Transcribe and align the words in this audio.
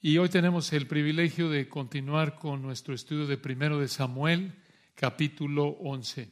Y 0.00 0.16
hoy 0.18 0.28
tenemos 0.28 0.72
el 0.72 0.86
privilegio 0.86 1.50
de 1.50 1.68
continuar 1.68 2.36
con 2.36 2.62
nuestro 2.62 2.94
estudio 2.94 3.26
de 3.26 3.36
Primero 3.36 3.80
de 3.80 3.88
Samuel, 3.88 4.54
capítulo 4.94 5.70
11. 5.70 6.30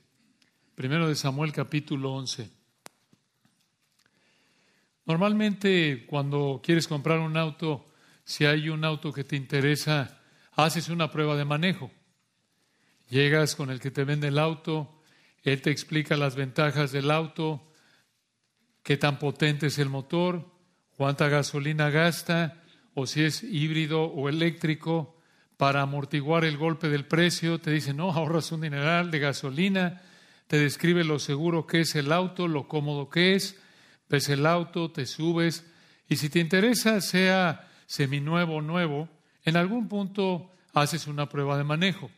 Primero 0.77 1.09
de 1.09 1.17
Samuel, 1.17 1.53
capítulo 1.53 2.13
11. 2.13 2.49
Normalmente 5.05 6.07
cuando 6.07 6.61
quieres 6.63 6.87
comprar 6.87 7.19
un 7.19 7.37
auto, 7.37 7.91
si 8.23 8.45
hay 8.45 8.69
un 8.69 8.85
auto 8.85 9.13
que 9.13 9.25
te 9.25 9.35
interesa, 9.35 10.23
haces 10.53 10.89
una 10.89 11.11
prueba 11.11 11.35
de 11.35 11.45
manejo. 11.45 11.91
Llegas 13.09 13.57
con 13.57 13.71
el 13.71 13.81
que 13.81 13.91
te 13.91 14.05
vende 14.05 14.29
el 14.29 14.39
auto, 14.39 15.03
él 15.43 15.61
te 15.61 15.73
explica 15.73 16.17
las 16.17 16.37
ventajas 16.37 16.93
del 16.93 17.11
auto, 17.11 17.73
qué 18.85 18.97
tan 18.97 19.19
potente 19.19 19.67
es 19.67 19.79
el 19.81 19.89
motor, 19.89 20.53
cuánta 20.97 21.29
gasolina 21.29 21.91
gasta, 21.91 22.63
o 22.99 23.07
si 23.07 23.25
es 23.25 23.43
híbrido 23.43 24.05
o 24.05 24.31
eléctrico, 24.31 25.15
para 25.59 25.83
amortiguar 25.83 26.47
el 26.47 26.57
golpe 26.57 26.89
del 26.89 27.05
precio, 27.05 27.59
te 27.61 27.71
dice, 27.71 27.93
no, 27.93 28.11
ahorras 28.11 28.53
un 28.53 28.63
dineral 28.63 29.11
de 29.11 29.19
gasolina, 29.19 30.01
te 30.47 30.59
describe 30.59 31.05
lo 31.05 31.19
seguro 31.19 31.67
que 31.67 31.81
es 31.81 31.95
el 31.95 32.11
auto, 32.11 32.49
lo 32.49 32.69
cómodo 32.69 33.11
que 33.11 33.35
es, 33.35 33.61
ves 34.09 34.31
el 34.31 34.47
auto, 34.47 34.91
te 34.91 35.05
subes, 35.05 35.67
y 36.09 36.17
si 36.17 36.31
te 36.31 36.41
interesa, 36.41 37.03
sea 37.03 37.69
seminuevo 37.85 38.57
o 38.57 38.63
nuevo, 38.63 39.11
en 39.45 39.59
algún 39.59 39.89
punto 39.89 40.51
haces 40.73 41.07
una 41.07 41.29
prueba 41.29 41.59
de 41.59 41.65
manejo. 41.65 42.11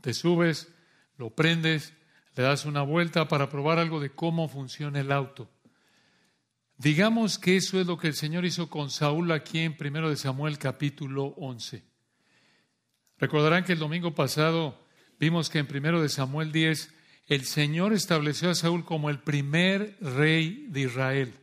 Te 0.00 0.14
subes, 0.14 0.72
lo 1.16 1.30
prendes, 1.30 1.94
le 2.34 2.42
das 2.42 2.64
una 2.64 2.82
vuelta 2.82 3.28
para 3.28 3.48
probar 3.48 3.78
algo 3.78 4.00
de 4.00 4.10
cómo 4.10 4.48
funciona 4.48 4.98
el 4.98 5.12
auto. 5.12 5.48
Digamos 6.80 7.38
que 7.38 7.58
eso 7.58 7.78
es 7.78 7.86
lo 7.86 7.98
que 7.98 8.06
el 8.06 8.14
Señor 8.14 8.46
hizo 8.46 8.70
con 8.70 8.88
Saúl 8.88 9.32
aquí 9.32 9.58
en 9.58 9.76
1 9.78 10.08
de 10.08 10.16
Samuel 10.16 10.56
capítulo 10.56 11.34
11. 11.36 11.84
Recordarán 13.18 13.64
que 13.64 13.74
el 13.74 13.78
domingo 13.78 14.14
pasado 14.14 14.82
vimos 15.18 15.50
que 15.50 15.58
en 15.58 15.68
1 15.70 16.00
de 16.00 16.08
Samuel 16.08 16.52
10 16.52 16.90
el 17.26 17.44
Señor 17.44 17.92
estableció 17.92 18.48
a 18.48 18.54
Saúl 18.54 18.86
como 18.86 19.10
el 19.10 19.18
primer 19.18 19.98
rey 20.00 20.68
de 20.70 20.80
Israel. 20.80 21.34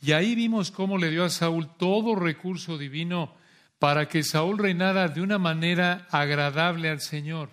Y 0.00 0.12
ahí 0.12 0.36
vimos 0.36 0.70
cómo 0.70 0.96
le 0.96 1.10
dio 1.10 1.24
a 1.24 1.30
Saúl 1.30 1.76
todo 1.76 2.14
recurso 2.14 2.78
divino 2.78 3.34
para 3.80 4.06
que 4.06 4.22
Saúl 4.22 4.58
reinara 4.58 5.08
de 5.08 5.22
una 5.22 5.38
manera 5.38 6.06
agradable 6.08 6.88
al 6.88 7.00
Señor. 7.00 7.50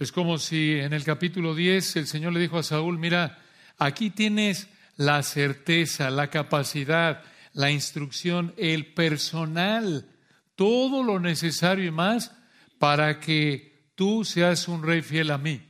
Es 0.00 0.10
como 0.10 0.38
si 0.38 0.72
en 0.80 0.92
el 0.92 1.04
capítulo 1.04 1.54
10 1.54 1.94
el 1.94 2.08
Señor 2.08 2.32
le 2.32 2.40
dijo 2.40 2.58
a 2.58 2.64
Saúl, 2.64 2.98
mira, 2.98 3.38
aquí 3.78 4.10
tienes 4.10 4.68
la 4.96 5.22
certeza, 5.22 6.10
la 6.10 6.30
capacidad, 6.30 7.22
la 7.52 7.70
instrucción, 7.70 8.54
el 8.56 8.92
personal, 8.94 10.08
todo 10.56 11.02
lo 11.02 11.20
necesario 11.20 11.84
y 11.84 11.90
más 11.90 12.36
para 12.78 13.20
que 13.20 13.90
tú 13.94 14.24
seas 14.24 14.68
un 14.68 14.82
rey 14.82 15.02
fiel 15.02 15.30
a 15.30 15.38
mí. 15.38 15.62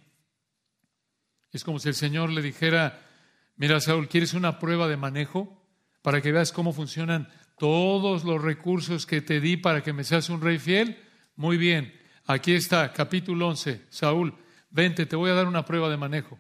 Es 1.52 1.62
como 1.62 1.78
si 1.78 1.88
el 1.88 1.94
Señor 1.94 2.30
le 2.30 2.42
dijera, 2.42 3.06
mira 3.56 3.80
Saúl, 3.80 4.08
¿quieres 4.08 4.34
una 4.34 4.58
prueba 4.58 4.88
de 4.88 4.96
manejo 4.96 5.62
para 6.02 6.20
que 6.20 6.32
veas 6.32 6.52
cómo 6.52 6.72
funcionan 6.72 7.28
todos 7.58 8.24
los 8.24 8.42
recursos 8.42 9.06
que 9.06 9.20
te 9.20 9.40
di 9.40 9.56
para 9.56 9.82
que 9.82 9.92
me 9.92 10.04
seas 10.04 10.28
un 10.30 10.40
rey 10.40 10.58
fiel? 10.58 10.98
Muy 11.36 11.56
bien, 11.56 11.94
aquí 12.26 12.52
está, 12.52 12.92
capítulo 12.92 13.48
11, 13.48 13.86
Saúl, 13.88 14.34
vente, 14.70 15.06
te 15.06 15.16
voy 15.16 15.30
a 15.30 15.34
dar 15.34 15.46
una 15.46 15.64
prueba 15.64 15.88
de 15.88 15.96
manejo. 15.96 16.38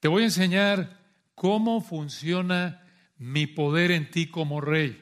Te 0.00 0.08
voy 0.08 0.22
a 0.22 0.26
enseñar 0.26 0.97
cómo 1.38 1.80
funciona 1.80 2.82
mi 3.16 3.46
poder 3.46 3.92
en 3.92 4.10
ti 4.10 4.26
como 4.26 4.60
rey, 4.60 5.00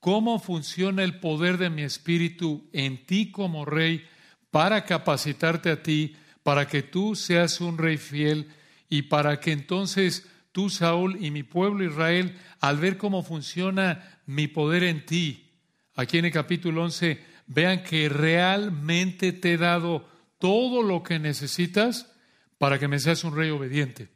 cómo 0.00 0.40
funciona 0.40 1.04
el 1.04 1.20
poder 1.20 1.58
de 1.58 1.70
mi 1.70 1.82
espíritu 1.82 2.68
en 2.72 3.06
ti 3.06 3.30
como 3.30 3.64
rey 3.64 4.04
para 4.50 4.84
capacitarte 4.84 5.70
a 5.70 5.84
ti, 5.84 6.16
para 6.42 6.66
que 6.66 6.82
tú 6.82 7.14
seas 7.14 7.60
un 7.60 7.78
rey 7.78 7.98
fiel 7.98 8.48
y 8.88 9.02
para 9.02 9.38
que 9.38 9.52
entonces 9.52 10.26
tú, 10.50 10.70
Saúl, 10.70 11.24
y 11.24 11.30
mi 11.30 11.44
pueblo 11.44 11.84
Israel, 11.84 12.36
al 12.58 12.78
ver 12.78 12.96
cómo 12.96 13.22
funciona 13.22 14.20
mi 14.26 14.48
poder 14.48 14.82
en 14.82 15.06
ti, 15.06 15.52
aquí 15.94 16.18
en 16.18 16.24
el 16.24 16.32
capítulo 16.32 16.82
11, 16.82 17.22
vean 17.46 17.84
que 17.84 18.08
realmente 18.08 19.32
te 19.32 19.52
he 19.52 19.56
dado 19.56 20.08
todo 20.38 20.82
lo 20.82 21.04
que 21.04 21.20
necesitas 21.20 22.12
para 22.58 22.80
que 22.80 22.88
me 22.88 22.98
seas 22.98 23.22
un 23.22 23.36
rey 23.36 23.50
obediente. 23.50 24.15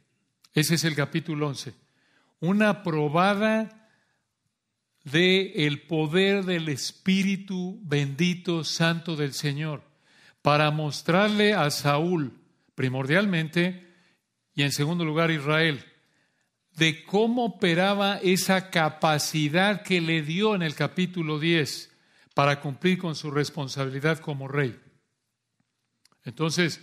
Ese 0.53 0.75
es 0.75 0.83
el 0.83 0.95
capítulo 0.95 1.47
11. 1.47 1.73
Una 2.41 2.83
probada 2.83 3.89
de 5.03 5.65
el 5.65 5.81
poder 5.83 6.43
del 6.43 6.67
Espíritu 6.69 7.79
bendito 7.83 8.63
santo 8.63 9.15
del 9.15 9.33
Señor 9.33 9.81
para 10.41 10.69
mostrarle 10.71 11.53
a 11.53 11.71
Saúl 11.71 12.33
primordialmente 12.75 13.87
y 14.53 14.63
en 14.63 14.71
segundo 14.71 15.05
lugar 15.05 15.31
Israel 15.31 15.85
de 16.75 17.03
cómo 17.03 17.45
operaba 17.45 18.17
esa 18.17 18.69
capacidad 18.69 19.83
que 19.83 20.01
le 20.01 20.21
dio 20.21 20.55
en 20.55 20.63
el 20.63 20.75
capítulo 20.75 21.39
10 21.39 21.91
para 22.33 22.59
cumplir 22.59 22.97
con 22.97 23.15
su 23.15 23.31
responsabilidad 23.31 24.19
como 24.19 24.47
rey. 24.47 24.79
Entonces, 26.23 26.81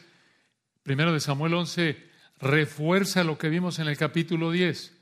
primero 0.82 1.12
de 1.12 1.20
Samuel 1.20 1.54
11 1.54 2.07
refuerza 2.40 3.24
lo 3.24 3.38
que 3.38 3.48
vimos 3.48 3.78
en 3.78 3.88
el 3.88 3.96
capítulo 3.96 4.50
10, 4.50 4.94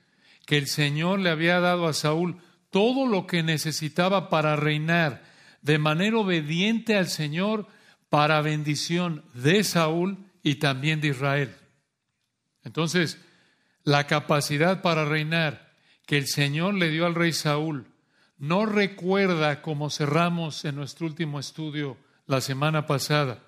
que 0.46 0.58
el 0.58 0.66
Señor 0.66 1.20
le 1.20 1.30
había 1.30 1.60
dado 1.60 1.86
a 1.86 1.92
Saúl 1.92 2.36
todo 2.70 3.06
lo 3.06 3.26
que 3.26 3.42
necesitaba 3.42 4.28
para 4.28 4.56
reinar 4.56 5.24
de 5.62 5.78
manera 5.78 6.18
obediente 6.18 6.96
al 6.96 7.08
Señor 7.08 7.66
para 8.08 8.40
bendición 8.40 9.24
de 9.34 9.64
Saúl 9.64 10.18
y 10.42 10.56
también 10.56 11.00
de 11.00 11.08
Israel. 11.08 11.56
Entonces, 12.62 13.18
la 13.82 14.06
capacidad 14.06 14.82
para 14.82 15.04
reinar 15.04 15.72
que 16.06 16.18
el 16.18 16.26
Señor 16.26 16.74
le 16.74 16.90
dio 16.90 17.06
al 17.06 17.14
rey 17.14 17.32
Saúl 17.32 17.86
no 18.38 18.66
recuerda 18.66 19.62
como 19.62 19.90
cerramos 19.90 20.64
en 20.64 20.76
nuestro 20.76 21.06
último 21.06 21.40
estudio 21.40 21.96
la 22.26 22.40
semana 22.40 22.86
pasada, 22.86 23.42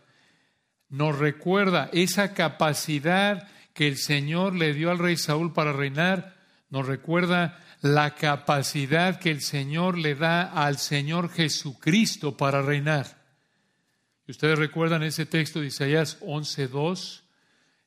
nos 0.89 1.19
recuerda 1.19 1.91
esa 1.93 2.33
capacidad 2.33 3.49
que 3.79 3.87
el 3.87 3.97
Señor 3.97 4.57
le 4.57 4.75
dio 4.75 4.91
al 4.91 4.99
rey 4.99 5.17
Saúl 5.17 5.53
para 5.53 5.73
reinar, 5.73 6.37
nos 6.69 6.85
recuerda 6.85 7.65
la 7.81 8.17
capacidad 8.17 9.21
que 9.21 9.31
el 9.31 9.41
Señor 9.41 9.97
le 9.97 10.17
da 10.17 10.43
al 10.43 10.79
Señor 10.79 11.31
Jesucristo 11.31 12.37
para 12.37 12.61
reinar. 12.61 13.25
Ustedes 14.27 14.59
recuerdan 14.59 15.05
ese 15.05 15.27
texto 15.27 15.61
de 15.61 15.69
Isaías 15.69 16.19
11.2, 16.23 17.21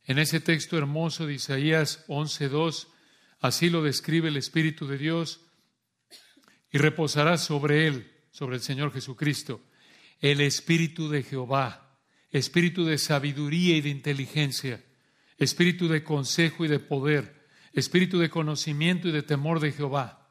en 0.05 0.17
ese 0.17 0.39
texto 0.39 0.77
hermoso 0.77 1.25
de 1.25 1.33
Isaías 1.33 2.05
11.2, 2.07 2.87
así 3.41 3.69
lo 3.69 3.83
describe 3.83 4.29
el 4.29 4.37
Espíritu 4.37 4.87
de 4.87 4.97
Dios, 4.97 5.41
y 6.71 6.77
reposará 6.77 7.37
sobre 7.37 7.87
él, 7.87 8.09
sobre 8.31 8.55
el 8.55 8.61
Señor 8.61 8.93
Jesucristo, 8.93 9.59
el 10.21 10.39
Espíritu 10.39 11.09
de 11.09 11.23
Jehová, 11.23 11.97
Espíritu 12.31 12.85
de 12.85 12.97
sabiduría 12.97 13.75
y 13.75 13.81
de 13.81 13.89
inteligencia 13.89 14.81
espíritu 15.43 15.87
de 15.87 16.03
consejo 16.03 16.65
y 16.65 16.67
de 16.67 16.77
poder, 16.79 17.47
espíritu 17.73 18.19
de 18.19 18.29
conocimiento 18.29 19.07
y 19.07 19.11
de 19.11 19.23
temor 19.23 19.59
de 19.59 19.71
Jehová. 19.71 20.29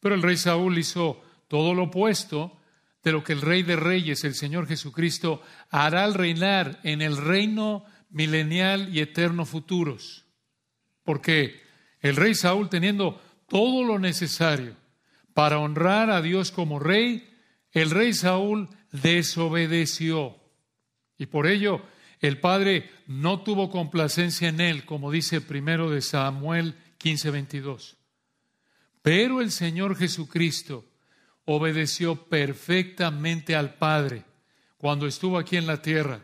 Pero 0.00 0.16
el 0.16 0.22
rey 0.22 0.36
Saúl 0.36 0.76
hizo 0.78 1.22
todo 1.46 1.74
lo 1.74 1.84
opuesto 1.84 2.60
de 3.04 3.12
lo 3.12 3.22
que 3.22 3.34
el 3.34 3.40
rey 3.40 3.62
de 3.62 3.76
reyes, 3.76 4.24
el 4.24 4.34
Señor 4.34 4.66
Jesucristo, 4.66 5.42
hará 5.70 6.02
al 6.02 6.14
reinar 6.14 6.80
en 6.82 7.02
el 7.02 7.16
reino 7.16 7.84
milenial 8.10 8.92
y 8.92 8.98
eterno 8.98 9.46
futuros. 9.46 10.24
Porque 11.04 11.60
el 12.00 12.16
rey 12.16 12.34
Saúl, 12.34 12.68
teniendo 12.68 13.22
todo 13.48 13.84
lo 13.84 14.00
necesario 14.00 14.74
para 15.34 15.60
honrar 15.60 16.10
a 16.10 16.20
Dios 16.20 16.50
como 16.50 16.80
rey, 16.80 17.32
el 17.70 17.90
rey 17.90 18.12
Saúl 18.12 18.70
desobedeció. 18.90 20.36
Y 21.16 21.26
por 21.26 21.46
ello 21.46 21.82
el 22.20 22.40
Padre 22.40 22.90
no 23.06 23.40
tuvo 23.42 23.70
complacencia 23.70 24.48
en 24.48 24.60
él, 24.60 24.84
como 24.84 25.10
dice 25.10 25.40
primero 25.40 25.90
de 25.90 26.00
Samuel 26.00 26.74
15, 26.98 27.30
22. 27.30 27.96
Pero 29.02 29.40
el 29.40 29.50
Señor 29.50 29.96
Jesucristo 29.96 30.84
obedeció 31.44 32.24
perfectamente 32.28 33.54
al 33.54 33.74
Padre 33.74 34.24
cuando 34.76 35.06
estuvo 35.06 35.38
aquí 35.38 35.56
en 35.56 35.66
la 35.66 35.82
tierra. 35.82 36.20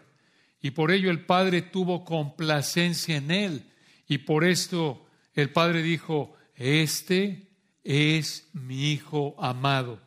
Y 0.60 0.70
por 0.70 0.90
ello 0.90 1.10
el 1.10 1.24
Padre 1.24 1.62
tuvo 1.62 2.04
complacencia 2.04 3.16
en 3.16 3.30
él. 3.30 3.70
Y 4.08 4.18
por 4.18 4.44
esto 4.44 5.06
el 5.34 5.50
Padre 5.50 5.82
dijo, 5.82 6.34
este 6.54 7.48
es 7.84 8.48
mi 8.52 8.92
Hijo 8.92 9.34
amado, 9.38 10.00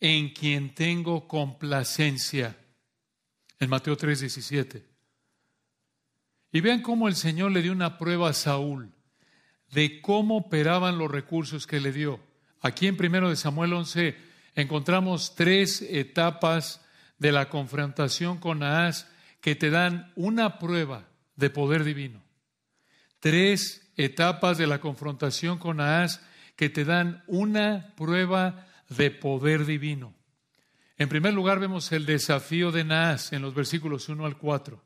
en 0.00 0.30
quien 0.30 0.74
tengo 0.74 1.28
complacencia. 1.28 2.56
En 3.58 3.68
Mateo 3.70 3.96
3, 3.96 4.20
17. 4.20 4.87
Y 6.52 6.60
vean 6.60 6.82
cómo 6.82 7.08
el 7.08 7.14
Señor 7.14 7.52
le 7.52 7.62
dio 7.62 7.72
una 7.72 7.98
prueba 7.98 8.30
a 8.30 8.34
Saúl 8.34 8.92
de 9.70 10.00
cómo 10.00 10.38
operaban 10.38 10.98
los 10.98 11.10
recursos 11.10 11.66
que 11.66 11.80
le 11.80 11.92
dio. 11.92 12.20
Aquí 12.60 12.86
en 12.86 12.96
1 12.98 13.28
de 13.28 13.36
Samuel 13.36 13.74
11 13.74 14.16
encontramos 14.54 15.34
tres 15.34 15.82
etapas 15.82 16.80
de 17.18 17.32
la 17.32 17.48
confrontación 17.48 18.38
con 18.38 18.60
Naas 18.60 19.08
que 19.40 19.54
te 19.54 19.70
dan 19.70 20.12
una 20.16 20.58
prueba 20.58 21.08
de 21.36 21.50
poder 21.50 21.84
divino. 21.84 22.22
Tres 23.20 23.92
etapas 23.96 24.58
de 24.58 24.66
la 24.66 24.80
confrontación 24.80 25.58
con 25.58 25.78
Naas 25.78 26.22
que 26.56 26.70
te 26.70 26.84
dan 26.84 27.22
una 27.26 27.94
prueba 27.96 28.66
de 28.88 29.10
poder 29.10 29.64
divino. 29.64 30.14
En 30.96 31.08
primer 31.08 31.34
lugar, 31.34 31.60
vemos 31.60 31.92
el 31.92 32.06
desafío 32.06 32.72
de 32.72 32.84
Naas 32.84 33.32
en 33.32 33.42
los 33.42 33.54
versículos 33.54 34.08
1 34.08 34.24
al 34.26 34.36
4. 34.36 34.82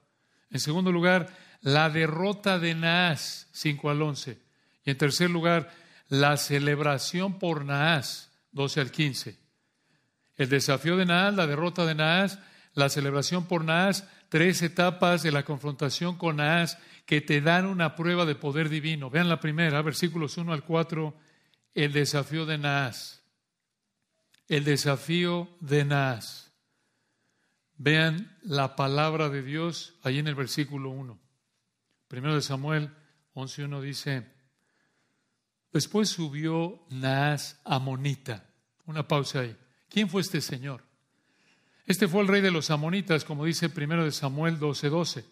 En 0.51 0.61
segundo 0.61 0.93
lugar, 0.93 1.35
la 1.63 1.89
derrota 1.89 2.59
de 2.59 2.75
Naas 2.75 3.49
5 3.53 3.89
al 3.91 4.03
11. 4.03 4.39
Y 4.85 4.91
en 4.91 4.99
tercer 4.99 5.31
lugar, 5.31 5.73
la 6.09 6.37
celebración 6.37 7.39
por 7.39 7.65
Naas 7.65 8.31
12 8.51 8.81
al 8.81 8.91
15. 8.91 9.39
El 10.37 10.49
desafío 10.51 10.97
de 10.99 11.07
Naas, 11.07 11.35
la 11.35 11.47
derrota 11.47 11.87
de 11.87 11.95
Naas, 11.95 12.39
la 12.75 12.91
celebración 12.91 13.47
por 13.47 13.65
Naas, 13.65 14.07
tres 14.29 14.61
etapas 14.61 15.23
de 15.23 15.33
la 15.33 15.45
confrontación 15.45 16.19
con 16.19 16.37
Naas 16.37 16.77
que 17.07 17.21
te 17.21 17.41
dan 17.41 17.65
una 17.65 17.97
prueba 17.97 18.27
de 18.27 18.35
poder 18.35 18.69
divino. 18.69 19.09
Vean 19.09 19.31
la 19.31 19.41
primera, 19.41 19.81
versículos 19.81 20.37
1 20.37 20.53
al 20.53 20.65
4, 20.65 21.15
el 21.75 21.93
desafío 21.93 22.45
de 22.45 22.59
Naas 22.59 23.23
el 24.53 24.65
desafío 24.65 25.49
de 25.61 25.87
Naas. 25.87 26.53
Vean 27.79 28.37
la 28.43 28.77
palabra 28.77 29.31
de 29.31 29.43
Dios 29.43 29.95
ahí 30.03 30.19
en 30.19 30.29
el 30.29 30.35
versículo 30.35 30.91
1. 30.91 31.19
Primero 32.13 32.35
de 32.35 32.43
Samuel 32.43 32.91
11.1 33.35 33.81
dice, 33.81 34.27
después 35.73 36.11
subió 36.11 36.85
Naas 36.91 37.59
Amonita. 37.65 38.45
Una 38.85 39.09
pausa 39.09 39.41
ahí. 39.41 39.57
¿Quién 39.89 40.11
fue 40.11 40.21
este 40.21 40.43
señor? 40.43 40.85
Este 41.87 42.09
fue 42.09 42.21
el 42.21 42.29
rey 42.29 42.43
de 42.43 42.51
los 42.51 42.71
amonitas, 42.71 43.25
como 43.25 43.47
dice 43.47 43.71
primero 43.71 44.05
de 44.05 44.13
Samuel 44.13 44.61
12.12. 44.61 45.25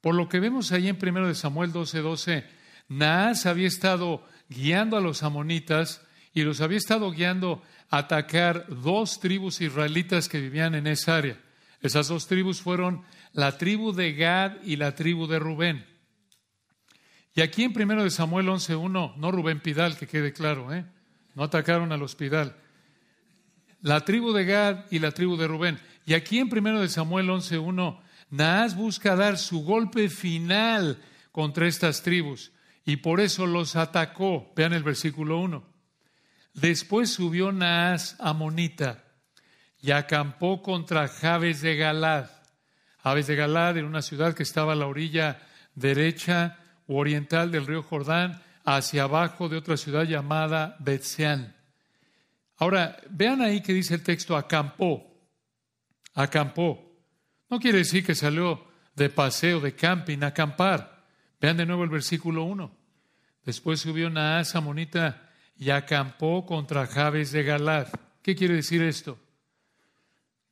Por 0.00 0.14
lo 0.14 0.28
que 0.28 0.38
vemos 0.38 0.70
ahí 0.70 0.86
en 0.86 0.96
primero 0.96 1.26
de 1.26 1.34
Samuel 1.34 1.72
12.12, 1.72 2.46
Naas 2.86 3.44
había 3.44 3.66
estado 3.66 4.24
guiando 4.48 4.96
a 4.96 5.00
los 5.00 5.24
amonitas 5.24 6.02
y 6.32 6.42
los 6.42 6.60
había 6.60 6.78
estado 6.78 7.10
guiando 7.10 7.64
atacar 7.90 8.66
dos 8.68 9.18
tribus 9.18 9.60
israelitas 9.60 10.28
que 10.28 10.40
vivían 10.40 10.76
en 10.76 10.86
esa 10.86 11.16
área. 11.16 11.40
Esas 11.80 12.06
dos 12.06 12.28
tribus 12.28 12.60
fueron 12.60 13.02
la 13.32 13.58
tribu 13.58 13.92
de 13.92 14.14
Gad 14.14 14.62
y 14.62 14.76
la 14.76 14.94
tribu 14.94 15.26
de 15.26 15.40
Rubén. 15.40 15.95
Y 17.36 17.42
aquí 17.42 17.64
en 17.64 17.78
1 17.78 18.02
de 18.02 18.10
Samuel 18.10 18.46
11.1, 18.46 19.14
no 19.14 19.30
Rubén 19.30 19.60
Pidal, 19.60 19.98
que 19.98 20.06
quede 20.06 20.32
claro, 20.32 20.72
¿eh? 20.72 20.86
no 21.34 21.44
atacaron 21.44 21.92
a 21.92 21.98
los 21.98 22.16
Pidal. 22.16 22.56
La 23.82 24.00
tribu 24.06 24.32
de 24.32 24.46
Gad 24.46 24.86
y 24.90 25.00
la 25.00 25.12
tribu 25.12 25.36
de 25.36 25.46
Rubén. 25.46 25.78
Y 26.06 26.14
aquí 26.14 26.38
en 26.38 26.48
1 26.50 26.80
de 26.80 26.88
Samuel 26.88 27.28
11.1, 27.28 28.00
Naas 28.30 28.74
busca 28.74 29.16
dar 29.16 29.36
su 29.36 29.62
golpe 29.64 30.08
final 30.08 30.98
contra 31.30 31.68
estas 31.68 32.02
tribus 32.02 32.52
y 32.86 32.96
por 32.96 33.20
eso 33.20 33.46
los 33.46 33.76
atacó. 33.76 34.50
Vean 34.56 34.72
el 34.72 34.82
versículo 34.82 35.38
1. 35.38 35.62
Después 36.54 37.12
subió 37.12 37.52
Naas 37.52 38.16
a 38.18 38.32
Monita 38.32 39.04
y 39.82 39.90
acampó 39.90 40.62
contra 40.62 41.06
Javes 41.06 41.60
de 41.60 41.76
Galad. 41.76 42.30
Javes 43.02 43.26
de 43.26 43.36
Galad 43.36 43.76
era 43.76 43.86
una 43.86 44.00
ciudad 44.00 44.32
que 44.32 44.42
estaba 44.42 44.72
a 44.72 44.76
la 44.76 44.86
orilla 44.86 45.42
derecha 45.74 46.60
oriental 46.86 47.50
del 47.50 47.66
río 47.66 47.82
Jordán, 47.82 48.42
hacia 48.64 49.04
abajo 49.04 49.48
de 49.48 49.56
otra 49.56 49.76
ciudad 49.76 50.04
llamada 50.04 50.76
Betseán. 50.80 51.54
Ahora, 52.56 52.96
vean 53.10 53.40
ahí 53.40 53.60
que 53.60 53.72
dice 53.72 53.94
el 53.94 54.02
texto 54.02 54.36
acampó. 54.36 55.06
Acampó. 56.14 56.82
No 57.48 57.60
quiere 57.60 57.78
decir 57.78 58.04
que 58.04 58.14
salió 58.14 58.66
de 58.94 59.10
paseo, 59.10 59.60
de 59.60 59.74
camping, 59.74 60.22
acampar. 60.22 61.04
Vean 61.40 61.58
de 61.58 61.66
nuevo 61.66 61.84
el 61.84 61.90
versículo 61.90 62.44
1. 62.44 62.74
Después 63.44 63.80
subió 63.80 64.10
Naas 64.10 64.56
a 64.56 64.60
Monita 64.60 65.30
y 65.56 65.70
acampó 65.70 66.44
contra 66.44 66.86
Jabes 66.86 67.30
de 67.30 67.44
Galad. 67.44 67.88
¿Qué 68.22 68.34
quiere 68.34 68.54
decir 68.54 68.82
esto? 68.82 69.18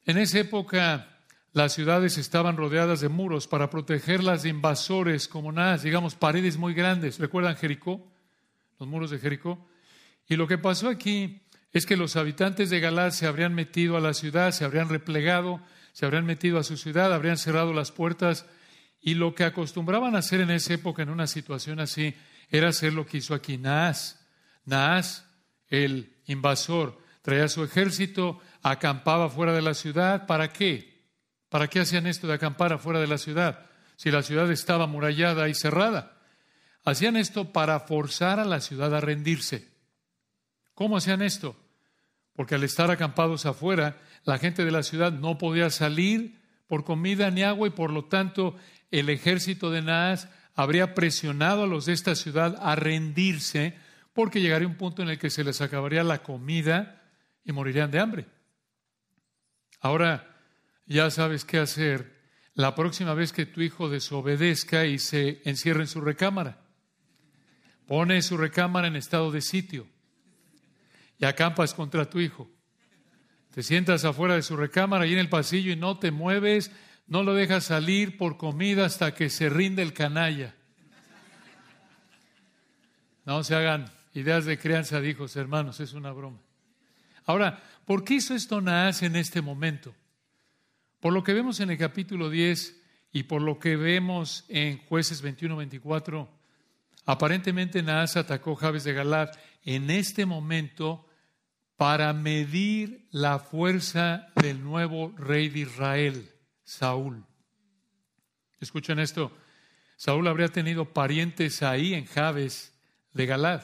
En 0.05 0.19
esa 0.19 0.39
época 0.39 1.14
las 1.55 1.73
ciudades 1.73 2.19
estaban 2.19 2.57
rodeadas 2.57 3.01
de 3.01 3.09
muros 3.09 3.47
para 3.47 3.71
protegerlas 3.71 4.43
de 4.43 4.49
invasores 4.49 5.29
como 5.29 5.53
nada, 5.53 5.79
digamos, 5.79 6.17
paredes 6.17 6.57
muy 6.59 6.75
grandes. 6.75 7.21
¿Recuerdan 7.21 7.55
Jericó? 7.55 8.05
Los 8.81 8.89
muros 8.89 9.13
de 9.13 9.21
Jericó. 9.21 9.65
Y 10.29 10.35
lo 10.35 10.49
que 10.49 10.59
pasó 10.59 10.89
aquí 10.89 11.43
es 11.73 11.87
que 11.87 11.97
los 11.97 12.17
habitantes 12.17 12.71
de 12.71 12.81
Galad 12.81 13.13
se 13.13 13.29
habrían 13.29 13.55
metido 13.55 13.97
a 13.97 14.01
la 14.01 14.15
ciudad, 14.15 14.51
se 14.51 14.65
habrían 14.65 14.89
replegado, 14.89 15.61
se 15.93 16.05
habrían 16.05 16.27
metido 16.27 16.59
a 16.59 16.65
su 16.65 16.77
ciudad, 16.77 17.13
habrían 17.13 17.39
cerrado 17.39 17.73
las 17.73 17.93
puertas. 17.93 18.47
Y 19.01 19.15
lo 19.15 19.37
que 19.37 19.45
acostumbraban 19.45 20.17
a 20.17 20.19
hacer 20.19 20.41
en 20.41 20.51
esa 20.51 20.75
época, 20.75 21.05
en 21.05 21.11
una 21.11 21.29
situación 21.29 21.79
así, 21.79 22.17
era 22.51 22.71
hacer 22.71 22.95
lo 22.95 23.07
que 23.07 23.19
hizo 23.19 23.33
aquí 23.33 23.59
Naas. 23.59 24.27
Naas, 24.65 25.25
el 25.69 26.17
invasor, 26.27 26.99
traía 27.23 27.47
su 27.47 27.63
ejército, 27.63 28.41
acampaba 28.61 29.31
fuera 29.31 29.53
de 29.53 29.63
la 29.63 29.75
ciudad. 29.75 30.27
¿Para 30.27 30.53
qué? 30.53 30.94
¿Para 31.55 31.69
qué 31.69 31.79
hacían 31.79 32.09
esto 32.09 32.27
de 32.27 32.35
acampar 32.35 32.73
afuera 32.73 32.99
de 32.99 33.07
la 33.07 33.17
ciudad? 33.17 33.67
Si 33.95 34.11
la 34.11 34.25
ciudad 34.25 34.51
estaba 34.51 34.89
murallada 34.89 35.49
y 35.49 35.55
cerrada. 35.55 36.19
Hacían 36.85 37.17
esto 37.17 37.53
para 37.53 37.79
forzar 37.79 38.41
a 38.41 38.45
la 38.45 38.61
ciudad 38.61 38.93
a 38.93 39.01
rendirse. 39.01 39.69
¿Cómo 40.75 40.97
hacían 40.97 41.23
esto? 41.23 41.55
Porque 42.33 42.57
al 42.57 42.65
estar 42.65 42.91
acampados 42.91 43.47
afuera, 43.47 43.99
la 44.25 44.39
gente 44.39 44.65
de 44.65 44.73
la 44.73 44.83
ciudad 44.83 45.13
no 45.13 45.39
podía 45.39 45.71
salir 45.71 46.41
por 46.67 46.83
comida 46.83 47.31
ni 47.31 47.45
agua 47.45 47.69
y 47.69 47.71
por 47.71 47.93
lo 47.93 48.07
tanto 48.07 48.57
el 48.91 49.09
ejército 49.09 49.71
de 49.71 49.81
Naas 49.81 50.29
habría 50.57 50.93
presionado 50.93 51.63
a 51.63 51.69
los 51.69 51.87
de 51.87 51.93
esta 51.93 52.17
ciudad 52.17 52.59
a 52.63 52.75
rendirse 52.75 53.79
porque 54.13 54.41
llegaría 54.41 54.67
un 54.67 54.77
punto 54.77 55.03
en 55.03 55.09
el 55.09 55.21
que 55.21 55.31
se 55.31 55.45
les 55.45 55.61
acabaría 55.61 56.03
la 56.03 56.21
comida 56.25 57.01
y 57.45 57.53
morirían 57.53 57.93
de 57.93 58.01
hambre. 58.01 58.27
Ahora 59.81 60.34
ya 60.87 61.11
sabes 61.11 61.45
qué 61.45 61.59
hacer 61.59 62.15
la 62.55 62.75
próxima 62.75 63.15
vez 63.15 63.33
que 63.33 63.47
tu 63.47 63.61
hijo 63.61 63.89
desobedezca 63.89 64.87
y 64.87 64.99
se 64.99 65.43
encierre 65.45 65.83
en 65.83 65.89
su 65.89 66.01
recámara. 66.01 66.61
Pone 67.87 68.23
su 68.23 68.37
recámara 68.37 68.87
en 68.87 68.97
estado 68.97 69.31
de 69.31 69.41
sitio 69.41 69.87
y 71.19 71.25
acampas 71.25 71.75
contra 71.75 72.09
tu 72.09 72.21
hijo. 72.21 72.51
Te 73.53 73.63
sientas 73.63 74.05
afuera 74.05 74.35
de 74.35 74.43
su 74.43 74.57
recámara 74.57 75.07
y 75.07 75.13
en 75.13 75.19
el 75.19 75.29
pasillo 75.29 75.73
y 75.73 75.77
no 75.77 75.99
te 75.99 76.11
mueves, 76.11 76.71
no 77.07 77.23
lo 77.23 77.35
dejas 77.35 77.65
salir 77.65 78.17
por 78.17 78.37
comida 78.37 78.87
hasta 78.87 79.15
que 79.15 79.31
se 79.31 79.49
rinde 79.49 79.83
el 79.83 79.93
canalla. 79.93 80.55
No 83.25 83.43
se 83.43 83.55
hagan 83.55 83.91
Ideas 84.15 84.45
de 84.45 84.59
crianza 84.59 85.01
de 85.01 85.11
hijos, 85.11 85.35
hermanos, 85.35 85.81
es 85.81 85.93
una 85.93 86.13
broma. 86.13 86.39
Ahora, 87.27 87.61
¿por 87.85 88.05
qué 88.05 88.15
hizo 88.15 88.35
esto 88.35 88.61
Naas 88.61 89.03
en 89.03 89.17
este 89.17 89.43
momento? 89.43 89.93
Por 91.05 91.13
lo 91.13 91.23
que 91.23 91.35
vemos 91.35 91.61
en 91.61 91.69
el 91.69 91.77
capítulo 91.77 92.31
10 92.31 92.81
y 93.13 93.25
por 93.25 93.43
lo 93.43 93.59
que 93.59 93.77
vemos 93.77 94.47
en 94.49 94.79
jueces 94.87 95.23
21-24, 95.23 96.27
aparentemente 97.05 97.83
Naas 97.83 98.17
atacó 98.17 98.55
Javes 98.57 98.85
de 98.85 98.95
Galad 98.95 99.29
en 99.67 99.91
este 99.91 100.25
momento 100.25 101.07
para 101.77 102.15
medir 102.15 103.07
la 103.11 103.39
fuerza 103.39 104.29
del 104.37 104.65
nuevo 104.65 105.13
rey 105.19 105.51
de 105.51 105.59
Israel, 105.59 106.33
Saúl. 106.63 107.27
Escuchen 108.59 108.99
esto, 108.99 109.31
Saúl 109.99 110.27
habría 110.27 110.49
tenido 110.49 110.95
parientes 110.95 111.63
ahí 111.63 111.93
en 111.93 112.07
Javes 112.07 112.73
de 113.13 113.27
Galad. 113.27 113.63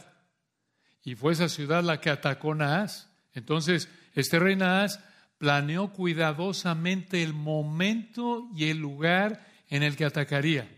Y 1.02 1.14
fue 1.14 1.32
esa 1.32 1.49
ciudad 1.49 1.82
la 1.82 2.02
que 2.02 2.11
atacó 2.11 2.54
Naas. 2.54 3.11
Entonces, 3.32 3.88
este 4.12 4.38
rey 4.38 4.56
Naas 4.56 5.00
planeó 5.40 5.94
cuidadosamente 5.94 7.23
el 7.23 7.32
momento 7.32 8.47
y 8.54 8.68
el 8.68 8.76
lugar 8.76 9.49
en 9.70 9.82
el 9.82 9.97
que 9.97 10.04
atacaría. 10.04 10.68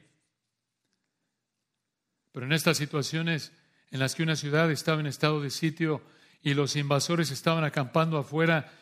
Pero 2.31 2.47
en 2.47 2.53
estas 2.53 2.77
situaciones 2.77 3.51
en 3.91 3.99
las 3.99 4.15
que 4.15 4.23
una 4.23 4.37
ciudad 4.37 4.71
estaba 4.71 5.01
en 5.01 5.09
estado 5.09 5.43
de 5.43 5.51
sitio 5.51 6.01
y 6.45 6.55
los 6.55 6.77
invasores 6.77 7.33
estaban 7.33 7.65
acampando 7.65 8.19
afuera 8.19 8.73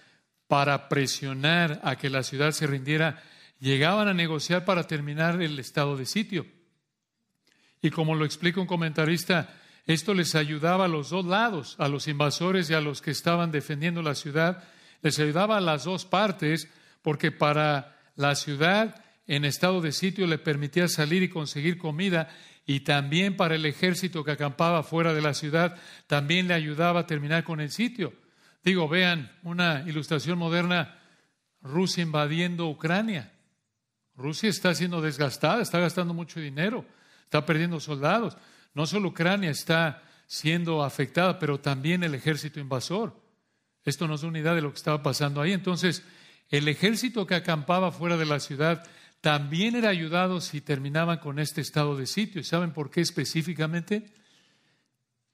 para 0.48 0.90
presionar 0.90 1.80
a 1.82 1.96
que 1.96 2.10
la 2.10 2.24
ciudad 2.24 2.50
se 2.52 2.66
rindiera, 2.66 3.22
llegaban 3.58 4.06
a 4.06 4.12
negociar 4.12 4.66
para 4.66 4.86
terminar 4.86 5.40
el 5.40 5.58
estado 5.58 5.96
de 5.96 6.04
sitio. 6.04 6.44
Y 7.80 7.88
como 7.88 8.14
lo 8.14 8.26
explica 8.26 8.60
un 8.60 8.66
comentarista, 8.66 9.56
esto 9.86 10.12
les 10.12 10.34
ayudaba 10.34 10.84
a 10.84 10.88
los 10.88 11.08
dos 11.08 11.24
lados, 11.24 11.76
a 11.78 11.88
los 11.88 12.06
invasores 12.06 12.68
y 12.68 12.74
a 12.74 12.82
los 12.82 13.00
que 13.00 13.12
estaban 13.12 13.50
defendiendo 13.50 14.02
la 14.02 14.14
ciudad. 14.14 14.62
Les 15.02 15.18
ayudaba 15.18 15.56
a 15.56 15.60
las 15.60 15.84
dos 15.84 16.04
partes 16.04 16.68
porque 17.02 17.32
para 17.32 17.96
la 18.16 18.34
ciudad 18.34 19.04
en 19.26 19.44
estado 19.44 19.80
de 19.80 19.92
sitio 19.92 20.26
le 20.26 20.38
permitía 20.38 20.88
salir 20.88 21.22
y 21.22 21.28
conseguir 21.28 21.78
comida 21.78 22.28
y 22.66 22.80
también 22.80 23.36
para 23.36 23.54
el 23.54 23.64
ejército 23.66 24.24
que 24.24 24.32
acampaba 24.32 24.82
fuera 24.82 25.14
de 25.14 25.20
la 25.20 25.34
ciudad 25.34 25.76
también 26.06 26.48
le 26.48 26.54
ayudaba 26.54 27.00
a 27.00 27.06
terminar 27.06 27.44
con 27.44 27.60
el 27.60 27.70
sitio. 27.70 28.12
Digo, 28.62 28.88
vean 28.88 29.32
una 29.42 29.82
ilustración 29.86 30.38
moderna, 30.38 30.98
Rusia 31.62 32.02
invadiendo 32.02 32.68
Ucrania. 32.68 33.32
Rusia 34.14 34.50
está 34.50 34.74
siendo 34.74 35.00
desgastada, 35.00 35.62
está 35.62 35.78
gastando 35.78 36.12
mucho 36.12 36.40
dinero, 36.40 36.84
está 37.24 37.46
perdiendo 37.46 37.80
soldados. 37.80 38.36
No 38.74 38.86
solo 38.86 39.08
Ucrania 39.08 39.50
está 39.50 40.02
siendo 40.26 40.84
afectada, 40.84 41.38
pero 41.38 41.58
también 41.58 42.04
el 42.04 42.14
ejército 42.14 42.60
invasor. 42.60 43.19
Esto 43.84 44.06
nos 44.06 44.22
da 44.22 44.28
una 44.28 44.38
idea 44.38 44.54
de 44.54 44.62
lo 44.62 44.70
que 44.70 44.78
estaba 44.78 45.02
pasando 45.02 45.40
ahí. 45.40 45.52
Entonces, 45.52 46.04
el 46.48 46.68
ejército 46.68 47.26
que 47.26 47.34
acampaba 47.34 47.92
fuera 47.92 48.16
de 48.16 48.26
la 48.26 48.40
ciudad 48.40 48.86
también 49.20 49.76
era 49.76 49.90
ayudado 49.90 50.40
si 50.40 50.60
terminaban 50.60 51.18
con 51.18 51.38
este 51.38 51.60
estado 51.60 51.96
de 51.96 52.06
sitio. 52.06 52.40
¿Y 52.40 52.44
saben 52.44 52.72
por 52.72 52.90
qué 52.90 53.00
específicamente? 53.00 54.12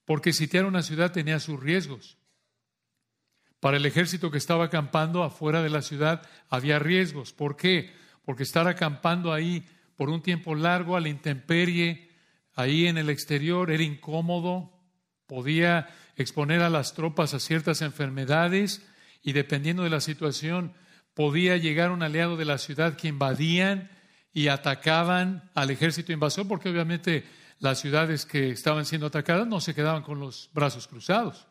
Porque 0.04 0.32
sitiar 0.32 0.66
una 0.66 0.82
ciudad 0.82 1.12
tenía 1.12 1.40
sus 1.40 1.60
riesgos. 1.60 2.16
Para 3.60 3.78
el 3.78 3.86
ejército 3.86 4.30
que 4.30 4.38
estaba 4.38 4.66
acampando 4.66 5.22
afuera 5.22 5.62
de 5.62 5.70
la 5.70 5.82
ciudad 5.82 6.28
había 6.48 6.78
riesgos. 6.78 7.32
¿Por 7.32 7.56
qué? 7.56 7.92
Porque 8.24 8.42
estar 8.42 8.68
acampando 8.68 9.32
ahí 9.32 9.66
por 9.96 10.10
un 10.10 10.22
tiempo 10.22 10.54
largo 10.54 10.96
a 10.96 11.00
la 11.00 11.08
intemperie, 11.08 12.10
ahí 12.54 12.86
en 12.86 12.98
el 12.98 13.08
exterior, 13.08 13.70
era 13.70 13.82
incómodo, 13.82 14.72
podía 15.26 15.88
exponer 16.16 16.62
a 16.62 16.70
las 16.70 16.94
tropas 16.94 17.34
a 17.34 17.40
ciertas 17.40 17.82
enfermedades 17.82 18.82
y 19.22 19.32
dependiendo 19.32 19.82
de 19.82 19.90
la 19.90 20.00
situación 20.00 20.72
podía 21.14 21.56
llegar 21.56 21.90
un 21.90 22.02
aliado 22.02 22.36
de 22.36 22.44
la 22.44 22.58
ciudad 22.58 22.96
que 22.96 23.08
invadían 23.08 23.90
y 24.32 24.48
atacaban 24.48 25.50
al 25.54 25.70
ejército 25.70 26.12
invasor, 26.12 26.46
porque 26.46 26.68
obviamente 26.68 27.24
las 27.58 27.80
ciudades 27.80 28.26
que 28.26 28.50
estaban 28.50 28.84
siendo 28.84 29.06
atacadas 29.06 29.46
no 29.46 29.60
se 29.60 29.74
quedaban 29.74 30.02
con 30.02 30.20
los 30.20 30.50
brazos 30.52 30.86
cruzados. 30.88 31.46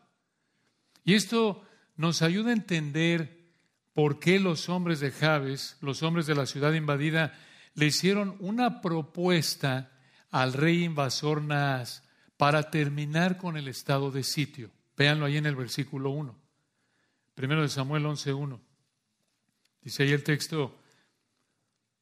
Y 1.04 1.14
esto 1.14 1.62
nos 1.96 2.22
ayuda 2.22 2.50
a 2.50 2.54
entender 2.54 3.44
por 3.92 4.20
qué 4.20 4.38
los 4.38 4.68
hombres 4.68 5.00
de 5.00 5.10
Jabes, 5.10 5.78
los 5.80 6.02
hombres 6.02 6.26
de 6.26 6.34
la 6.34 6.46
ciudad 6.46 6.74
invadida, 6.74 7.34
le 7.74 7.86
hicieron 7.86 8.36
una 8.40 8.80
propuesta 8.80 9.90
al 10.30 10.52
rey 10.52 10.84
invasor 10.84 11.42
Naas 11.42 12.05
para 12.36 12.70
terminar 12.70 13.38
con 13.38 13.56
el 13.56 13.68
estado 13.68 14.10
de 14.10 14.22
sitio. 14.22 14.70
Véanlo 14.96 15.26
ahí 15.26 15.36
en 15.36 15.46
el 15.46 15.56
versículo 15.56 16.10
1. 16.10 16.36
Primero 17.34 17.62
de 17.62 17.68
Samuel 17.68 18.04
11.1. 18.04 18.60
Dice 19.82 20.02
ahí 20.02 20.12
el 20.12 20.24
texto, 20.24 20.76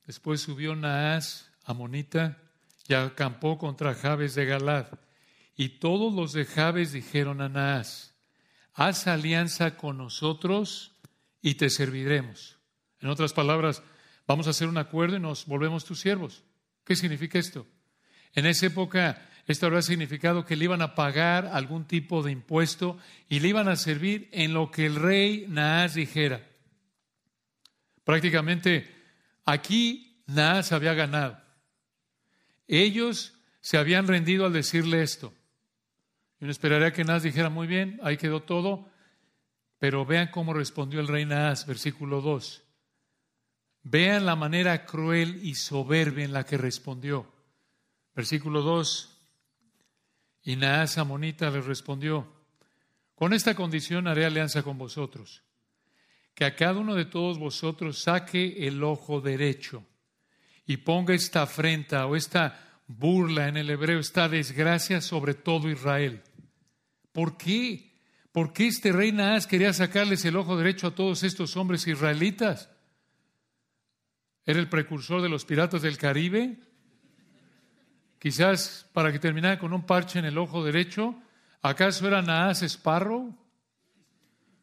después 0.06 0.40
subió 0.40 0.74
Naas, 0.74 1.50
Amonita, 1.64 2.38
y 2.88 2.94
acampó 2.94 3.58
contra 3.58 3.94
Jabes 3.94 4.34
de 4.34 4.46
Galad. 4.46 4.86
Y 5.56 5.80
todos 5.80 6.12
los 6.12 6.32
de 6.32 6.44
Jabes 6.44 6.92
dijeron 6.92 7.40
a 7.40 7.48
Naas, 7.48 8.14
haz 8.74 9.06
alianza 9.06 9.76
con 9.76 9.98
nosotros 9.98 10.92
y 11.40 11.54
te 11.54 11.70
serviremos. 11.70 12.58
En 13.00 13.08
otras 13.08 13.32
palabras, 13.32 13.82
vamos 14.26 14.46
a 14.46 14.50
hacer 14.50 14.68
un 14.68 14.78
acuerdo 14.78 15.16
y 15.16 15.20
nos 15.20 15.46
volvemos 15.46 15.84
tus 15.84 16.00
siervos. 16.00 16.42
¿Qué 16.84 16.96
significa 16.96 17.38
esto? 17.38 17.66
En 18.32 18.46
esa 18.46 18.66
época, 18.66 19.28
esto 19.46 19.66
habría 19.66 19.82
significado 19.82 20.44
que 20.44 20.56
le 20.56 20.64
iban 20.64 20.80
a 20.80 20.94
pagar 20.94 21.50
algún 21.52 21.84
tipo 21.84 22.22
de 22.22 22.32
impuesto 22.32 22.98
y 23.28 23.40
le 23.40 23.48
iban 23.48 23.68
a 23.68 23.76
servir 23.76 24.28
en 24.32 24.54
lo 24.54 24.70
que 24.70 24.86
el 24.86 24.96
rey 24.96 25.44
Naas 25.48 25.94
dijera. 25.94 26.46
Prácticamente, 28.04 28.90
aquí 29.44 30.22
Naas 30.26 30.72
había 30.72 30.94
ganado. 30.94 31.40
Ellos 32.66 33.34
se 33.60 33.76
habían 33.76 34.06
rendido 34.06 34.46
al 34.46 34.52
decirle 34.52 35.02
esto. 35.02 35.34
Uno 36.40 36.50
esperaría 36.50 36.92
que 36.92 37.04
Naas 37.04 37.22
dijera, 37.22 37.50
muy 37.50 37.66
bien, 37.66 38.00
ahí 38.02 38.16
quedó 38.16 38.42
todo, 38.42 38.90
pero 39.78 40.06
vean 40.06 40.28
cómo 40.30 40.54
respondió 40.54 41.00
el 41.00 41.08
rey 41.08 41.26
Naas, 41.26 41.66
versículo 41.66 42.22
2. 42.22 42.62
Vean 43.82 44.24
la 44.24 44.36
manera 44.36 44.86
cruel 44.86 45.40
y 45.42 45.54
soberbia 45.54 46.24
en 46.24 46.32
la 46.32 46.44
que 46.44 46.56
respondió. 46.56 47.30
Versículo 48.14 48.62
2. 48.62 49.13
Y 50.44 50.56
Naas 50.56 50.98
Amonita 50.98 51.50
le 51.50 51.62
respondió, 51.62 52.30
con 53.14 53.32
esta 53.32 53.54
condición 53.54 54.06
haré 54.06 54.26
alianza 54.26 54.62
con 54.62 54.76
vosotros, 54.76 55.42
que 56.34 56.44
a 56.44 56.54
cada 56.54 56.80
uno 56.80 56.94
de 56.94 57.06
todos 57.06 57.38
vosotros 57.38 58.02
saque 58.02 58.66
el 58.66 58.82
ojo 58.84 59.20
derecho 59.20 59.84
y 60.66 60.78
ponga 60.78 61.14
esta 61.14 61.42
afrenta 61.42 62.06
o 62.06 62.16
esta 62.16 62.80
burla 62.86 63.48
en 63.48 63.56
el 63.56 63.70
hebreo, 63.70 64.00
esta 64.00 64.28
desgracia 64.28 65.00
sobre 65.00 65.34
todo 65.34 65.70
Israel. 65.70 66.22
¿Por 67.12 67.36
qué? 67.36 67.92
¿Por 68.32 68.52
qué 68.52 68.66
este 68.66 68.92
rey 68.92 69.12
Naas 69.12 69.46
quería 69.46 69.72
sacarles 69.72 70.24
el 70.24 70.36
ojo 70.36 70.56
derecho 70.56 70.88
a 70.88 70.94
todos 70.94 71.22
estos 71.22 71.56
hombres 71.56 71.86
israelitas? 71.86 72.68
¿Era 74.44 74.58
el 74.58 74.68
precursor 74.68 75.22
de 75.22 75.28
los 75.28 75.44
piratas 75.44 75.82
del 75.82 75.96
Caribe? 75.96 76.58
Quizás 78.24 78.88
para 78.94 79.12
que 79.12 79.18
terminara 79.18 79.58
con 79.58 79.74
un 79.74 79.84
parche 79.84 80.18
en 80.18 80.24
el 80.24 80.38
ojo 80.38 80.64
derecho. 80.64 81.14
¿Acaso 81.60 82.08
era 82.08 82.22
Naas 82.22 82.62
Sparrow? 82.62 83.36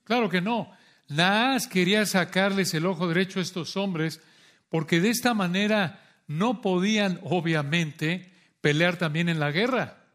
Claro 0.03 0.29
que 0.31 0.41
no. 0.41 0.71
Naas 1.09 1.67
quería 1.67 2.07
sacarles 2.07 2.73
el 2.73 2.87
ojo 2.87 3.07
derecho 3.07 3.37
a 3.37 3.43
estos 3.43 3.77
hombres 3.77 4.19
porque 4.67 4.99
de 4.99 5.11
esta 5.11 5.35
manera 5.35 6.01
no 6.25 6.59
podían, 6.59 7.19
obviamente, 7.21 8.33
pelear 8.61 8.97
también 8.97 9.29
en 9.29 9.39
la 9.39 9.51
guerra, 9.51 10.05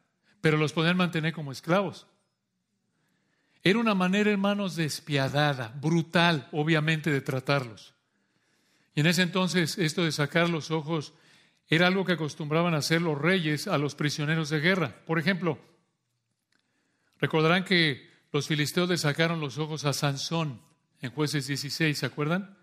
pero 0.40 0.56
los 0.56 0.72
podían 0.72 0.96
mantener 0.96 1.32
como 1.32 1.52
esclavos. 1.52 2.08
Era 3.62 3.78
una 3.78 3.94
manera, 3.94 4.28
hermanos, 4.28 4.74
despiadada, 4.74 5.72
brutal, 5.80 6.48
obviamente, 6.50 7.12
de 7.12 7.20
tratarlos. 7.20 7.94
Y 8.96 9.02
en 9.02 9.06
ese 9.06 9.22
entonces, 9.22 9.78
esto 9.78 10.02
de 10.02 10.10
sacar 10.10 10.50
los 10.50 10.72
ojos 10.72 11.14
era 11.68 11.86
algo 11.86 12.04
que 12.04 12.12
acostumbraban 12.12 12.74
a 12.74 12.78
hacer 12.78 13.02
los 13.02 13.20
reyes 13.20 13.66
a 13.66 13.78
los 13.78 13.94
prisioneros 13.94 14.50
de 14.50 14.60
guerra. 14.60 15.02
Por 15.06 15.18
ejemplo, 15.18 15.58
recordarán 17.18 17.64
que 17.64 18.08
los 18.32 18.46
filisteos 18.46 18.88
le 18.88 18.98
sacaron 18.98 19.40
los 19.40 19.58
ojos 19.58 19.84
a 19.84 19.92
Sansón 19.92 20.60
en 21.00 21.10
jueces 21.10 21.46
16, 21.46 21.98
¿se 21.98 22.06
acuerdan? 22.06 22.56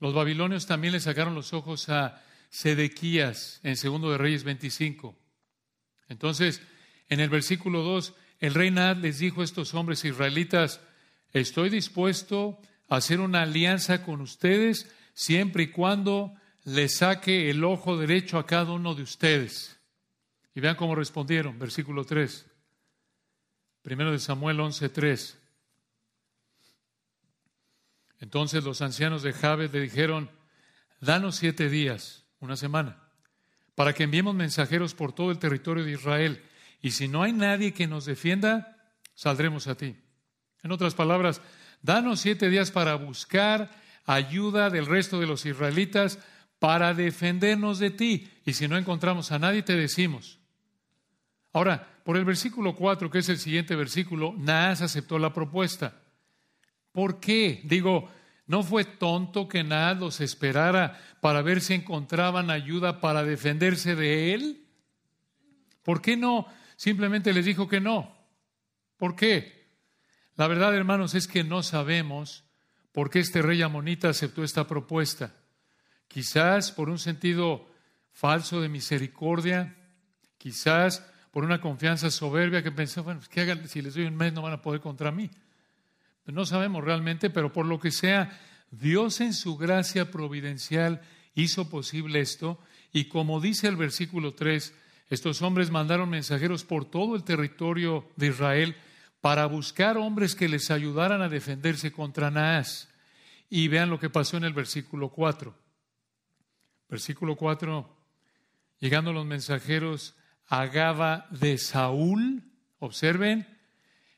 Los 0.00 0.14
babilonios 0.14 0.66
también 0.66 0.92
le 0.92 1.00
sacaron 1.00 1.34
los 1.34 1.52
ojos 1.52 1.88
a 1.88 2.22
Sedequías 2.50 3.60
en 3.62 3.76
segundo 3.76 4.10
de 4.10 4.18
Reyes 4.18 4.44
25. 4.44 5.16
Entonces, 6.08 6.62
en 7.08 7.20
el 7.20 7.28
versículo 7.28 7.82
2, 7.82 8.14
el 8.40 8.54
rey 8.54 8.70
Nad 8.70 8.98
les 8.98 9.18
dijo 9.18 9.40
a 9.40 9.44
estos 9.44 9.74
hombres 9.74 10.04
israelitas, 10.04 10.80
estoy 11.32 11.70
dispuesto 11.70 12.58
a 12.88 12.96
hacer 12.96 13.20
una 13.20 13.42
alianza 13.42 14.04
con 14.04 14.20
ustedes 14.20 14.90
siempre 15.14 15.64
y 15.64 15.66
cuando 15.68 16.34
le 16.66 16.88
saque 16.88 17.48
el 17.48 17.62
ojo 17.62 17.96
derecho 17.96 18.38
a 18.38 18.46
cada 18.46 18.72
uno 18.72 18.94
de 18.94 19.02
ustedes. 19.02 19.78
Y 20.52 20.60
vean 20.60 20.74
cómo 20.74 20.96
respondieron, 20.96 21.58
versículo 21.58 22.04
3. 22.04 22.44
Primero 23.82 24.10
de 24.10 24.18
Samuel 24.18 24.58
11:3. 24.58 25.36
Entonces 28.18 28.64
los 28.64 28.82
ancianos 28.82 29.22
de 29.22 29.32
Jabes 29.32 29.72
le 29.72 29.80
dijeron, 29.80 30.28
danos 31.00 31.36
siete 31.36 31.68
días, 31.68 32.24
una 32.40 32.56
semana, 32.56 33.00
para 33.76 33.92
que 33.92 34.04
enviemos 34.04 34.34
mensajeros 34.34 34.94
por 34.94 35.12
todo 35.12 35.30
el 35.30 35.38
territorio 35.38 35.84
de 35.84 35.92
Israel 35.92 36.42
y 36.82 36.92
si 36.92 37.06
no 37.06 37.22
hay 37.22 37.32
nadie 37.32 37.74
que 37.74 37.86
nos 37.86 38.06
defienda, 38.06 38.90
saldremos 39.14 39.68
a 39.68 39.76
ti. 39.76 39.96
En 40.64 40.72
otras 40.72 40.94
palabras, 40.94 41.40
danos 41.82 42.20
siete 42.20 42.48
días 42.48 42.72
para 42.72 42.96
buscar 42.96 43.70
ayuda 44.04 44.70
del 44.70 44.86
resto 44.86 45.20
de 45.20 45.26
los 45.26 45.46
israelitas 45.46 46.18
para 46.58 46.94
defendernos 46.94 47.78
de 47.78 47.90
ti. 47.90 48.28
Y 48.44 48.52
si 48.52 48.68
no 48.68 48.76
encontramos 48.76 49.32
a 49.32 49.38
nadie, 49.38 49.62
te 49.62 49.76
decimos. 49.76 50.38
Ahora, 51.52 52.00
por 52.04 52.16
el 52.16 52.24
versículo 52.24 52.74
4, 52.74 53.10
que 53.10 53.18
es 53.18 53.28
el 53.28 53.38
siguiente 53.38 53.74
versículo, 53.76 54.34
Naas 54.36 54.82
aceptó 54.82 55.18
la 55.18 55.32
propuesta. 55.32 56.00
¿Por 56.92 57.20
qué? 57.20 57.60
Digo, 57.64 58.10
¿no 58.46 58.62
fue 58.62 58.84
tonto 58.84 59.48
que 59.48 59.64
Naas 59.64 59.98
los 59.98 60.20
esperara 60.20 61.00
para 61.20 61.42
ver 61.42 61.60
si 61.60 61.74
encontraban 61.74 62.50
ayuda 62.50 63.00
para 63.00 63.24
defenderse 63.24 63.96
de 63.96 64.34
él? 64.34 64.66
¿Por 65.82 66.00
qué 66.00 66.16
no 66.16 66.46
simplemente 66.76 67.32
les 67.32 67.44
dijo 67.44 67.68
que 67.68 67.80
no. 67.80 68.14
¿Por 68.96 69.16
qué? 69.16 69.66
La 70.36 70.46
verdad, 70.46 70.74
hermanos, 70.74 71.14
es 71.14 71.26
que 71.26 71.42
no 71.42 71.62
sabemos 71.62 72.44
por 72.92 73.10
qué 73.10 73.20
este 73.20 73.42
rey 73.42 73.62
amonita 73.62 74.10
aceptó 74.10 74.44
esta 74.44 74.66
propuesta. 74.66 75.34
Quizás 76.08 76.72
por 76.72 76.88
un 76.88 76.98
sentido 76.98 77.68
falso 78.12 78.60
de 78.60 78.68
misericordia, 78.68 79.76
quizás 80.38 81.04
por 81.30 81.44
una 81.44 81.60
confianza 81.60 82.10
soberbia 82.10 82.62
que 82.62 82.72
pensó, 82.72 83.04
bueno, 83.04 83.20
pues, 83.20 83.28
¿qué 83.28 83.42
hagan? 83.42 83.68
si 83.68 83.82
les 83.82 83.94
doy 83.94 84.04
un 84.04 84.16
mes 84.16 84.32
no 84.32 84.42
van 84.42 84.54
a 84.54 84.62
poder 84.62 84.80
contra 84.80 85.10
mí. 85.10 85.30
No 86.24 86.46
sabemos 86.46 86.82
realmente, 86.82 87.30
pero 87.30 87.52
por 87.52 87.66
lo 87.66 87.78
que 87.78 87.90
sea, 87.90 88.40
Dios 88.70 89.20
en 89.20 89.34
su 89.34 89.56
gracia 89.56 90.10
providencial 90.10 91.02
hizo 91.34 91.68
posible 91.68 92.20
esto 92.20 92.58
y 92.92 93.04
como 93.04 93.40
dice 93.40 93.68
el 93.68 93.76
versículo 93.76 94.34
3, 94.34 94.74
estos 95.10 95.42
hombres 95.42 95.70
mandaron 95.70 96.08
mensajeros 96.08 96.64
por 96.64 96.86
todo 96.86 97.14
el 97.14 97.24
territorio 97.24 98.08
de 98.16 98.28
Israel 98.28 98.76
para 99.20 99.46
buscar 99.46 99.98
hombres 99.98 100.34
que 100.34 100.48
les 100.48 100.70
ayudaran 100.70 101.20
a 101.20 101.28
defenderse 101.28 101.92
contra 101.92 102.30
Naas. 102.30 102.88
Y 103.48 103.68
vean 103.68 103.90
lo 103.90 104.00
que 104.00 104.10
pasó 104.10 104.36
en 104.36 104.44
el 104.44 104.52
versículo 104.52 105.10
4. 105.10 105.54
Versículo 106.88 107.36
4, 107.36 107.96
llegando 108.78 109.12
los 109.12 109.26
mensajeros 109.26 110.14
a 110.46 110.66
Gaba 110.66 111.26
de 111.30 111.58
Saúl, 111.58 112.44
observen, 112.78 113.46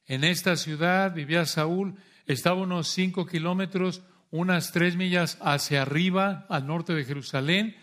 en 0.07 0.25
esta 0.25 0.57
ciudad 0.57 1.15
vivía 1.15 1.47
Saúl, 1.47 1.95
estaba 2.27 2.61
unos 2.61 2.89
cinco 2.89 3.27
kilómetros, 3.27 4.03
unas 4.31 4.73
tres 4.73 4.97
millas 4.97 5.39
hacia 5.41 5.83
arriba, 5.83 6.47
al 6.49 6.67
norte 6.67 6.95
de 6.95 7.05
Jerusalén. 7.05 7.77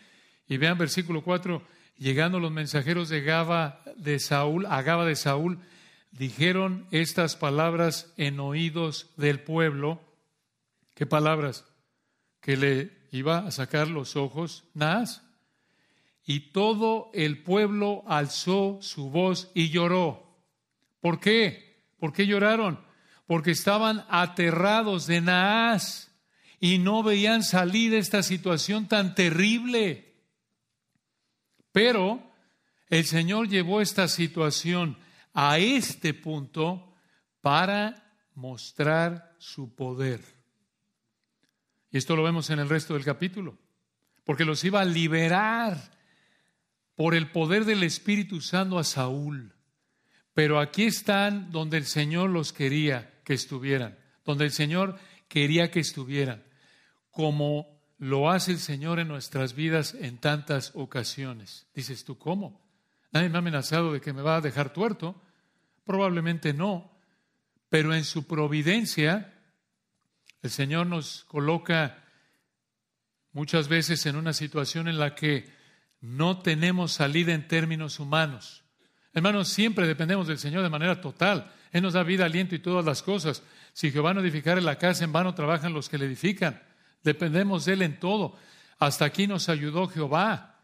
Y 0.48 0.58
vean 0.58 0.78
versículo 0.78 1.24
4, 1.24 1.66
llegando 1.98 2.40
los 2.40 2.52
mensajeros 2.52 3.10
de 3.10 3.22
Gaba 3.22 3.82
de 3.96 4.20
Saúl, 4.20 4.66
a 4.68 4.82
Gaba 4.84 5.06
de 5.06 5.16
Saúl, 5.16 5.60
dijeron 6.12 6.88
estas 6.92 7.36
palabras 7.36 8.14
en 8.18 8.40
oídos 8.40 9.12
del 9.18 9.40
pueblo. 9.40 10.02
¿Qué 10.94 11.06
palabras? 11.06 11.66
Que 12.40 12.58
le 12.58 12.92
iba 13.16 13.40
a 13.40 13.52
sacar 13.52 13.88
los 13.88 14.16
ojos 14.16 14.66
Naas. 14.74 15.24
Y 16.26 16.52
todo 16.52 17.12
el 17.14 17.44
pueblo 17.44 18.04
alzó 18.08 18.80
su 18.82 19.10
voz 19.10 19.52
y 19.54 19.70
lloró. 19.70 20.26
¿Por 21.00 21.20
qué? 21.20 21.84
¿Por 22.00 22.14
qué 22.14 22.26
lloraron? 22.26 22.84
Porque 23.28 23.52
estaban 23.52 24.06
aterrados 24.10 25.08
de 25.08 25.22
Naas 25.22 26.12
y 26.60 26.80
no 26.80 27.04
veían 27.04 27.44
salir 27.44 27.94
esta 27.94 28.24
situación 28.24 28.88
tan 28.88 29.14
terrible. 29.14 30.16
Pero 31.72 32.32
el 32.90 33.06
Señor 33.06 33.48
llevó 33.50 33.82
esta 33.82 34.08
situación 34.08 34.98
a 35.34 35.60
este 35.60 36.14
punto 36.14 36.96
para 37.42 38.18
mostrar 38.34 39.36
su 39.38 39.76
poder. 39.76 40.35
Y 41.96 41.98
esto 41.98 42.18
lo 42.18 42.24
vemos 42.24 42.50
en 42.50 42.60
el 42.60 42.68
resto 42.68 42.94
del 42.94 43.06
capítulo, 43.06 43.58
porque 44.26 44.44
los 44.44 44.66
iba 44.66 44.82
a 44.82 44.84
liberar 44.84 45.78
por 46.94 47.16
el 47.16 47.32
poder 47.32 47.64
del 47.64 47.84
Espíritu 47.84 48.36
usando 48.36 48.78
a 48.78 48.84
Saúl. 48.84 49.56
Pero 50.34 50.60
aquí 50.60 50.84
están 50.84 51.54
donde 51.54 51.78
el 51.78 51.86
Señor 51.86 52.32
los 52.32 52.52
quería 52.52 53.22
que 53.24 53.34
estuvieran, 53.34 53.98
donde 54.26 54.44
el 54.44 54.52
Señor 54.52 55.00
quería 55.30 55.72
que 55.72 55.80
estuvieran, 55.80 56.44
como 57.12 57.66
lo 57.98 58.30
hace 58.30 58.52
el 58.52 58.60
Señor 58.60 59.00
en 59.00 59.08
nuestras 59.08 59.54
vidas 59.54 59.94
en 59.94 60.18
tantas 60.18 60.74
ocasiones. 60.76 61.66
Dices 61.74 62.04
tú, 62.04 62.18
¿cómo? 62.18 62.62
Nadie 63.14 63.30
me 63.30 63.36
ha 63.36 63.40
amenazado 63.40 63.94
de 63.94 64.02
que 64.02 64.12
me 64.12 64.22
va 64.22 64.36
a 64.36 64.42
dejar 64.42 64.74
tuerto. 64.74 65.22
Probablemente 65.86 66.54
no, 66.54 66.92
pero 67.70 67.94
en 67.96 68.04
su 68.04 68.28
providencia 68.28 69.35
el 70.46 70.52
Señor 70.52 70.88
nos 70.88 71.24
coloca 71.26 72.04
muchas 73.32 73.68
veces 73.68 74.06
en 74.06 74.16
una 74.16 74.32
situación 74.32 74.88
en 74.88 75.00
la 75.00 75.16
que 75.16 75.52
no 76.02 76.40
tenemos 76.40 76.94
salida 76.94 77.34
en 77.34 77.48
términos 77.48 78.00
humanos. 78.00 78.64
Hermanos, 79.14 79.50
siempre 79.50 79.88
dependemos 79.88 80.28
del 80.28 80.38
Señor 80.38 80.62
de 80.62 80.70
manera 80.70 81.02
total. 81.02 81.52
Él 81.72 81.82
nos 81.82 81.94
da 81.94 82.04
vida, 82.04 82.26
aliento 82.26 82.54
y 82.54 82.60
todas 82.60 82.86
las 82.86 83.02
cosas. 83.02 83.42
Si 83.74 83.92
Jehová 83.92 84.14
no 84.14 84.22
edificara 84.22 84.62
la 84.62 84.78
casa, 84.78 85.04
en 85.04 85.12
vano 85.12 85.34
trabajan 85.34 85.74
los 85.74 85.90
que 85.90 85.98
le 85.98 86.06
edifican. 86.06 86.62
Dependemos 87.04 87.66
de 87.66 87.74
Él 87.74 87.82
en 87.82 88.00
todo. 88.00 88.38
Hasta 88.78 89.06
aquí 89.06 89.26
nos 89.26 89.50
ayudó 89.50 89.88
Jehová. 89.88 90.60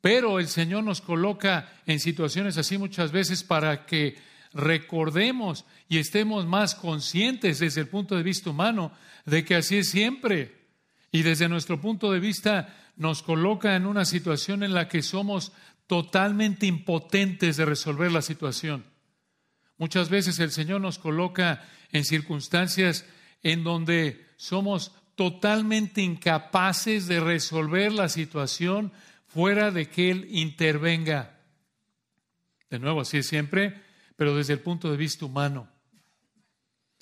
Pero 0.00 0.40
el 0.40 0.48
Señor 0.48 0.84
nos 0.84 1.00
coloca 1.00 1.72
en 1.86 2.00
situaciones 2.00 2.58
así 2.58 2.76
muchas 2.76 3.12
veces 3.12 3.42
para 3.42 3.86
que 3.86 4.18
recordemos 4.54 5.64
y 5.88 5.98
estemos 5.98 6.46
más 6.46 6.74
conscientes 6.74 7.58
desde 7.58 7.82
el 7.82 7.88
punto 7.88 8.16
de 8.16 8.22
vista 8.22 8.50
humano 8.50 8.92
de 9.24 9.44
que 9.44 9.54
así 9.54 9.78
es 9.78 9.90
siempre. 9.90 10.62
Y 11.10 11.22
desde 11.22 11.48
nuestro 11.48 11.80
punto 11.80 12.10
de 12.10 12.20
vista 12.20 12.74
nos 12.96 13.22
coloca 13.22 13.76
en 13.76 13.86
una 13.86 14.04
situación 14.04 14.62
en 14.62 14.74
la 14.74 14.88
que 14.88 15.02
somos 15.02 15.52
totalmente 15.86 16.66
impotentes 16.66 17.56
de 17.56 17.64
resolver 17.64 18.12
la 18.12 18.22
situación. 18.22 18.84
Muchas 19.78 20.08
veces 20.08 20.38
el 20.38 20.50
Señor 20.50 20.80
nos 20.80 20.98
coloca 20.98 21.64
en 21.90 22.04
circunstancias 22.04 23.04
en 23.42 23.64
donde 23.64 24.26
somos 24.36 24.92
totalmente 25.14 26.00
incapaces 26.00 27.06
de 27.06 27.20
resolver 27.20 27.92
la 27.92 28.08
situación 28.08 28.92
fuera 29.26 29.70
de 29.70 29.88
que 29.88 30.10
Él 30.10 30.26
intervenga. 30.30 31.38
De 32.70 32.78
nuevo, 32.78 33.02
así 33.02 33.18
es 33.18 33.26
siempre, 33.26 33.82
pero 34.16 34.36
desde 34.36 34.54
el 34.54 34.60
punto 34.60 34.90
de 34.90 34.96
vista 34.96 35.24
humano. 35.24 35.68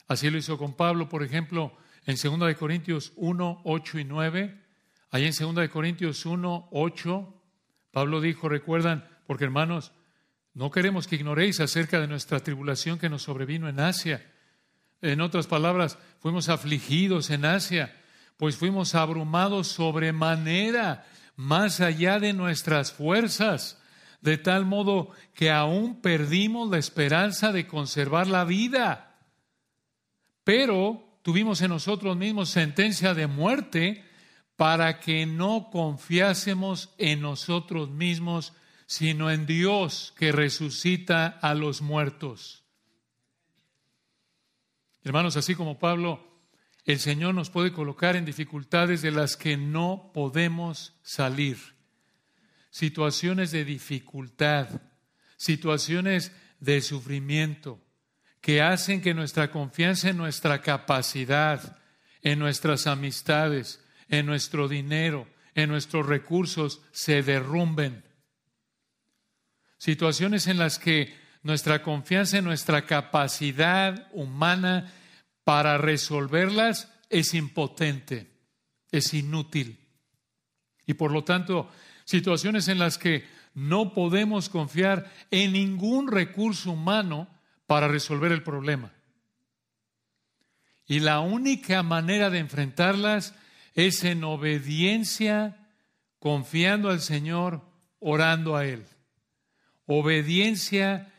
Así 0.06 0.30
lo 0.30 0.38
hizo 0.38 0.58
con 0.58 0.74
Pablo, 0.74 1.08
por 1.08 1.22
ejemplo, 1.22 1.76
en 2.06 2.16
2 2.16 2.54
Corintios 2.56 3.12
1, 3.16 3.62
8 3.64 3.98
y 3.98 4.04
9. 4.04 4.60
Ahí 5.10 5.24
en 5.24 5.54
2 5.54 5.68
Corintios 5.68 6.26
1, 6.26 6.68
8, 6.72 7.42
Pablo 7.92 8.20
dijo, 8.20 8.48
recuerdan, 8.48 9.08
porque 9.26 9.44
hermanos, 9.44 9.92
no 10.54 10.70
queremos 10.70 11.06
que 11.06 11.16
ignoréis 11.16 11.60
acerca 11.60 12.00
de 12.00 12.08
nuestra 12.08 12.40
tribulación 12.40 12.98
que 12.98 13.08
nos 13.08 13.22
sobrevino 13.22 13.68
en 13.68 13.80
Asia. 13.80 14.32
En 15.00 15.20
otras 15.20 15.46
palabras, 15.46 15.98
fuimos 16.18 16.48
afligidos 16.48 17.30
en 17.30 17.44
Asia 17.44 17.96
pues 18.40 18.56
fuimos 18.56 18.94
abrumados 18.94 19.68
sobremanera, 19.68 21.04
más 21.36 21.82
allá 21.82 22.18
de 22.18 22.32
nuestras 22.32 22.90
fuerzas, 22.90 23.78
de 24.20 24.38
tal 24.38 24.66
modo 24.66 25.10
que 25.34 25.50
aún 25.50 26.00
perdimos 26.00 26.70
la 26.70 26.78
esperanza 26.78 27.52
de 27.52 27.66
conservar 27.66 28.26
la 28.26 28.44
vida. 28.44 29.18
Pero 30.44 31.18
tuvimos 31.22 31.62
en 31.62 31.70
nosotros 31.70 32.16
mismos 32.16 32.50
sentencia 32.50 33.14
de 33.14 33.26
muerte 33.26 34.04
para 34.56 35.00
que 35.00 35.24
no 35.24 35.70
confiásemos 35.70 36.94
en 36.98 37.22
nosotros 37.22 37.90
mismos, 37.90 38.52
sino 38.86 39.30
en 39.30 39.46
Dios 39.46 40.12
que 40.18 40.32
resucita 40.32 41.26
a 41.26 41.54
los 41.54 41.80
muertos. 41.80 42.64
Hermanos, 45.02 45.36
así 45.36 45.54
como 45.54 45.78
Pablo 45.78 46.30
el 46.84 46.98
Señor 46.98 47.34
nos 47.34 47.50
puede 47.50 47.72
colocar 47.72 48.16
en 48.16 48.24
dificultades 48.24 49.02
de 49.02 49.10
las 49.10 49.36
que 49.36 49.56
no 49.56 50.10
podemos 50.12 50.94
salir. 51.02 51.79
Situaciones 52.70 53.50
de 53.50 53.64
dificultad, 53.64 54.68
situaciones 55.36 56.32
de 56.60 56.80
sufrimiento, 56.80 57.80
que 58.40 58.62
hacen 58.62 59.02
que 59.02 59.14
nuestra 59.14 59.50
confianza 59.50 60.08
en 60.08 60.16
nuestra 60.16 60.62
capacidad, 60.62 61.78
en 62.22 62.38
nuestras 62.38 62.86
amistades, 62.86 63.84
en 64.08 64.26
nuestro 64.26 64.68
dinero, 64.68 65.26
en 65.54 65.68
nuestros 65.68 66.06
recursos 66.06 66.80
se 66.92 67.22
derrumben. 67.22 68.04
Situaciones 69.78 70.46
en 70.46 70.58
las 70.58 70.78
que 70.78 71.14
nuestra 71.42 71.82
confianza 71.82 72.38
en 72.38 72.44
nuestra 72.44 72.86
capacidad 72.86 74.08
humana 74.12 74.92
para 75.44 75.78
resolverlas 75.78 76.92
es 77.08 77.34
impotente, 77.34 78.30
es 78.90 79.14
inútil. 79.14 79.78
Y 80.86 80.94
por 80.94 81.12
lo 81.12 81.24
tanto, 81.24 81.70
situaciones 82.10 82.66
en 82.66 82.80
las 82.80 82.98
que 82.98 83.24
no 83.54 83.94
podemos 83.94 84.48
confiar 84.48 85.10
en 85.30 85.52
ningún 85.52 86.10
recurso 86.10 86.72
humano 86.72 87.28
para 87.66 87.86
resolver 87.86 88.32
el 88.32 88.42
problema. 88.42 88.92
Y 90.86 90.98
la 90.98 91.20
única 91.20 91.84
manera 91.84 92.28
de 92.28 92.40
enfrentarlas 92.40 93.34
es 93.74 94.02
en 94.02 94.24
obediencia, 94.24 95.68
confiando 96.18 96.90
al 96.90 97.00
Señor, 97.00 97.62
orando 98.00 98.56
a 98.56 98.66
Él. 98.66 98.84
Obediencia 99.86 101.12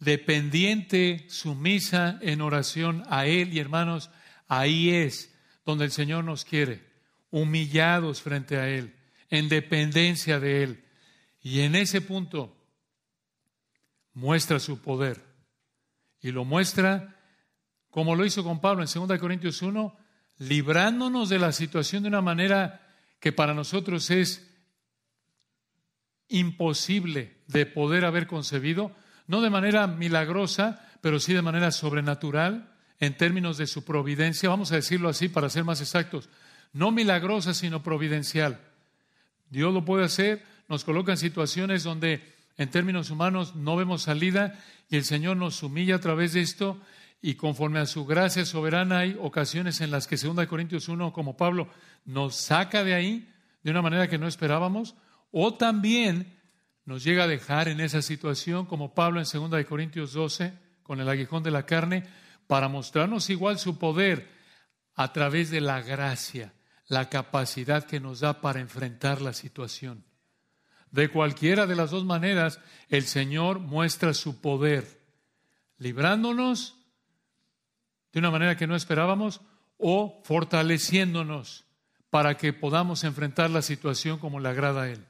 dependiente, 0.00 1.24
sumisa 1.28 2.18
en 2.20 2.40
oración 2.40 3.04
a 3.08 3.26
Él. 3.26 3.52
Y 3.52 3.60
hermanos, 3.60 4.10
ahí 4.48 4.90
es 4.90 5.32
donde 5.64 5.84
el 5.84 5.92
Señor 5.92 6.24
nos 6.24 6.44
quiere, 6.44 6.82
humillados 7.30 8.20
frente 8.22 8.56
a 8.56 8.68
Él, 8.68 8.96
en 9.32 9.48
dependencia 9.48 10.38
de 10.38 10.62
Él. 10.62 10.84
Y 11.40 11.60
en 11.60 11.74
ese 11.74 12.02
punto 12.02 12.54
muestra 14.12 14.60
su 14.60 14.82
poder. 14.82 15.24
Y 16.20 16.32
lo 16.32 16.44
muestra 16.44 17.16
como 17.90 18.14
lo 18.14 18.26
hizo 18.26 18.44
con 18.44 18.60
Pablo 18.60 18.82
en 18.82 19.08
2 19.08 19.18
Corintios 19.18 19.60
1, 19.62 19.96
librándonos 20.38 21.30
de 21.30 21.38
la 21.38 21.52
situación 21.52 22.02
de 22.02 22.10
una 22.10 22.20
manera 22.20 22.86
que 23.20 23.32
para 23.32 23.54
nosotros 23.54 24.10
es 24.10 24.50
imposible 26.28 27.38
de 27.46 27.64
poder 27.66 28.04
haber 28.04 28.26
concebido, 28.26 28.94
no 29.26 29.40
de 29.40 29.50
manera 29.50 29.86
milagrosa, 29.86 30.88
pero 31.00 31.20
sí 31.20 31.32
de 31.32 31.42
manera 31.42 31.70
sobrenatural, 31.70 32.74
en 32.98 33.16
términos 33.16 33.56
de 33.56 33.66
su 33.66 33.84
providencia, 33.84 34.48
vamos 34.48 34.72
a 34.72 34.76
decirlo 34.76 35.08
así 35.08 35.28
para 35.28 35.50
ser 35.50 35.64
más 35.64 35.80
exactos, 35.80 36.28
no 36.72 36.92
milagrosa, 36.92 37.54
sino 37.54 37.82
providencial. 37.82 38.71
Dios 39.52 39.74
lo 39.74 39.84
puede 39.84 40.06
hacer, 40.06 40.42
nos 40.66 40.82
coloca 40.82 41.12
en 41.12 41.18
situaciones 41.18 41.84
donde 41.84 42.22
en 42.56 42.70
términos 42.70 43.10
humanos 43.10 43.54
no 43.54 43.76
vemos 43.76 44.00
salida 44.00 44.58
y 44.88 44.96
el 44.96 45.04
Señor 45.04 45.36
nos 45.36 45.62
humilla 45.62 45.96
a 45.96 46.00
través 46.00 46.32
de 46.32 46.40
esto. 46.40 46.80
Y 47.20 47.34
conforme 47.34 47.78
a 47.78 47.84
su 47.84 48.06
gracia 48.06 48.46
soberana 48.46 49.00
hay 49.00 49.14
ocasiones 49.20 49.82
en 49.82 49.90
las 49.90 50.06
que 50.06 50.16
2 50.16 50.46
Corintios 50.46 50.88
1, 50.88 51.12
como 51.12 51.36
Pablo, 51.36 51.68
nos 52.06 52.34
saca 52.34 52.82
de 52.82 52.94
ahí 52.94 53.28
de 53.62 53.70
una 53.70 53.82
manera 53.82 54.08
que 54.08 54.16
no 54.16 54.26
esperábamos, 54.26 54.94
o 55.30 55.52
también 55.52 56.40
nos 56.86 57.04
llega 57.04 57.24
a 57.24 57.28
dejar 57.28 57.68
en 57.68 57.80
esa 57.80 58.00
situación, 58.00 58.64
como 58.64 58.94
Pablo 58.94 59.20
en 59.20 59.26
2 59.30 59.66
Corintios 59.66 60.14
12, 60.14 60.54
con 60.82 60.98
el 60.98 61.08
aguijón 61.10 61.42
de 61.42 61.50
la 61.50 61.66
carne, 61.66 62.04
para 62.46 62.68
mostrarnos 62.68 63.28
igual 63.28 63.58
su 63.58 63.78
poder 63.78 64.28
a 64.94 65.12
través 65.12 65.50
de 65.50 65.60
la 65.60 65.82
gracia, 65.82 66.54
la 66.92 67.08
capacidad 67.08 67.84
que 67.84 68.00
nos 68.00 68.20
da 68.20 68.42
para 68.42 68.60
enfrentar 68.60 69.22
la 69.22 69.32
situación. 69.32 70.04
De 70.90 71.08
cualquiera 71.08 71.66
de 71.66 71.74
las 71.74 71.90
dos 71.90 72.04
maneras, 72.04 72.60
el 72.90 73.04
Señor 73.04 73.60
muestra 73.60 74.12
su 74.12 74.42
poder, 74.42 75.00
librándonos 75.78 76.76
de 78.12 78.18
una 78.18 78.30
manera 78.30 78.58
que 78.58 78.66
no 78.66 78.76
esperábamos 78.76 79.40
o 79.78 80.20
fortaleciéndonos 80.24 81.64
para 82.10 82.36
que 82.36 82.52
podamos 82.52 83.04
enfrentar 83.04 83.48
la 83.48 83.62
situación 83.62 84.18
como 84.18 84.38
le 84.38 84.50
agrada 84.50 84.82
a 84.82 84.90
Él. 84.90 85.06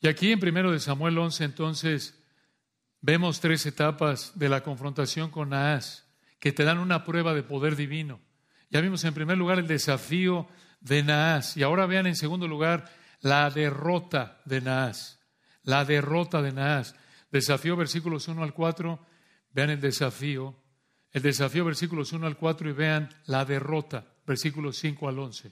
Y 0.00 0.08
aquí 0.08 0.32
en 0.32 0.40
primero 0.40 0.72
de 0.72 0.80
Samuel 0.80 1.16
11 1.16 1.44
entonces 1.44 2.20
vemos 3.02 3.38
tres 3.38 3.64
etapas 3.66 4.32
de 4.34 4.48
la 4.48 4.64
confrontación 4.64 5.30
con 5.30 5.50
Naas 5.50 6.08
que 6.40 6.50
te 6.50 6.64
dan 6.64 6.78
una 6.78 7.04
prueba 7.04 7.34
de 7.34 7.44
poder 7.44 7.76
divino. 7.76 8.25
Ya 8.70 8.80
vimos 8.80 9.04
en 9.04 9.14
primer 9.14 9.38
lugar 9.38 9.58
el 9.58 9.66
desafío 9.66 10.48
de 10.80 11.02
Naas 11.02 11.56
y 11.56 11.62
ahora 11.62 11.86
vean 11.86 12.06
en 12.06 12.16
segundo 12.16 12.48
lugar 12.48 12.90
la 13.20 13.50
derrota 13.50 14.40
de 14.44 14.60
Naas. 14.60 15.20
La 15.62 15.84
derrota 15.84 16.42
de 16.42 16.52
Naas. 16.52 16.94
Desafío 17.30 17.76
versículos 17.76 18.28
1 18.28 18.42
al 18.42 18.54
4, 18.54 19.06
vean 19.52 19.70
el 19.70 19.80
desafío 19.80 20.56
el 21.16 21.22
desafío 21.22 21.64
versículos 21.64 22.12
1 22.12 22.26
al 22.26 22.36
4 22.36 22.68
y 22.68 22.72
vean 22.74 23.08
la 23.24 23.46
derrota, 23.46 24.04
versículos 24.26 24.76
5 24.76 25.08
al 25.08 25.18
11. 25.18 25.50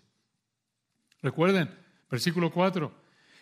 Recuerden, 1.23 1.75
versículo 2.11 2.53
4, 2.53 2.95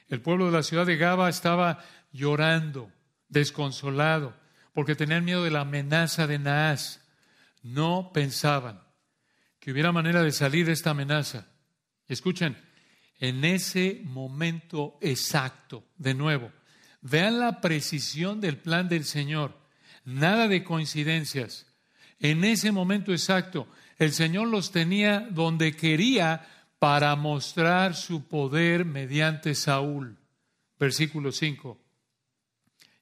el 0.08 0.20
pueblo 0.20 0.46
de 0.46 0.52
la 0.52 0.62
ciudad 0.62 0.86
de 0.86 0.96
Gaba 0.96 1.28
estaba 1.28 1.84
llorando, 2.12 2.92
desconsolado, 3.28 4.36
porque 4.72 4.94
tenían 4.94 5.24
miedo 5.24 5.42
de 5.42 5.50
la 5.50 5.62
amenaza 5.62 6.28
de 6.28 6.38
Naas. 6.38 7.04
No 7.64 8.12
pensaban 8.14 8.80
que 9.62 9.70
hubiera 9.70 9.92
manera 9.92 10.24
de 10.24 10.32
salir 10.32 10.66
de 10.66 10.72
esta 10.72 10.90
amenaza. 10.90 11.46
Escuchen, 12.08 12.56
en 13.20 13.44
ese 13.44 14.00
momento 14.02 14.98
exacto, 15.00 15.86
de 15.96 16.14
nuevo, 16.14 16.50
vean 17.00 17.38
la 17.38 17.60
precisión 17.60 18.40
del 18.40 18.56
plan 18.56 18.88
del 18.88 19.04
Señor. 19.04 19.56
Nada 20.04 20.48
de 20.48 20.64
coincidencias. 20.64 21.72
En 22.18 22.42
ese 22.42 22.72
momento 22.72 23.12
exacto, 23.12 23.68
el 23.98 24.10
Señor 24.10 24.48
los 24.48 24.72
tenía 24.72 25.20
donde 25.30 25.76
quería 25.76 26.44
para 26.80 27.14
mostrar 27.14 27.94
su 27.94 28.26
poder 28.26 28.84
mediante 28.84 29.54
Saúl. 29.54 30.18
Versículo 30.76 31.30
5. 31.30 31.80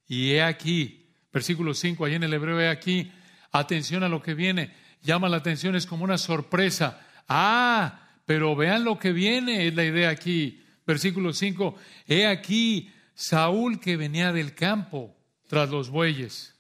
Y 0.09 0.33
he 0.33 0.43
aquí, 0.43 1.09
versículo 1.33 1.73
5, 1.73 2.05
ahí 2.05 2.17
en 2.17 2.25
el 2.25 2.35
hebreo, 2.35 2.61
he 2.61 2.69
aquí, 2.69 3.11
atención 3.51 4.03
a 4.03 4.11
lo 4.11 4.21
que 4.21 4.35
viene, 4.35 4.75
llama 5.03 5.29
la 5.29 5.39
atención, 5.39 5.75
es 5.77 5.87
como 5.87 6.05
una 6.05 6.19
sorpresa. 6.19 7.01
Ah, 7.29 8.09
pero 8.27 8.55
vean 8.55 8.85
lo 8.85 8.99
que 8.99 9.13
viene, 9.13 9.67
es 9.67 9.75
la 9.75 9.85
idea 9.85 10.11
aquí. 10.11 10.65
Versículo 10.87 11.33
5, 11.33 11.77
he 12.07 12.27
aquí 12.27 12.93
Saúl 13.15 13.81
que 13.81 13.97
venía 13.97 14.33
del 14.33 14.55
campo 14.55 15.17
tras 15.47 15.71
los 15.71 15.91
bueyes. 15.91 16.57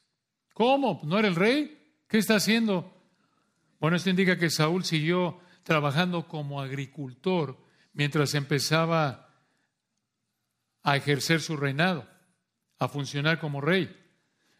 ¿Cómo? 0.52 1.00
¿No 1.04 1.18
era 1.18 1.28
el 1.28 1.36
rey? 1.36 1.78
¿Qué 2.06 2.18
está 2.18 2.36
haciendo? 2.36 2.92
Bueno, 3.78 3.96
esto 3.96 4.10
indica 4.10 4.38
que 4.38 4.50
Saúl 4.50 4.84
siguió 4.84 5.40
trabajando 5.62 6.28
como 6.28 6.60
agricultor 6.60 7.58
mientras 7.92 8.34
empezaba 8.34 9.30
a 10.82 10.96
ejercer 10.96 11.40
su 11.40 11.56
reinado, 11.56 12.08
a 12.78 12.88
funcionar 12.88 13.38
como 13.38 13.60
rey. 13.60 13.96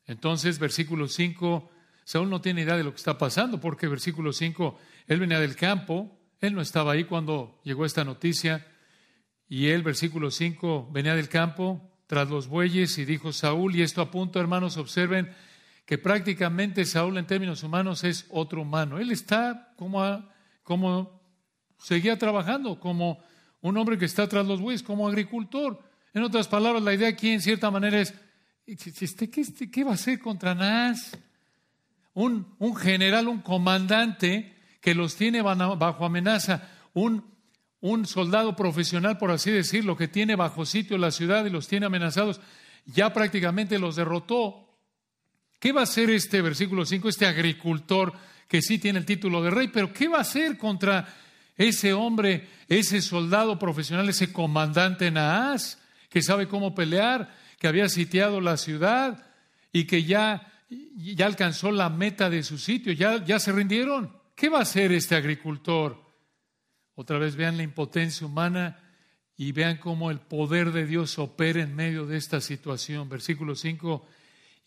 Entonces, 0.06 0.58
versículo 0.58 1.08
5, 1.08 1.70
Saúl 2.10 2.28
no 2.28 2.40
tiene 2.40 2.62
idea 2.62 2.76
de 2.76 2.82
lo 2.82 2.90
que 2.90 2.96
está 2.96 3.16
pasando, 3.18 3.60
porque 3.60 3.86
versículo 3.86 4.32
5, 4.32 4.76
él 5.06 5.20
venía 5.20 5.38
del 5.38 5.54
campo, 5.54 6.18
él 6.40 6.54
no 6.54 6.60
estaba 6.60 6.90
ahí 6.90 7.04
cuando 7.04 7.60
llegó 7.62 7.84
esta 7.86 8.02
noticia, 8.02 8.66
y 9.48 9.68
él, 9.68 9.84
versículo 9.84 10.32
5, 10.32 10.90
venía 10.90 11.14
del 11.14 11.28
campo 11.28 11.80
tras 12.08 12.28
los 12.28 12.48
bueyes 12.48 12.98
y 12.98 13.04
dijo 13.04 13.32
Saúl, 13.32 13.76
y 13.76 13.82
esto 13.82 14.02
a 14.02 14.10
punto, 14.10 14.40
hermanos, 14.40 14.76
observen, 14.76 15.30
que 15.86 15.98
prácticamente 15.98 16.84
Saúl 16.84 17.16
en 17.16 17.28
términos 17.28 17.62
humanos 17.62 18.02
es 18.02 18.26
otro 18.30 18.62
humano. 18.62 18.98
Él 18.98 19.12
está 19.12 19.72
como, 19.76 20.28
como 20.64 21.22
seguía 21.78 22.18
trabajando, 22.18 22.80
como 22.80 23.22
un 23.60 23.76
hombre 23.76 23.98
que 23.98 24.06
está 24.06 24.26
tras 24.26 24.44
los 24.44 24.60
bueyes, 24.60 24.82
como 24.82 25.06
agricultor. 25.06 25.80
En 26.12 26.24
otras 26.24 26.48
palabras, 26.48 26.82
la 26.82 26.92
idea 26.92 27.08
aquí 27.08 27.30
en 27.30 27.40
cierta 27.40 27.70
manera 27.70 28.00
es, 28.00 28.12
este, 28.66 29.30
¿qué, 29.30 29.42
este, 29.42 29.70
qué 29.70 29.84
va 29.84 29.92
a 29.92 29.94
hacer 29.94 30.18
contra 30.18 30.56
Nas? 30.56 31.16
Un, 32.14 32.54
un 32.58 32.76
general, 32.76 33.28
un 33.28 33.40
comandante 33.40 34.56
que 34.80 34.94
los 34.94 35.16
tiene 35.16 35.42
bajo 35.42 36.04
amenaza, 36.04 36.68
un, 36.94 37.24
un 37.80 38.06
soldado 38.06 38.56
profesional, 38.56 39.18
por 39.18 39.30
así 39.30 39.50
decirlo, 39.50 39.96
que 39.96 40.08
tiene 40.08 40.36
bajo 40.36 40.66
sitio 40.66 40.98
la 40.98 41.10
ciudad 41.10 41.44
y 41.44 41.50
los 41.50 41.68
tiene 41.68 41.86
amenazados, 41.86 42.40
ya 42.86 43.12
prácticamente 43.12 43.78
los 43.78 43.96
derrotó. 43.96 44.66
¿Qué 45.58 45.72
va 45.72 45.80
a 45.80 45.84
hacer 45.84 46.10
este 46.10 46.40
versículo 46.40 46.84
5, 46.84 47.08
este 47.08 47.26
agricultor 47.26 48.12
que 48.48 48.62
sí 48.62 48.78
tiene 48.78 48.98
el 48.98 49.06
título 49.06 49.42
de 49.42 49.50
rey, 49.50 49.68
pero 49.68 49.92
qué 49.92 50.08
va 50.08 50.18
a 50.18 50.22
hacer 50.22 50.58
contra 50.58 51.06
ese 51.56 51.92
hombre, 51.92 52.48
ese 52.68 53.02
soldado 53.02 53.58
profesional, 53.58 54.08
ese 54.08 54.32
comandante 54.32 55.10
Naas, 55.10 55.78
que 56.08 56.22
sabe 56.22 56.48
cómo 56.48 56.74
pelear, 56.74 57.32
que 57.58 57.68
había 57.68 57.88
sitiado 57.88 58.40
la 58.40 58.56
ciudad 58.56 59.26
y 59.72 59.84
que 59.84 60.04
ya, 60.04 60.50
ya 60.70 61.26
alcanzó 61.26 61.70
la 61.72 61.90
meta 61.90 62.30
de 62.30 62.42
su 62.42 62.58
sitio, 62.58 62.92
ya, 62.92 63.24
ya 63.24 63.38
se 63.38 63.52
rindieron? 63.52 64.16
¿Qué 64.34 64.48
va 64.48 64.58
a 64.58 64.62
hacer 64.62 64.92
este 64.92 65.16
agricultor? 65.16 66.00
Otra 66.94 67.18
vez 67.18 67.36
vean 67.36 67.56
la 67.56 67.62
impotencia 67.62 68.26
humana 68.26 68.78
y 69.36 69.52
vean 69.52 69.78
cómo 69.78 70.10
el 70.10 70.20
poder 70.20 70.72
de 70.72 70.86
Dios 70.86 71.18
opera 71.18 71.62
en 71.62 71.74
medio 71.74 72.06
de 72.06 72.16
esta 72.16 72.40
situación. 72.40 73.08
Versículo 73.08 73.54
5 73.54 74.06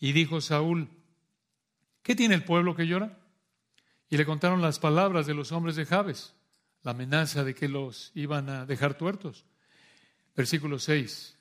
y 0.00 0.12
dijo 0.12 0.40
Saúl, 0.40 0.88
¿qué 2.02 2.14
tiene 2.14 2.34
el 2.34 2.44
pueblo 2.44 2.74
que 2.74 2.86
llora? 2.86 3.18
Y 4.10 4.16
le 4.16 4.26
contaron 4.26 4.60
las 4.60 4.78
palabras 4.78 5.26
de 5.26 5.34
los 5.34 5.52
hombres 5.52 5.76
de 5.76 5.86
Jabes, 5.86 6.34
la 6.82 6.90
amenaza 6.90 7.44
de 7.44 7.54
que 7.54 7.68
los 7.68 8.12
iban 8.14 8.50
a 8.50 8.66
dejar 8.66 8.98
tuertos. 8.98 9.46
Versículo 10.36 10.78
6. 10.78 11.38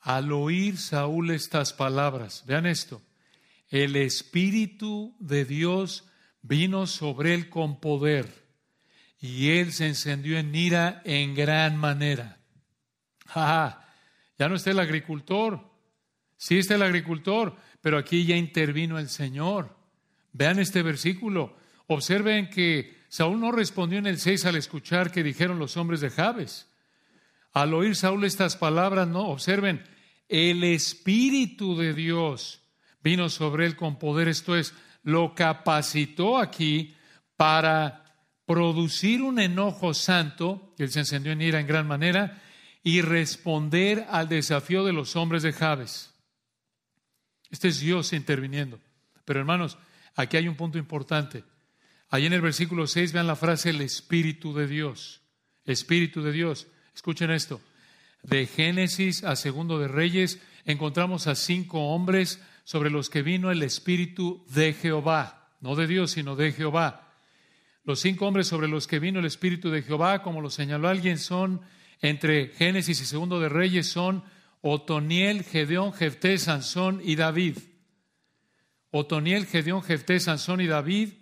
Al 0.00 0.30
oír 0.30 0.76
Saúl 0.76 1.30
estas 1.30 1.72
palabras, 1.72 2.44
vean 2.46 2.66
esto, 2.66 3.02
el 3.68 3.96
Espíritu 3.96 5.14
de 5.18 5.44
Dios 5.44 6.08
vino 6.42 6.86
sobre 6.86 7.34
él 7.34 7.48
con 7.48 7.80
poder 7.80 8.48
y 9.20 9.50
él 9.50 9.72
se 9.72 9.86
encendió 9.86 10.38
en 10.38 10.54
ira 10.54 11.02
en 11.04 11.34
gran 11.34 11.76
manera. 11.76 12.38
Ja, 13.26 13.84
ya 14.38 14.48
no 14.48 14.54
está 14.54 14.70
el 14.70 14.78
agricultor, 14.78 15.60
sí 16.36 16.58
está 16.58 16.76
el 16.76 16.82
agricultor, 16.82 17.56
pero 17.80 17.98
aquí 17.98 18.24
ya 18.24 18.36
intervino 18.36 18.98
el 18.98 19.08
Señor. 19.08 19.76
Vean 20.32 20.58
este 20.58 20.82
versículo. 20.82 21.56
Observen 21.88 22.48
que 22.48 22.96
Saúl 23.08 23.40
no 23.40 23.50
respondió 23.50 23.98
en 23.98 24.06
el 24.06 24.18
6 24.18 24.44
al 24.46 24.56
escuchar 24.56 25.10
que 25.10 25.22
dijeron 25.22 25.58
los 25.58 25.76
hombres 25.76 26.00
de 26.00 26.10
Jabes. 26.10 26.68
Al 27.52 27.74
oír 27.74 27.96
Saúl 27.96 28.24
estas 28.24 28.56
palabras, 28.56 29.08
no, 29.08 29.28
observen, 29.28 29.82
el 30.28 30.62
Espíritu 30.64 31.76
de 31.76 31.94
Dios 31.94 32.62
vino 33.02 33.28
sobre 33.28 33.66
él 33.66 33.76
con 33.76 33.98
poder, 33.98 34.28
esto 34.28 34.56
es, 34.56 34.74
lo 35.02 35.34
capacitó 35.34 36.38
aquí 36.38 36.94
para 37.36 38.04
producir 38.46 39.22
un 39.22 39.38
enojo 39.38 39.94
santo, 39.94 40.72
que 40.76 40.84
él 40.84 40.90
se 40.90 41.00
encendió 41.00 41.32
en 41.32 41.42
ira 41.42 41.60
en 41.60 41.66
gran 41.66 41.86
manera, 41.86 42.42
y 42.82 43.02
responder 43.02 44.06
al 44.10 44.28
desafío 44.28 44.84
de 44.84 44.92
los 44.92 45.16
hombres 45.16 45.42
de 45.42 45.52
Jabes. 45.52 46.14
Este 47.50 47.68
es 47.68 47.80
Dios 47.80 48.12
interviniendo. 48.12 48.80
Pero 49.24 49.40
hermanos, 49.40 49.78
aquí 50.14 50.36
hay 50.36 50.48
un 50.48 50.56
punto 50.56 50.78
importante. 50.78 51.44
Ahí 52.10 52.26
en 52.26 52.32
el 52.32 52.40
versículo 52.40 52.86
6 52.86 53.12
vean 53.12 53.26
la 53.26 53.36
frase 53.36 53.70
el 53.70 53.80
Espíritu 53.82 54.54
de 54.54 54.66
Dios. 54.66 55.20
Espíritu 55.64 56.22
de 56.22 56.32
Dios. 56.32 56.66
Escuchen 56.94 57.30
esto. 57.30 57.60
De 58.22 58.46
Génesis 58.46 59.24
a 59.24 59.36
Segundo 59.36 59.78
de 59.78 59.88
Reyes 59.88 60.40
encontramos 60.64 61.26
a 61.26 61.34
cinco 61.34 61.88
hombres 61.88 62.40
sobre 62.68 62.90
los 62.90 63.08
que 63.08 63.22
vino 63.22 63.50
el 63.50 63.62
Espíritu 63.62 64.44
de 64.50 64.74
Jehová. 64.74 65.54
No 65.62 65.74
de 65.74 65.86
Dios, 65.86 66.10
sino 66.10 66.36
de 66.36 66.52
Jehová. 66.52 67.14
Los 67.82 68.00
cinco 68.00 68.26
hombres 68.26 68.46
sobre 68.46 68.68
los 68.68 68.86
que 68.86 68.98
vino 68.98 69.20
el 69.20 69.24
Espíritu 69.24 69.70
de 69.70 69.80
Jehová, 69.80 70.22
como 70.22 70.42
lo 70.42 70.50
señaló 70.50 70.88
alguien, 70.88 71.16
son 71.16 71.62
entre 72.02 72.48
Génesis 72.48 73.00
y 73.00 73.06
Segundo 73.06 73.40
de 73.40 73.48
Reyes, 73.48 73.86
son 73.86 74.22
Otoniel, 74.60 75.44
Gedeón, 75.44 75.94
Jefté, 75.94 76.36
Sansón 76.36 77.00
y 77.02 77.16
David. 77.16 77.56
Otoniel, 78.90 79.46
Gedeón, 79.46 79.82
Jefté, 79.82 80.20
Sansón 80.20 80.60
y 80.60 80.66
David. 80.66 81.14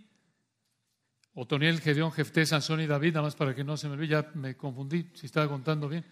Otoniel, 1.32 1.80
Gedeón, 1.80 2.10
Jefté, 2.10 2.44
Sansón 2.44 2.80
y 2.80 2.88
David, 2.88 3.12
nada 3.12 3.22
más 3.22 3.36
para 3.36 3.54
que 3.54 3.62
no 3.62 3.76
se 3.76 3.86
me 3.86 3.94
olvide, 3.94 4.08
ya 4.08 4.32
me 4.34 4.56
confundí 4.56 5.10
si 5.14 5.26
estaba 5.26 5.46
contando 5.46 5.88
bien. 5.88 6.04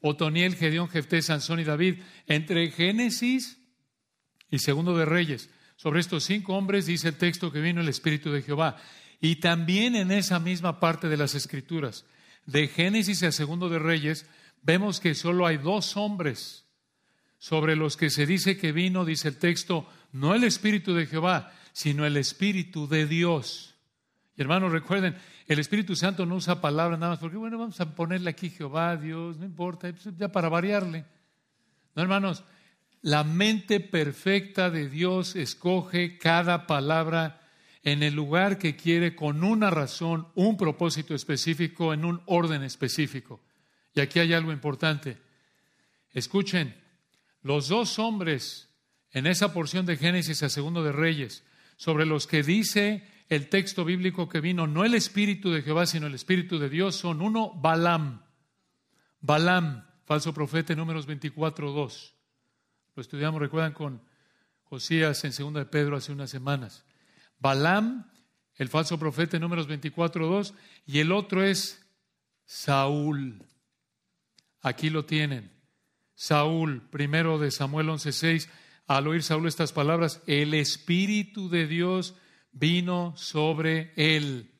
Otoniel, 0.00 0.54
Gedeón, 0.54 0.88
Jefté, 0.88 1.22
Sansón 1.22 1.58
y 1.58 1.64
David. 1.64 2.04
Entre 2.28 2.70
Génesis 2.70 3.59
y 4.50 4.58
Segundo 4.58 4.96
de 4.96 5.04
Reyes. 5.04 5.50
Sobre 5.76 6.00
estos 6.00 6.24
cinco 6.24 6.54
hombres 6.54 6.86
dice 6.86 7.08
el 7.08 7.16
texto 7.16 7.50
que 7.50 7.60
vino 7.60 7.80
el 7.80 7.88
Espíritu 7.88 8.30
de 8.30 8.42
Jehová. 8.42 8.76
Y 9.20 9.36
también 9.36 9.96
en 9.96 10.10
esa 10.10 10.38
misma 10.38 10.80
parte 10.80 11.08
de 11.08 11.16
las 11.16 11.34
Escrituras, 11.34 12.04
de 12.46 12.68
Génesis 12.68 13.22
a 13.22 13.32
Segundo 13.32 13.68
de 13.68 13.78
Reyes, 13.78 14.26
vemos 14.62 15.00
que 15.00 15.14
solo 15.14 15.46
hay 15.46 15.58
dos 15.58 15.96
hombres 15.96 16.66
sobre 17.38 17.76
los 17.76 17.96
que 17.96 18.10
se 18.10 18.26
dice 18.26 18.58
que 18.58 18.72
vino, 18.72 19.04
dice 19.04 19.28
el 19.28 19.38
texto, 19.38 19.88
no 20.12 20.34
el 20.34 20.44
Espíritu 20.44 20.94
de 20.94 21.06
Jehová, 21.06 21.52
sino 21.72 22.04
el 22.04 22.16
Espíritu 22.16 22.86
de 22.86 23.06
Dios. 23.06 23.74
Y 24.36 24.42
hermanos, 24.42 24.72
recuerden, 24.72 25.16
el 25.46 25.58
Espíritu 25.58 25.96
Santo 25.96 26.26
no 26.26 26.36
usa 26.36 26.60
palabras 26.60 26.98
nada 26.98 27.12
más 27.12 27.18
porque, 27.18 27.36
bueno, 27.36 27.58
vamos 27.58 27.80
a 27.80 27.94
ponerle 27.94 28.30
aquí 28.30 28.50
Jehová, 28.50 28.96
Dios, 28.96 29.38
no 29.38 29.44
importa, 29.44 29.90
ya 30.16 30.30
para 30.30 30.48
variarle. 30.48 31.04
No, 31.94 32.02
hermanos, 32.02 32.44
la 33.02 33.24
mente 33.24 33.80
perfecta 33.80 34.70
de 34.70 34.88
Dios 34.88 35.36
escoge 35.36 36.18
cada 36.18 36.66
palabra 36.66 37.40
en 37.82 38.02
el 38.02 38.14
lugar 38.14 38.58
que 38.58 38.76
quiere 38.76 39.14
con 39.14 39.42
una 39.42 39.70
razón, 39.70 40.28
un 40.34 40.56
propósito 40.56 41.14
específico, 41.14 41.94
en 41.94 42.04
un 42.04 42.22
orden 42.26 42.62
específico. 42.62 43.40
Y 43.94 44.00
aquí 44.00 44.18
hay 44.18 44.34
algo 44.34 44.52
importante. 44.52 45.16
Escuchen, 46.12 46.74
los 47.42 47.68
dos 47.68 47.98
hombres 47.98 48.68
en 49.12 49.26
esa 49.26 49.52
porción 49.52 49.86
de 49.86 49.96
Génesis 49.96 50.42
a 50.42 50.50
segundo 50.50 50.84
de 50.84 50.92
Reyes, 50.92 51.42
sobre 51.76 52.04
los 52.04 52.26
que 52.26 52.42
dice 52.42 53.08
el 53.28 53.48
texto 53.48 53.84
bíblico 53.84 54.28
que 54.28 54.40
vino, 54.40 54.66
no 54.66 54.84
el 54.84 54.94
Espíritu 54.94 55.50
de 55.50 55.62
Jehová, 55.62 55.86
sino 55.86 56.06
el 56.06 56.14
Espíritu 56.14 56.58
de 56.58 56.68
Dios, 56.68 56.96
son 56.96 57.22
uno, 57.22 57.52
Balaam. 57.54 58.22
Balaam, 59.20 59.86
falso 60.04 60.34
profeta, 60.34 60.74
números 60.74 61.06
24, 61.06 61.72
2. 61.72 62.19
Lo 62.94 63.00
estudiamos, 63.00 63.40
recuerdan, 63.40 63.72
con 63.72 64.02
Josías 64.64 65.24
en 65.24 65.32
segunda 65.32 65.60
de 65.60 65.66
Pedro 65.66 65.96
hace 65.96 66.12
unas 66.12 66.30
semanas. 66.30 66.84
Balaam, 67.38 68.10
el 68.56 68.68
falso 68.68 68.98
profeta 68.98 69.36
en 69.36 69.42
números 69.42 69.66
24, 69.66 70.26
2, 70.26 70.54
y 70.86 70.98
el 70.98 71.12
otro 71.12 71.42
es 71.42 71.84
Saúl. 72.44 73.44
Aquí 74.60 74.90
lo 74.90 75.04
tienen. 75.04 75.50
Saúl, 76.14 76.82
primero 76.90 77.38
de 77.38 77.50
Samuel 77.50 77.88
11:6, 77.88 78.48
al 78.86 79.06
oír 79.08 79.22
Saúl 79.22 79.46
estas 79.46 79.72
palabras, 79.72 80.20
el 80.26 80.52
Espíritu 80.54 81.48
de 81.48 81.66
Dios 81.66 82.14
vino 82.52 83.14
sobre 83.16 83.92
él. 83.96 84.50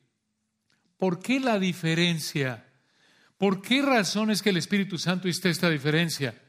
¿Por 0.97 1.19
qué 1.19 1.39
la 1.39 1.59
diferencia? 1.59 2.65
¿Por 3.37 3.61
qué 3.61 3.81
razón 3.81 4.31
es 4.31 4.41
que 4.41 4.51
el 4.51 4.57
Espíritu 4.57 4.97
Santo 4.97 5.27
hizo 5.27 5.49
esta 5.49 5.69
diferencia? 5.69 6.41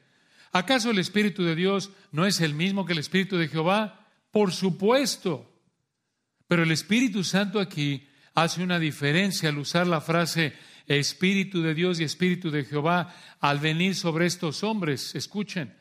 ¿Acaso 0.53 0.91
el 0.91 0.99
Espíritu 0.99 1.43
de 1.43 1.57
Dios 1.57 1.91
no 2.11 2.27
es 2.27 2.41
el 2.41 2.55
mismo 2.55 2.85
que 2.85 2.93
el 2.93 2.99
Espíritu 2.99 3.39
de 3.39 3.49
Jehová? 3.49 4.07
Por 4.31 4.53
supuesto. 4.53 5.51
Pero 6.47 6.63
el 6.63 6.71
Espíritu 6.71 7.25
Santo 7.25 7.59
aquí 7.59 8.07
hace 8.35 8.63
una 8.63 8.79
diferencia 8.79 9.49
al 9.49 9.59
usar 9.59 9.87
la 9.87 10.03
frase 10.03 10.53
Espíritu 10.87 11.63
de 11.63 11.75
Dios 11.75 12.01
y 12.01 12.05
Espíritu 12.05 12.51
de 12.51 12.65
Jehová 12.65 13.15
al 13.41 13.61
venir 13.61 13.95
sobre 13.95 14.27
estos 14.27 14.63
hombres. 14.63 15.15
Escuchen, 15.15 15.75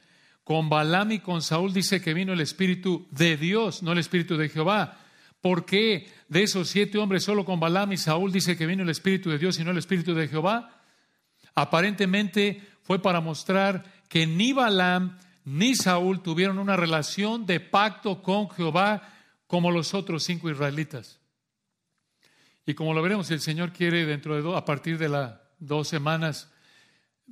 con 0.44 0.70
Balaam 0.70 1.12
y 1.12 1.20
con 1.20 1.42
Saúl 1.42 1.74
dice 1.74 2.02
que 2.02 2.14
vino 2.14 2.34
el 2.34 2.42
Espíritu 2.42 3.08
de 3.12 3.38
Dios, 3.38 3.84
no 3.84 3.92
el 3.92 4.00
Espíritu 4.00 4.38
de 4.38 4.50
Jehová. 4.50 5.00
¿Por 5.42 5.66
qué 5.66 6.10
de 6.30 6.44
esos 6.44 6.70
siete 6.70 6.98
hombres 6.98 7.24
solo 7.24 7.46
con 7.46 7.60
Balaam 7.60 7.94
y 7.94 7.98
Saúl 7.98 8.32
dice 8.32 8.56
que 8.56 8.68
vino 8.68 8.84
el 8.84 8.90
Espíritu 8.90 9.30
de 9.32 9.40
Dios 9.40 9.60
y 9.60 9.64
no 9.64 9.72
el 9.72 9.78
Espíritu 9.78 10.14
de 10.14 10.28
Jehová? 10.28 10.82
Aparentemente 11.56 12.62
fue 12.84 13.02
para 13.02 13.22
mostrar 13.22 14.01
que 14.12 14.28
ni 14.28 14.52
Balaam 14.52 15.18
ni 15.46 15.74
Saúl 15.74 16.22
tuvieron 16.22 16.60
una 16.60 16.76
relación 16.76 17.46
de 17.46 17.62
pacto 17.62 18.22
con 18.22 18.50
Jehová 18.50 19.10
como 19.48 19.72
los 19.72 19.94
otros 19.94 20.24
cinco 20.24 20.50
israelitas. 20.50 21.22
Y 22.66 22.74
como 22.74 22.94
lo 22.94 23.02
veremos, 23.02 23.32
el 23.32 23.40
Señor 23.40 23.72
quiere 23.72 24.06
dentro 24.06 24.36
de 24.36 24.58
a 24.58 24.66
partir 24.66 24.98
de 24.98 25.08
las 25.08 25.36
dos 25.60 25.88
semanas, 25.88 26.52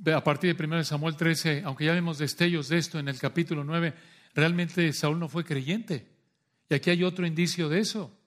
a 0.06 0.24
partir 0.24 0.56
de 0.56 0.64
1 0.64 0.84
Samuel 0.84 1.16
13, 1.16 1.64
aunque 1.66 1.84
ya 1.84 1.92
vemos 1.92 2.16
destellos 2.16 2.70
de 2.70 2.78
esto 2.78 2.98
en 2.98 3.08
el 3.08 3.18
capítulo 3.18 3.62
9, 3.62 3.92
realmente 4.34 4.90
Saúl 4.94 5.18
no 5.18 5.28
fue 5.28 5.44
creyente. 5.44 6.08
Y 6.70 6.74
aquí 6.76 6.88
hay 6.88 7.04
otro 7.04 7.26
indicio 7.26 7.68
de 7.68 7.80
eso. 7.80 8.18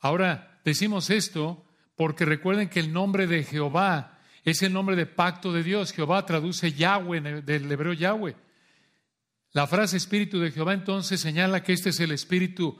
Ahora, 0.00 0.60
decimos 0.62 1.08
esto 1.08 1.64
porque 1.94 2.26
recuerden 2.26 2.68
que 2.68 2.80
el 2.80 2.92
nombre 2.92 3.26
de 3.26 3.44
Jehová 3.44 4.15
es 4.46 4.62
el 4.62 4.72
nombre 4.72 4.94
de 4.94 5.06
pacto 5.06 5.52
de 5.52 5.64
Dios. 5.64 5.92
Jehová 5.92 6.24
traduce 6.24 6.72
Yahweh 6.72 7.42
del 7.42 7.70
hebreo 7.70 7.92
Yahweh. 7.92 8.36
La 9.52 9.66
frase 9.66 9.96
Espíritu 9.96 10.38
de 10.38 10.52
Jehová 10.52 10.72
entonces 10.72 11.20
señala 11.20 11.64
que 11.64 11.72
este 11.72 11.90
es 11.90 11.98
el 11.98 12.12
Espíritu 12.12 12.78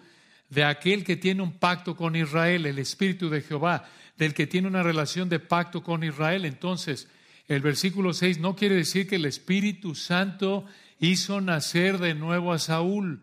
de 0.49 0.63
aquel 0.63 1.03
que 1.03 1.17
tiene 1.17 1.43
un 1.43 1.59
pacto 1.59 1.97
con 1.97 2.15
Israel, 2.15 2.67
el 2.67 2.79
Espíritu 2.79 3.29
de 3.29 3.43
Jehová, 3.43 3.85
del 4.17 4.33
que 4.33 4.47
tiene 4.47 4.69
una 4.69 4.85
relación 4.85 5.29
de 5.29 5.41
pacto 5.41 5.83
con 5.83 6.05
Israel. 6.05 6.45
Entonces, 6.45 7.09
el 7.49 7.63
versículo 7.63 8.13
6 8.13 8.39
no 8.39 8.55
quiere 8.55 8.77
decir 8.77 9.09
que 9.09 9.17
el 9.17 9.25
Espíritu 9.25 9.97
Santo 9.97 10.67
hizo 11.01 11.41
nacer 11.41 11.99
de 11.99 12.15
nuevo 12.15 12.53
a 12.53 12.61
Saúl. 12.61 13.23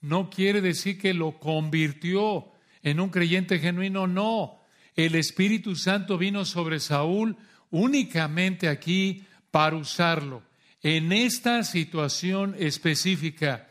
No 0.00 0.30
quiere 0.30 0.60
decir 0.60 0.96
que 0.96 1.12
lo 1.12 1.40
convirtió 1.40 2.52
en 2.84 3.00
un 3.00 3.10
creyente 3.10 3.58
genuino, 3.58 4.06
no. 4.06 4.60
El 4.94 5.16
Espíritu 5.16 5.74
Santo 5.74 6.18
vino 6.18 6.44
sobre 6.44 6.78
Saúl 6.78 7.36
únicamente 7.70 8.68
aquí 8.68 9.24
para 9.50 9.76
usarlo. 9.76 10.42
En 10.82 11.12
esta 11.12 11.62
situación 11.62 12.54
específica, 12.58 13.68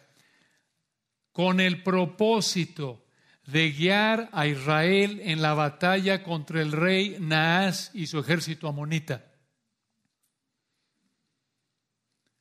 con 1.31 1.59
el 1.59 1.83
propósito 1.83 3.05
de 3.45 3.71
guiar 3.71 4.29
a 4.31 4.45
Israel 4.45 5.21
en 5.23 5.41
la 5.41 5.53
batalla 5.53 6.21
contra 6.23 6.61
el 6.61 6.71
rey 6.71 7.17
Naas 7.19 7.91
y 7.93 8.07
su 8.07 8.19
ejército 8.19 8.67
amonita. 8.67 9.25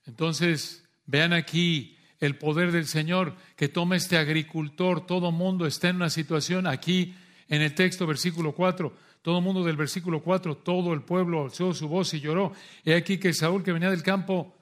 Entonces, 0.05 0.85
vean 1.07 1.33
aquí 1.33 1.97
el 2.21 2.37
poder 2.37 2.73
del 2.73 2.87
Señor 2.87 3.37
que 3.57 3.69
toma 3.69 3.97
este 3.97 4.17
agricultor, 4.17 5.07
todo 5.07 5.31
mundo 5.31 5.67
está 5.67 5.89
en 5.89 5.97
una 5.97 6.11
situación 6.11 6.67
aquí 6.67 7.15
en 7.49 7.63
el 7.63 7.75
texto 7.75 8.07
versículo 8.07 8.53
4, 8.53 8.95
todo 9.23 9.41
mundo 9.41 9.65
del 9.65 9.77
versículo 9.77 10.23
4, 10.23 10.59
todo 10.59 10.93
el 10.93 11.03
pueblo 11.03 11.45
alzó 11.45 11.75
su 11.75 11.89
voz 11.89 12.15
y 12.15 12.21
lloró. 12.21 12.53
He 12.85 12.95
aquí 12.95 13.19
que 13.19 13.35
Saúl 13.35 13.63
que 13.63 13.73
venía 13.73 13.91
del 13.91 14.03
campo 14.03 14.55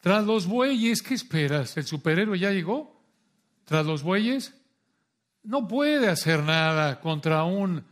tras 0.00 0.24
los 0.24 0.46
bueyes, 0.46 1.02
¿qué 1.02 1.14
esperas? 1.14 1.76
¿El 1.76 1.84
superhéroe 1.84 2.38
ya 2.38 2.50
llegó? 2.50 2.96
tras 3.66 3.84
los 3.84 4.02
bueyes, 4.02 4.54
no 5.42 5.68
puede 5.68 6.08
hacer 6.08 6.42
nada 6.42 7.00
contra 7.00 7.44
un 7.44 7.84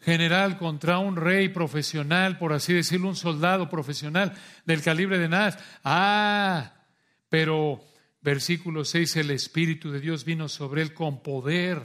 general, 0.00 0.58
contra 0.58 0.98
un 0.98 1.16
rey 1.16 1.48
profesional, 1.48 2.38
por 2.38 2.52
así 2.52 2.74
decirlo, 2.74 3.08
un 3.08 3.16
soldado 3.16 3.70
profesional 3.70 4.34
del 4.66 4.82
calibre 4.82 5.18
de 5.18 5.28
Nas. 5.28 5.58
Ah, 5.84 6.74
pero 7.28 7.84
versículo 8.20 8.84
6, 8.84 9.16
el 9.16 9.30
Espíritu 9.30 9.92
de 9.92 10.00
Dios 10.00 10.24
vino 10.24 10.48
sobre 10.48 10.82
él 10.82 10.92
con 10.92 11.22
poder. 11.22 11.80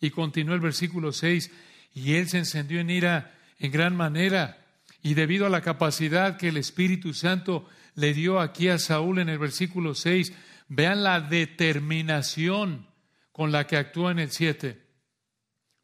Y 0.00 0.10
continuó 0.10 0.54
el 0.54 0.60
versículo 0.60 1.12
6, 1.12 1.50
y 1.96 2.16
él 2.16 2.28
se 2.28 2.36
encendió 2.36 2.78
en 2.78 2.90
ira 2.90 3.34
en 3.58 3.72
gran 3.72 3.96
manera. 3.96 4.62
Y 5.02 5.14
debido 5.14 5.46
a 5.46 5.50
la 5.50 5.62
capacidad 5.62 6.36
que 6.36 6.48
el 6.48 6.58
Espíritu 6.58 7.14
Santo 7.14 7.66
le 7.94 8.12
dio 8.12 8.38
aquí 8.38 8.68
a 8.68 8.78
Saúl 8.78 9.18
en 9.18 9.30
el 9.30 9.38
versículo 9.38 9.94
6, 9.94 10.30
Vean 10.68 11.02
la 11.02 11.20
determinación 11.22 12.86
con 13.32 13.50
la 13.50 13.66
que 13.66 13.78
actúa 13.78 14.10
en 14.10 14.18
el 14.18 14.30
7. 14.30 14.82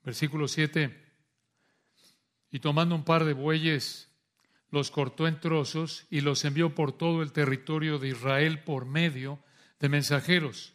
Versículo 0.04 0.48
7. 0.48 1.00
Y 2.50 2.58
tomando 2.58 2.94
un 2.94 3.04
par 3.04 3.24
de 3.24 3.32
bueyes, 3.32 4.10
los 4.70 4.90
cortó 4.90 5.26
en 5.26 5.40
trozos 5.40 6.06
y 6.10 6.20
los 6.20 6.44
envió 6.44 6.74
por 6.74 6.92
todo 6.92 7.22
el 7.22 7.32
territorio 7.32 7.98
de 7.98 8.08
Israel 8.08 8.64
por 8.64 8.84
medio 8.84 9.42
de 9.80 9.88
mensajeros. 9.88 10.74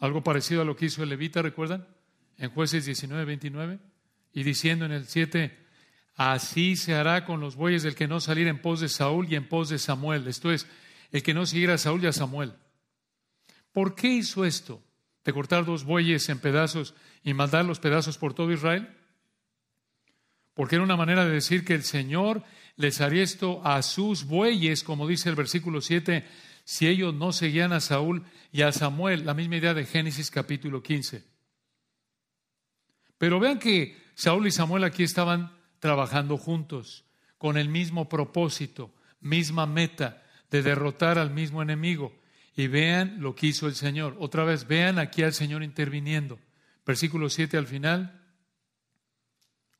Algo 0.00 0.24
parecido 0.24 0.62
a 0.62 0.64
lo 0.64 0.74
que 0.74 0.86
hizo 0.86 1.04
el 1.04 1.10
levita, 1.10 1.40
¿recuerdan? 1.40 1.86
En 2.36 2.50
jueces 2.50 2.86
19, 2.86 3.24
29. 3.24 3.91
Y 4.32 4.42
diciendo 4.42 4.84
en 4.84 4.92
el 4.92 5.06
7, 5.06 5.56
así 6.14 6.76
se 6.76 6.94
hará 6.94 7.24
con 7.24 7.40
los 7.40 7.56
bueyes 7.56 7.82
del 7.82 7.94
que 7.94 8.08
no 8.08 8.20
saliera 8.20 8.50
en 8.50 8.60
pos 8.60 8.80
de 8.80 8.88
Saúl 8.88 9.26
y 9.30 9.36
en 9.36 9.48
pos 9.48 9.68
de 9.68 9.78
Samuel. 9.78 10.26
Esto 10.28 10.52
es, 10.52 10.66
el 11.10 11.22
que 11.22 11.34
no 11.34 11.46
siguiera 11.46 11.74
a 11.74 11.78
Saúl 11.78 12.02
y 12.02 12.06
a 12.06 12.12
Samuel. 12.12 12.54
¿Por 13.72 13.94
qué 13.94 14.08
hizo 14.08 14.44
esto? 14.44 14.82
¿De 15.24 15.32
cortar 15.32 15.64
dos 15.64 15.84
bueyes 15.84 16.28
en 16.28 16.40
pedazos 16.40 16.94
y 17.22 17.34
mandar 17.34 17.64
los 17.64 17.78
pedazos 17.78 18.18
por 18.18 18.34
todo 18.34 18.52
Israel? 18.52 18.88
Porque 20.54 20.76
era 20.76 20.84
una 20.84 20.96
manera 20.96 21.24
de 21.24 21.32
decir 21.32 21.64
que 21.64 21.74
el 21.74 21.82
Señor 21.82 22.42
les 22.76 23.00
haría 23.00 23.22
esto 23.22 23.60
a 23.64 23.82
sus 23.82 24.24
bueyes, 24.24 24.82
como 24.82 25.06
dice 25.06 25.28
el 25.28 25.36
versículo 25.36 25.80
7, 25.80 26.26
si 26.64 26.86
ellos 26.86 27.14
no 27.14 27.32
seguían 27.32 27.72
a 27.72 27.80
Saúl 27.80 28.24
y 28.50 28.62
a 28.62 28.72
Samuel, 28.72 29.24
la 29.24 29.34
misma 29.34 29.56
idea 29.56 29.74
de 29.74 29.86
Génesis 29.86 30.30
capítulo 30.30 30.82
15. 30.82 31.24
Pero 33.18 33.40
vean 33.40 33.58
que 33.58 34.01
Saúl 34.14 34.46
y 34.46 34.50
Samuel 34.50 34.84
aquí 34.84 35.02
estaban 35.02 35.56
trabajando 35.78 36.38
juntos, 36.38 37.04
con 37.38 37.56
el 37.56 37.68
mismo 37.68 38.08
propósito, 38.08 38.94
misma 39.20 39.66
meta 39.66 40.22
de 40.50 40.62
derrotar 40.62 41.18
al 41.18 41.30
mismo 41.30 41.62
enemigo. 41.62 42.12
Y 42.54 42.66
vean 42.66 43.20
lo 43.20 43.34
que 43.34 43.48
hizo 43.48 43.66
el 43.66 43.74
Señor. 43.74 44.16
Otra 44.20 44.44
vez, 44.44 44.68
vean 44.68 44.98
aquí 44.98 45.22
al 45.22 45.32
Señor 45.32 45.62
interviniendo. 45.62 46.38
Versículo 46.84 47.30
7 47.30 47.56
al 47.56 47.66
final. 47.66 48.20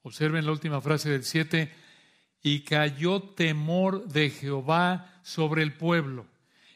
Observen 0.03 0.47
la 0.47 0.53
última 0.53 0.81
frase 0.81 1.11
del 1.11 1.25
7. 1.25 1.73
Y 2.43 2.65
cayó 2.65 3.23
temor 3.23 4.09
de 4.09 4.31
Jehová 4.31 5.21
sobre 5.23 5.63
el 5.63 5.75
pueblo, 5.75 6.27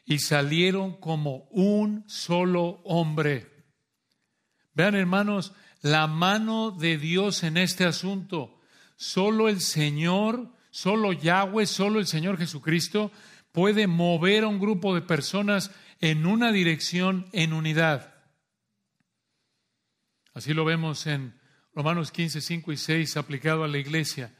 y 0.05 0.19
salieron 0.19 0.93
como 0.93 1.49
un 1.51 2.05
solo 2.07 2.81
hombre. 2.85 3.51
Vean, 4.73 4.95
hermanos, 4.95 5.53
la 5.87 6.07
mano 6.07 6.71
de 6.71 6.97
Dios 6.97 7.43
en 7.43 7.57
este 7.57 7.85
asunto. 7.85 8.59
Solo 8.95 9.49
el 9.49 9.61
Señor, 9.61 10.53
solo 10.69 11.13
Yahweh, 11.13 11.65
solo 11.65 11.99
el 11.99 12.07
Señor 12.07 12.37
Jesucristo 12.37 13.11
puede 13.51 13.87
mover 13.87 14.43
a 14.43 14.47
un 14.47 14.59
grupo 14.59 14.93
de 14.93 15.01
personas 15.01 15.71
en 15.99 16.25
una 16.25 16.51
dirección 16.51 17.27
en 17.31 17.53
unidad. 17.53 18.13
Así 20.33 20.53
lo 20.53 20.65
vemos 20.65 21.07
en 21.07 21.39
Romanos 21.73 22.11
15, 22.11 22.41
5 22.41 22.71
y 22.71 22.77
6 22.77 23.17
aplicado 23.17 23.63
a 23.63 23.67
la 23.67 23.79
iglesia. 23.79 24.35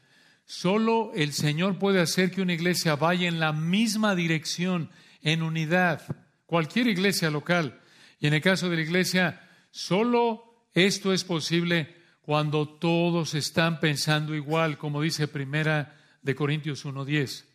Solo 0.46 1.12
el 1.16 1.34
Señor 1.34 1.80
puede 1.80 2.00
hacer 2.00 2.32
que 2.32 2.42
una 2.42 2.54
iglesia 2.54 2.96
vaya 2.96 3.28
en 3.28 3.40
la 3.40 3.54
misma 3.54 4.16
dirección, 4.16 4.92
en 5.22 5.42
unidad, 5.42 6.02
cualquier 6.46 6.88
iglesia 6.88 7.30
local. 7.30 7.82
Y 8.20 8.28
en 8.28 8.34
el 8.34 8.42
caso 8.42 8.70
de 8.70 8.76
la 8.76 8.82
iglesia, 8.82 9.42
solo 9.72 10.47
esto 10.86 11.12
es 11.12 11.24
posible 11.24 11.96
cuando 12.22 12.68
todos 12.68 13.34
están 13.34 13.80
pensando 13.80 14.36
igual, 14.36 14.78
como 14.78 15.02
dice 15.02 15.28
Primera 15.28 15.98
de 16.22 16.36
Corintios 16.36 16.86
1.10. 16.86 17.46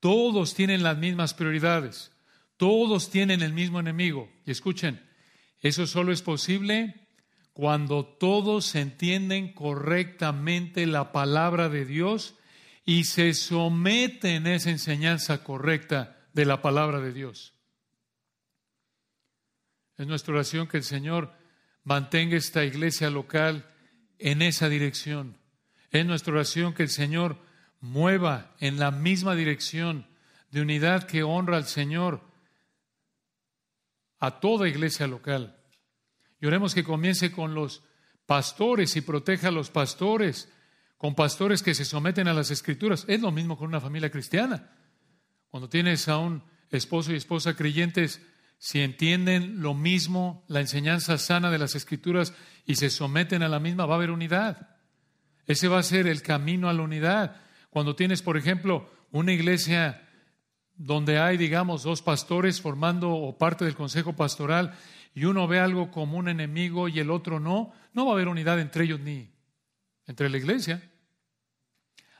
Todos 0.00 0.54
tienen 0.54 0.82
las 0.82 0.96
mismas 0.96 1.34
prioridades. 1.34 2.10
Todos 2.56 3.10
tienen 3.10 3.42
el 3.42 3.52
mismo 3.52 3.80
enemigo. 3.80 4.30
Y 4.46 4.50
escuchen, 4.50 5.04
eso 5.60 5.86
solo 5.86 6.10
es 6.10 6.22
posible 6.22 7.08
cuando 7.52 8.06
todos 8.06 8.74
entienden 8.76 9.52
correctamente 9.52 10.86
la 10.86 11.12
palabra 11.12 11.68
de 11.68 11.84
Dios 11.84 12.34
y 12.86 13.04
se 13.04 13.34
someten 13.34 14.46
a 14.46 14.54
esa 14.54 14.70
enseñanza 14.70 15.44
correcta 15.44 16.16
de 16.32 16.46
la 16.46 16.62
palabra 16.62 17.00
de 17.00 17.12
Dios. 17.12 17.52
Es 19.98 20.06
nuestra 20.06 20.32
oración 20.32 20.68
que 20.68 20.78
el 20.78 20.84
Señor 20.84 21.37
mantenga 21.88 22.36
esta 22.36 22.66
iglesia 22.66 23.08
local 23.08 23.64
en 24.18 24.42
esa 24.42 24.68
dirección. 24.68 25.38
Es 25.90 26.04
nuestra 26.04 26.34
oración 26.34 26.74
que 26.74 26.82
el 26.82 26.90
Señor 26.90 27.38
mueva 27.80 28.54
en 28.60 28.78
la 28.78 28.90
misma 28.90 29.34
dirección 29.34 30.06
de 30.50 30.60
unidad 30.60 31.04
que 31.04 31.22
honra 31.22 31.56
al 31.56 31.64
Señor 31.64 32.20
a 34.18 34.38
toda 34.38 34.68
iglesia 34.68 35.06
local. 35.06 35.56
Y 36.42 36.46
oremos 36.46 36.74
que 36.74 36.84
comience 36.84 37.32
con 37.32 37.54
los 37.54 37.82
pastores 38.26 38.94
y 38.96 39.00
proteja 39.00 39.48
a 39.48 39.52
los 39.52 39.70
pastores, 39.70 40.52
con 40.98 41.14
pastores 41.14 41.62
que 41.62 41.74
se 41.74 41.86
someten 41.86 42.28
a 42.28 42.34
las 42.34 42.50
escrituras. 42.50 43.06
Es 43.08 43.22
lo 43.22 43.32
mismo 43.32 43.56
con 43.56 43.66
una 43.66 43.80
familia 43.80 44.10
cristiana. 44.10 44.76
Cuando 45.48 45.70
tienes 45.70 46.06
a 46.08 46.18
un 46.18 46.42
esposo 46.70 47.14
y 47.14 47.16
esposa 47.16 47.56
creyentes, 47.56 48.20
si 48.58 48.80
entienden 48.80 49.62
lo 49.62 49.74
mismo, 49.74 50.44
la 50.48 50.60
enseñanza 50.60 51.16
sana 51.16 51.50
de 51.50 51.58
las 51.58 51.74
escrituras 51.76 52.34
y 52.66 52.74
se 52.74 52.90
someten 52.90 53.42
a 53.42 53.48
la 53.48 53.60
misma, 53.60 53.86
va 53.86 53.94
a 53.94 53.96
haber 53.96 54.10
unidad. 54.10 54.76
Ese 55.46 55.68
va 55.68 55.78
a 55.78 55.84
ser 55.84 56.06
el 56.06 56.22
camino 56.22 56.68
a 56.68 56.72
la 56.72 56.82
unidad. 56.82 57.40
Cuando 57.70 57.94
tienes, 57.94 58.20
por 58.20 58.36
ejemplo, 58.36 58.90
una 59.12 59.32
iglesia 59.32 60.08
donde 60.76 61.18
hay, 61.18 61.36
digamos, 61.36 61.84
dos 61.84 62.02
pastores 62.02 62.60
formando 62.60 63.10
o 63.10 63.38
parte 63.38 63.64
del 63.64 63.74
consejo 63.74 64.14
pastoral 64.14 64.74
y 65.14 65.24
uno 65.24 65.48
ve 65.48 65.60
algo 65.60 65.90
como 65.90 66.18
un 66.18 66.28
enemigo 66.28 66.88
y 66.88 66.98
el 66.98 67.10
otro 67.10 67.40
no, 67.40 67.72
no 67.92 68.06
va 68.06 68.12
a 68.12 68.14
haber 68.14 68.28
unidad 68.28 68.60
entre 68.60 68.84
ellos 68.84 69.00
ni 69.00 69.30
entre 70.06 70.28
la 70.28 70.36
iglesia. 70.36 70.82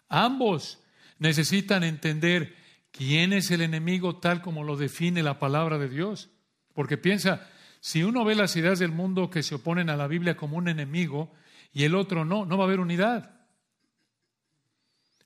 Ambos 0.09 0.81
necesitan 1.19 1.85
entender 1.85 2.57
quién 2.99 3.33
es 3.33 3.53
el 3.53 3.61
enemigo 3.61 4.17
tal 4.17 4.43
como 4.43 4.65
lo 4.65 4.77
define 4.77 5.23
la 5.23 5.39
palabra 5.39 5.79
de 5.79 5.89
Dios. 5.89 6.31
Porque 6.75 6.99
piensa, 6.99 7.49
si 7.79 8.03
uno 8.03 8.25
ve 8.25 8.35
las 8.35 8.57
ideas 8.57 8.81
del 8.81 8.91
mundo 8.91 9.31
que 9.31 9.45
se 9.45 9.55
oponen 9.55 9.89
a 9.89 9.97
la 9.97 10.09
Biblia 10.09 10.37
como 10.37 10.57
un 10.57 10.69
enemigo 10.69 11.33
y 11.73 11.85
el 11.85 11.95
otro 11.95 12.25
no, 12.25 12.45
no 12.45 12.59
va 12.59 12.65
a 12.65 12.67
haber 12.67 12.81
unidad. 12.81 13.37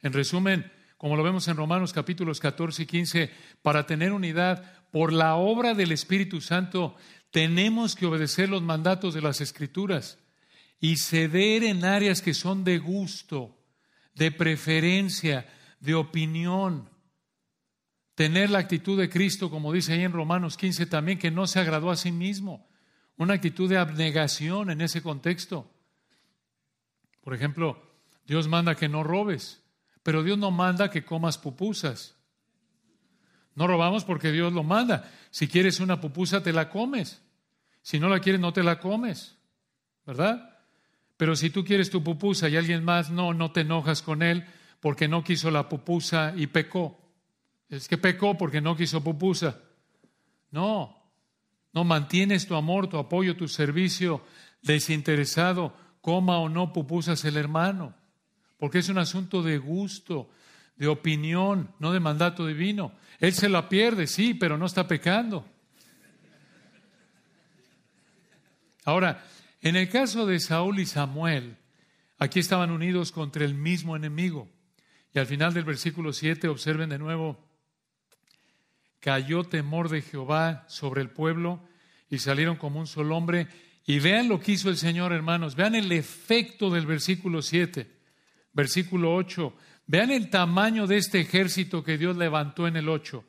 En 0.03 0.13
resumen, 0.13 0.71
como 0.99 1.17
lo 1.17 1.23
vemos 1.23 1.49
en 1.49 1.57
Romanos 1.57 1.95
capítulos 1.95 2.41
14 2.41 2.83
y 2.83 2.87
15, 2.87 3.31
para 3.63 3.87
tener 3.87 4.13
unidad 4.13 4.85
por 4.91 5.11
la 5.11 5.37
obra 5.37 5.73
del 5.73 5.93
Espíritu 5.93 6.43
Santo, 6.43 6.95
tenemos 7.31 7.97
que 7.97 8.05
obedecer 8.05 8.51
los 8.51 8.61
mandatos 8.61 9.15
de 9.15 9.23
las 9.23 9.41
Escrituras 9.41 10.19
y 10.79 10.99
ceder 10.99 11.65
en 11.65 11.87
áreas 11.87 12.21
que 12.21 12.35
son 12.35 12.65
de 12.65 12.79
gusto, 12.79 13.57
de 14.15 14.31
preferencia, 14.31 15.49
de 15.81 15.95
opinión. 15.95 16.92
Tener 18.23 18.51
la 18.51 18.61
actitud 18.61 18.97
de 18.97 19.11
Cristo, 19.11 19.51
como 19.51 19.73
dice 19.73 19.95
ahí 19.95 20.05
en 20.05 20.13
Romanos 20.13 20.57
15 20.57 20.87
también, 20.87 21.19
que 21.19 21.33
no 21.33 21.49
se 21.49 21.59
agradó 21.59 21.91
a 21.91 21.97
sí 21.97 22.13
mismo. 22.13 22.69
Una 23.17 23.35
actitud 23.35 23.69
de 23.69 23.79
abnegación 23.79 24.71
en 24.71 24.81
ese 24.81 25.03
contexto. 25.03 25.69
Por 27.21 27.35
ejemplo, 27.35 27.83
Dios 28.25 28.47
manda 28.47 28.77
que 28.77 28.89
no 28.89 29.03
robes. 29.03 29.65
Pero 30.05 30.23
Dios 30.23 30.39
no 30.39 30.53
manda 30.53 30.89
que 30.89 31.05
comas 31.05 31.37
pupusas. 31.37 32.15
No 33.57 33.67
robamos 33.67 34.05
porque 34.05 34.31
Dios 34.31 34.53
lo 34.53 34.63
manda. 34.63 35.11
Si 35.33 35.49
quieres 35.49 35.81
una 35.81 36.01
pupusa, 36.01 36.45
te 36.45 36.53
la 36.53 36.71
comes. 36.71 37.21
Si 37.83 37.99
no 37.99 38.09
la 38.09 38.21
quieres, 38.21 38.41
no 38.41 38.53
te 38.53 38.63
la 38.63 38.79
comes. 38.79 39.37
¿Verdad? 40.07 40.61
Pero 41.17 41.35
si 41.35 41.51
tú 41.51 41.65
quieres 41.65 41.91
tu 41.91 42.05
pupusa 42.05 42.49
y 42.49 42.57
alguien 42.57 42.85
más 42.85 43.11
no, 43.11 43.35
no 43.35 43.51
te 43.51 43.63
enojas 43.63 44.01
con 44.01 44.23
él 44.23 44.47
porque 44.79 45.09
no 45.09 45.25
quiso 45.25 45.51
la 45.51 45.69
pupusa 45.69 46.35
y 46.37 46.47
pecó. 46.47 47.02
Es 47.73 47.89
que 47.89 47.99
pecó 47.99 48.37
porque 48.39 48.61
no 48.61 48.77
quiso 48.77 49.03
pupusa. 49.03 49.61
No, 50.51 50.97
no 51.73 51.85
mantienes 51.85 52.47
tu 52.47 52.55
amor, 52.55 52.89
tu 52.89 52.99
apoyo, 52.99 53.37
tu 53.37 53.49
servicio 53.49 54.23
desinteresado, 54.63 55.75
coma 56.01 56.39
o 56.39 56.49
no 56.49 56.73
pupusas 56.73 57.25
el 57.25 57.37
hermano 57.37 57.95
porque 58.63 58.79
es 58.79 58.89
un 58.89 58.99
asunto 58.99 59.43
de 59.43 59.59
gusto, 59.59 60.31
de 60.77 60.87
opinión, 60.87 61.75
no 61.81 61.91
de 61.91 61.99
mandato 61.99 62.47
divino. 62.47 62.93
Él 63.19 63.33
se 63.33 63.49
la 63.49 63.69
pierde, 63.69 64.07
sí, 64.07 64.35
pero 64.35 64.57
no 64.57 64.67
está 64.67 64.87
pecando. 64.87 65.45
Ahora, 68.85 69.25
en 69.63 69.75
el 69.75 69.89
caso 69.89 70.27
de 70.27 70.39
Saúl 70.39 70.79
y 70.79 70.87
Samuel, 70.87 71.57
aquí 72.19 72.39
estaban 72.39 72.71
unidos 72.71 73.11
contra 73.11 73.45
el 73.45 73.55
mismo 73.55 73.97
enemigo. 73.97 74.49
Y 75.13 75.19
al 75.19 75.27
final 75.27 75.53
del 75.55 75.65
versículo 75.65 76.13
7, 76.13 76.47
observen 76.47 76.91
de 76.91 77.01
nuevo, 77.01 77.45
cayó 79.03 79.43
temor 79.43 79.89
de 79.89 80.01
Jehová 80.01 80.65
sobre 80.69 81.03
el 81.03 81.11
pueblo 81.11 81.61
y 82.09 82.19
salieron 82.19 82.57
como 82.57 82.79
un 82.79 82.87
solo 82.87 83.17
hombre. 83.17 83.49
Y 83.85 83.99
vean 83.99 84.29
lo 84.29 84.39
que 84.39 84.53
hizo 84.53 84.71
el 84.71 84.77
Señor, 84.77 85.13
hermanos, 85.13 85.57
vean 85.57 85.75
el 85.75 85.91
efecto 85.91 86.71
del 86.71 86.87
versículo 86.87 87.43
7. 87.43 87.87
Versículo 88.53 89.13
8. 89.15 89.55
Vean 89.89 90.13
el 90.13 90.31
tamaño 90.31 90.87
de 90.87 90.99
este 90.99 91.21
ejército 91.21 91.83
que 91.83 91.99
Dios 91.99 92.17
levantó 92.17 92.69
en 92.69 92.77
el 92.77 92.89
8. 92.89 93.25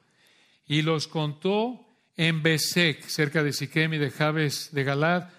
Y 0.68 0.84
los 0.84 1.08
contó 1.08 1.84
en 2.16 2.44
Besek, 2.44 3.02
cerca 3.08 3.42
de 3.42 3.52
Siquem 3.52 3.96
y 3.96 3.98
de 3.98 4.12
Jabes 4.12 4.70
de 4.74 4.84
Galad. 4.84 5.30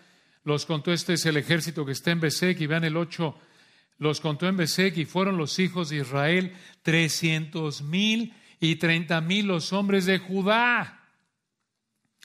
Los 0.42 0.66
contó, 0.66 0.92
este 0.92 1.12
es 1.12 1.24
el 1.26 1.36
ejército 1.36 1.86
que 1.86 1.92
está 1.92 2.10
en 2.10 2.18
Besek. 2.18 2.60
Y 2.60 2.66
vean 2.66 2.82
el 2.82 2.96
8. 2.96 3.38
Los 3.98 4.20
contó 4.20 4.48
en 4.48 4.56
Besek 4.56 4.96
y 4.96 5.04
fueron 5.04 5.36
los 5.36 5.60
hijos 5.60 5.90
de 5.90 5.98
Israel, 5.98 6.54
trescientos 6.82 7.82
mil 7.82 8.34
y 8.60 8.76
treinta 8.76 9.20
mil 9.20 9.46
los 9.46 9.72
hombres 9.72 10.06
de 10.06 10.18
Judá. 10.18 11.00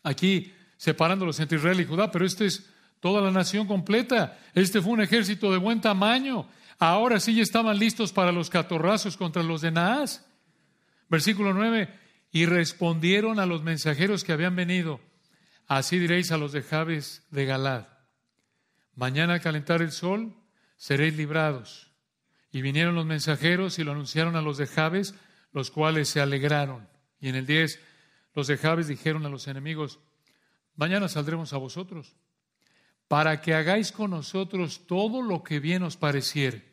Aquí 0.04 0.54
separándolos 0.78 1.40
entre 1.40 1.58
Israel 1.58 1.82
y 1.82 1.86
Judá, 1.86 2.10
pero 2.10 2.26
este 2.26 2.46
es 2.46 2.70
toda 3.00 3.22
la 3.22 3.32
nación 3.32 3.68
completa. 3.68 4.40
Este 4.54 4.82
fue 4.82 4.94
un 4.94 5.02
ejército 5.02 5.52
de 5.52 5.58
buen 5.58 5.82
tamaño. 5.82 6.48
Ahora 6.80 7.20
sí 7.20 7.36
ya 7.36 7.44
estaban 7.44 7.78
listos 7.78 8.14
para 8.14 8.32
los 8.32 8.50
catorrazos 8.50 9.18
contra 9.18 9.44
los 9.44 9.62
de 9.62 9.72
Naas. 9.72 10.26
Versículo 11.10 11.54
9. 11.54 11.90
Y 12.32 12.46
respondieron 12.46 13.40
a 13.40 13.46
los 13.46 13.64
mensajeros 13.64 14.24
que 14.24 14.32
habían 14.32 14.56
venido. 14.56 15.02
Así 15.68 16.00
diréis 16.00 16.32
a 16.32 16.38
los 16.38 16.54
de 16.54 16.64
Jabes 16.64 17.24
de 17.30 17.46
Galad. 17.46 17.88
Mañana 18.96 19.34
al 19.34 19.42
calentar 19.42 19.82
el 19.82 19.92
sol 19.92 20.34
seréis 20.78 21.16
librados. 21.18 21.92
Y 22.52 22.62
vinieron 22.62 22.96
los 22.96 23.06
mensajeros 23.06 23.78
y 23.80 23.84
lo 23.84 23.92
anunciaron 23.92 24.36
a 24.36 24.42
los 24.42 24.58
de 24.58 24.66
Jabes, 24.66 25.14
los 25.52 25.72
cuales 25.72 26.10
se 26.10 26.22
alegraron. 26.22 26.88
Y 27.20 27.30
en 27.30 27.36
el 27.36 27.45
10, 27.45 27.80
los 28.34 28.47
de 28.47 28.58
Jabes 28.58 28.88
dijeron 28.88 29.26
a 29.26 29.30
los 29.30 29.47
enemigos, 29.47 30.00
mañana 30.76 31.08
saldremos 31.10 31.54
a 31.54 31.58
vosotros. 31.58 32.16
para 33.10 33.41
que 33.41 33.56
hagáis 33.56 33.91
con 33.91 34.12
nosotros 34.12 34.86
todo 34.86 35.24
lo 35.24 35.43
que 35.43 35.60
bien 35.60 35.82
os 35.82 35.97
pareciere. 35.97 36.64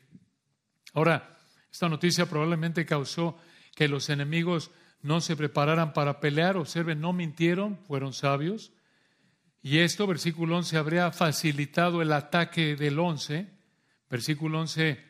Ahora, 0.93 1.35
esta 1.71 1.89
noticia 1.89 2.27
probablemente 2.27 2.85
causó 2.85 3.37
que 3.75 3.87
los 3.87 4.09
enemigos 4.09 4.69
no 5.01 5.19
se 5.19 5.35
prepararan 5.35 5.93
para 5.93 6.19
pelear. 6.19 6.55
Observen, 6.55 7.01
no 7.01 7.11
mintieron, 7.11 7.79
fueron 7.87 8.13
sabios. 8.13 8.71
Y 9.63 9.79
esto, 9.79 10.05
versículo 10.05 10.57
11, 10.57 10.77
habría 10.77 11.11
facilitado 11.11 12.03
el 12.03 12.13
ataque 12.13 12.75
del 12.75 12.99
11. 12.99 13.47
Versículo 14.07 14.59
11, 14.61 15.03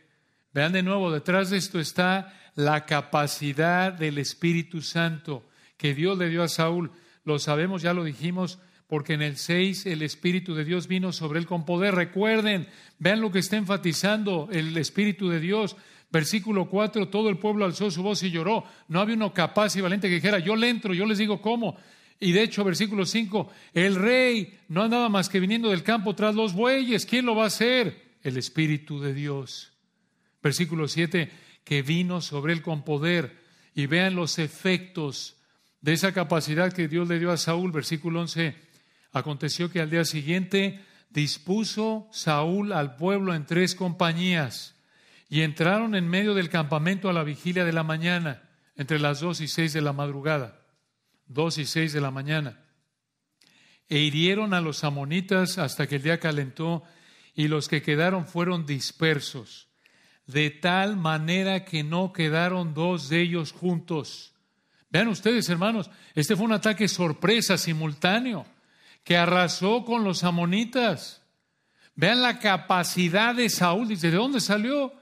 vean 0.54 0.74
de 0.74 0.84
nuevo, 0.84 1.12
detrás 1.12 1.50
de 1.50 1.58
esto 1.58 1.80
está 1.80 2.34
la 2.56 2.86
capacidad 2.86 3.94
del 3.94 4.18
Espíritu 4.18 4.82
Santo 4.82 5.48
que 5.78 5.94
Dios 5.94 6.18
le 6.18 6.30
dio 6.30 6.44
a 6.44 6.50
Saúl. 6.50 6.92
Lo 7.24 7.40
sabemos, 7.40 7.82
ya 7.82 7.94
lo 7.94 8.04
dijimos, 8.04 8.60
porque 8.88 9.14
en 9.14 9.22
el 9.22 9.38
6 9.38 9.86
el 9.86 10.02
Espíritu 10.02 10.56
de 10.56 10.66
Dios 10.66 10.88
vino 10.88 11.12
sobre 11.12 11.40
él 11.40 11.46
con 11.46 11.66
poder. 11.66 11.94
Recuerden, 11.94 12.68
vean 13.00 13.22
lo 13.22 13.32
que 13.32 13.40
está 13.40 13.58
enfatizando 13.58 14.50
el 14.52 14.76
Espíritu 14.78 15.30
de 15.30 15.40
Dios. 15.40 15.76
Versículo 16.10 16.70
4, 16.70 17.10
todo 17.10 17.30
el 17.30 17.38
pueblo 17.38 17.66
alzó 17.66 17.92
su 17.92 18.02
voz 18.02 18.24
y 18.24 18.32
lloró. 18.32 18.64
No 18.88 19.02
había 19.02 19.16
uno 19.16 19.34
capaz 19.34 19.76
y 19.76 19.82
valiente 19.82 20.08
que 20.08 20.16
dijera, 20.16 20.40
yo 20.40 20.56
le 20.56 20.70
entro, 20.70 20.94
yo 20.94 21.06
les 21.06 21.18
digo 21.18 21.42
cómo. 21.42 21.78
Y 22.20 22.32
de 22.32 22.44
hecho, 22.44 22.64
versículo 22.64 23.06
5, 23.06 23.50
el 23.74 23.96
rey 23.96 24.58
no 24.70 24.84
andaba 24.84 25.10
más 25.10 25.30
que 25.30 25.40
viniendo 25.40 25.70
del 25.70 25.84
campo 25.84 26.16
tras 26.16 26.34
los 26.34 26.54
bueyes. 26.54 27.06
¿Quién 27.06 27.26
lo 27.26 27.36
va 27.36 27.44
a 27.44 27.48
hacer? 27.48 28.16
El 28.24 28.38
Espíritu 28.38 29.00
de 29.00 29.14
Dios. 29.14 29.77
Versículo 30.48 30.88
7, 30.88 31.30
que 31.66 31.82
vino 31.82 32.22
sobre 32.22 32.54
él 32.54 32.62
con 32.62 32.86
poder. 32.86 33.44
Y 33.76 33.86
vean 33.86 34.16
los 34.16 34.40
efectos 34.40 35.36
de 35.82 35.92
esa 35.92 36.14
capacidad 36.14 36.72
que 36.72 36.88
Dios 36.88 37.06
le 37.10 37.20
dio 37.20 37.32
a 37.32 37.38
Saúl. 37.38 37.74
Versículo 37.74 38.22
11, 38.22 38.56
aconteció 39.12 39.70
que 39.70 39.82
al 39.82 39.90
día 39.90 40.06
siguiente 40.06 40.86
dispuso 41.10 42.08
Saúl 42.14 42.72
al 42.72 42.96
pueblo 42.96 43.36
en 43.36 43.46
tres 43.46 43.76
compañías 43.76 44.76
y 45.28 45.42
entraron 45.42 45.96
en 45.96 46.08
medio 46.08 46.34
del 46.34 46.50
campamento 46.50 47.10
a 47.10 47.14
la 47.14 47.26
vigilia 47.26 47.66
de 47.66 47.74
la 47.74 47.84
mañana, 47.84 48.44
entre 48.78 49.00
las 49.00 49.20
dos 49.20 49.42
y 49.42 49.50
seis 49.50 49.74
de 49.74 49.82
la 49.82 49.92
madrugada, 49.92 50.62
dos 51.26 51.58
y 51.58 51.66
seis 51.66 51.92
de 51.92 52.00
la 52.00 52.10
mañana. 52.10 52.62
E 53.90 53.98
hirieron 54.00 54.54
a 54.54 54.62
los 54.62 54.86
amonitas 54.86 55.58
hasta 55.58 55.88
que 55.88 55.98
el 55.98 56.04
día 56.04 56.22
calentó, 56.22 56.84
y 57.36 57.50
los 57.50 57.68
que 57.68 57.82
quedaron 57.82 58.26
fueron 58.26 58.66
dispersos, 58.66 59.67
de 60.28 60.50
tal 60.50 60.98
manera 60.98 61.64
que 61.64 61.84
no 61.84 62.12
quedaron 62.12 62.74
dos 62.74 63.10
de 63.10 63.22
ellos 63.22 63.54
juntos. 63.54 64.34
Vean 64.90 65.08
ustedes, 65.08 65.50
hermanos, 65.50 65.90
este 66.14 66.36
fue 66.36 66.46
un 66.46 66.54
ataque 66.54 66.88
sorpresa, 66.88 67.58
simultáneo, 67.58 68.46
que 69.04 69.18
arrasó 69.18 69.84
con 69.86 70.04
los 70.04 70.24
amonitas. 70.24 71.22
Vean 71.96 72.22
la 72.22 72.40
capacidad 72.40 73.34
de 73.34 73.50
Saúl. 73.50 73.88
Dice, 73.88 74.12
¿de 74.12 74.18
dónde 74.18 74.40
salió? 74.40 74.94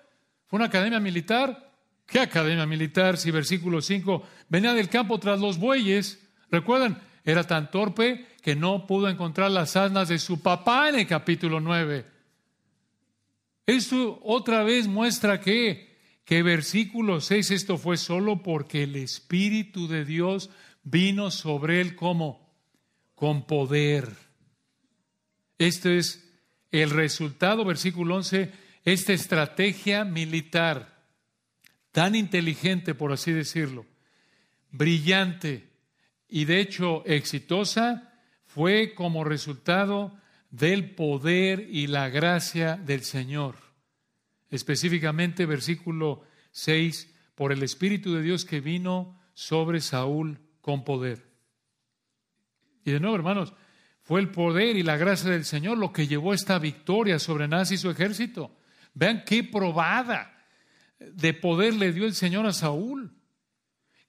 ¿Fue 0.47 0.57
una 0.57 0.67
academia 0.67 0.99
militar? 0.99 1.71
¿Qué 2.05 2.19
academia 2.19 2.65
militar? 2.65 3.17
Si 3.17 3.31
versículo 3.31 3.81
5 3.81 4.23
venía 4.47 4.73
del 4.73 4.89
campo 4.89 5.19
tras 5.19 5.39
los 5.39 5.57
bueyes. 5.57 6.19
¿Recuerdan? 6.51 7.01
Era 7.23 7.43
tan 7.43 7.71
torpe 7.71 8.27
que 8.41 8.55
no 8.55 8.85
pudo 8.85 9.09
encontrar 9.09 9.49
las 9.49 9.75
asnas 9.75 10.07
de 10.07 10.19
su 10.19 10.41
papá 10.41 10.89
en 10.89 10.99
el 10.99 11.07
capítulo 11.07 11.59
9. 11.59 12.14
Esto 13.65 14.19
otra 14.23 14.63
vez 14.63 14.87
muestra 14.87 15.41
que, 15.41 15.97
que 16.23 16.43
versículo 16.43 17.21
6, 17.21 17.51
esto 17.51 17.77
fue 17.77 17.97
solo 17.97 18.43
porque 18.43 18.83
el 18.83 18.95
Espíritu 18.95 19.87
de 19.87 20.05
Dios 20.05 20.49
vino 20.83 21.31
sobre 21.31 21.81
él 21.81 21.95
como 21.95 22.47
con 23.15 23.47
poder. 23.47 24.09
Esto 25.57 25.89
es 25.89 26.31
el 26.71 26.89
resultado, 26.91 27.65
versículo 27.65 28.15
11, 28.17 28.51
esta 28.83 29.13
estrategia 29.13 30.05
militar 30.05 31.03
tan 31.91 32.13
inteligente, 32.13 32.93
por 32.93 33.13
así 33.13 33.31
decirlo, 33.31 33.85
brillante 34.69 35.69
y 36.27 36.45
de 36.45 36.59
hecho 36.59 37.05
exitosa, 37.05 38.11
fue 38.45 38.93
como 38.93 39.23
resultado 39.23 40.15
del 40.49 40.95
poder 40.95 41.67
y 41.69 41.87
la 41.87 42.09
gracia 42.09 42.77
del 42.77 43.01
Señor. 43.01 43.55
Específicamente 44.49 45.45
versículo 45.45 46.23
6, 46.51 47.13
por 47.35 47.51
el 47.51 47.63
Espíritu 47.63 48.13
de 48.13 48.21
Dios 48.21 48.45
que 48.45 48.61
vino 48.61 49.19
sobre 49.33 49.81
Saúl 49.81 50.39
con 50.61 50.83
poder. 50.83 51.29
Y 52.85 52.91
de 52.91 52.99
nuevo, 52.99 53.15
hermanos, 53.15 53.53
fue 54.01 54.21
el 54.21 54.29
poder 54.29 54.77
y 54.77 54.83
la 54.83 54.97
gracia 54.97 55.31
del 55.31 55.45
Señor 55.45 55.77
lo 55.77 55.91
que 55.91 56.07
llevó 56.07 56.33
esta 56.33 56.59
victoria 56.59 57.19
sobre 57.19 57.47
Nazi 57.47 57.75
y 57.75 57.77
su 57.77 57.89
ejército. 57.89 58.55
Vean 58.93 59.23
qué 59.25 59.43
probada 59.43 60.31
de 60.99 61.33
poder 61.33 61.73
le 61.73 61.91
dio 61.91 62.05
el 62.05 62.13
Señor 62.13 62.45
a 62.45 62.53
Saúl. 62.53 63.13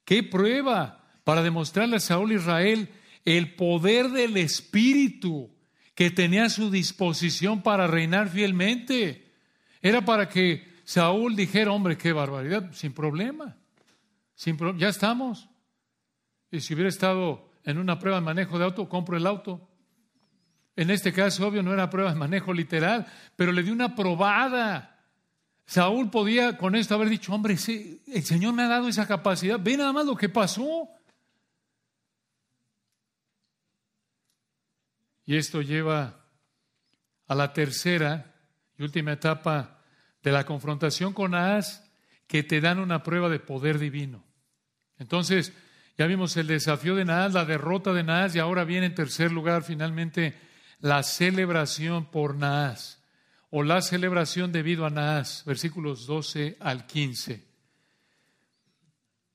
Qué 0.04 0.22
prueba 0.22 1.04
para 1.24 1.42
demostrarle 1.42 1.96
a 1.96 2.00
Saúl 2.00 2.32
Israel 2.32 2.90
el 3.24 3.56
poder 3.56 4.10
del 4.10 4.36
Espíritu 4.36 5.55
que 5.96 6.10
tenía 6.10 6.50
su 6.50 6.70
disposición 6.70 7.62
para 7.62 7.86
reinar 7.86 8.28
fielmente. 8.28 9.32
Era 9.80 10.04
para 10.04 10.28
que 10.28 10.76
Saúl 10.84 11.34
dijera, 11.34 11.72
hombre, 11.72 11.96
qué 11.96 12.12
barbaridad, 12.12 12.70
sin 12.72 12.92
problema. 12.92 13.56
Sin 14.34 14.58
ya 14.76 14.90
estamos. 14.90 15.48
Y 16.50 16.60
si 16.60 16.74
hubiera 16.74 16.90
estado 16.90 17.50
en 17.64 17.78
una 17.78 17.98
prueba 17.98 18.20
de 18.20 18.26
manejo 18.26 18.58
de 18.58 18.66
auto, 18.66 18.90
compro 18.90 19.16
el 19.16 19.26
auto. 19.26 19.70
En 20.76 20.90
este 20.90 21.14
caso, 21.14 21.48
obvio, 21.48 21.62
no 21.62 21.72
era 21.72 21.88
prueba 21.88 22.12
de 22.12 22.18
manejo 22.18 22.52
literal, 22.52 23.06
pero 23.34 23.50
le 23.50 23.62
dio 23.62 23.72
una 23.72 23.94
probada. 23.94 25.00
Saúl 25.64 26.10
podía 26.10 26.58
con 26.58 26.76
esto 26.76 26.94
haber 26.94 27.08
dicho, 27.08 27.32
hombre, 27.32 27.54
el 27.54 28.22
Señor 28.22 28.52
me 28.52 28.64
ha 28.64 28.68
dado 28.68 28.86
esa 28.86 29.08
capacidad, 29.08 29.58
ve 29.58 29.78
nada 29.78 29.94
más 29.94 30.04
lo 30.04 30.14
que 30.14 30.28
pasó. 30.28 30.90
Y 35.26 35.36
esto 35.36 35.60
lleva 35.60 36.24
a 37.26 37.34
la 37.34 37.52
tercera 37.52 38.34
y 38.78 38.84
última 38.84 39.12
etapa 39.12 39.82
de 40.22 40.32
la 40.32 40.46
confrontación 40.46 41.12
con 41.12 41.34
Ahaz, 41.34 41.84
que 42.26 42.42
te 42.42 42.60
dan 42.60 42.78
una 42.78 43.02
prueba 43.02 43.28
de 43.28 43.40
poder 43.40 43.78
divino. 43.78 44.24
Entonces, 44.98 45.52
ya 45.98 46.06
vimos 46.06 46.36
el 46.36 46.46
desafío 46.46 46.94
de 46.94 47.04
Naas, 47.04 47.32
la 47.32 47.44
derrota 47.44 47.92
de 47.92 48.02
Naas, 48.02 48.34
y 48.34 48.38
ahora 48.38 48.64
viene 48.64 48.86
en 48.86 48.94
tercer 48.94 49.32
lugar 49.32 49.62
finalmente 49.62 50.38
la 50.80 51.02
celebración 51.02 52.10
por 52.10 52.36
Naas 52.36 53.02
o 53.50 53.62
la 53.62 53.80
celebración 53.82 54.52
debido 54.52 54.86
a 54.86 54.90
Naas, 54.90 55.42
versículos 55.46 56.06
12 56.06 56.56
al 56.60 56.86
15. 56.86 57.46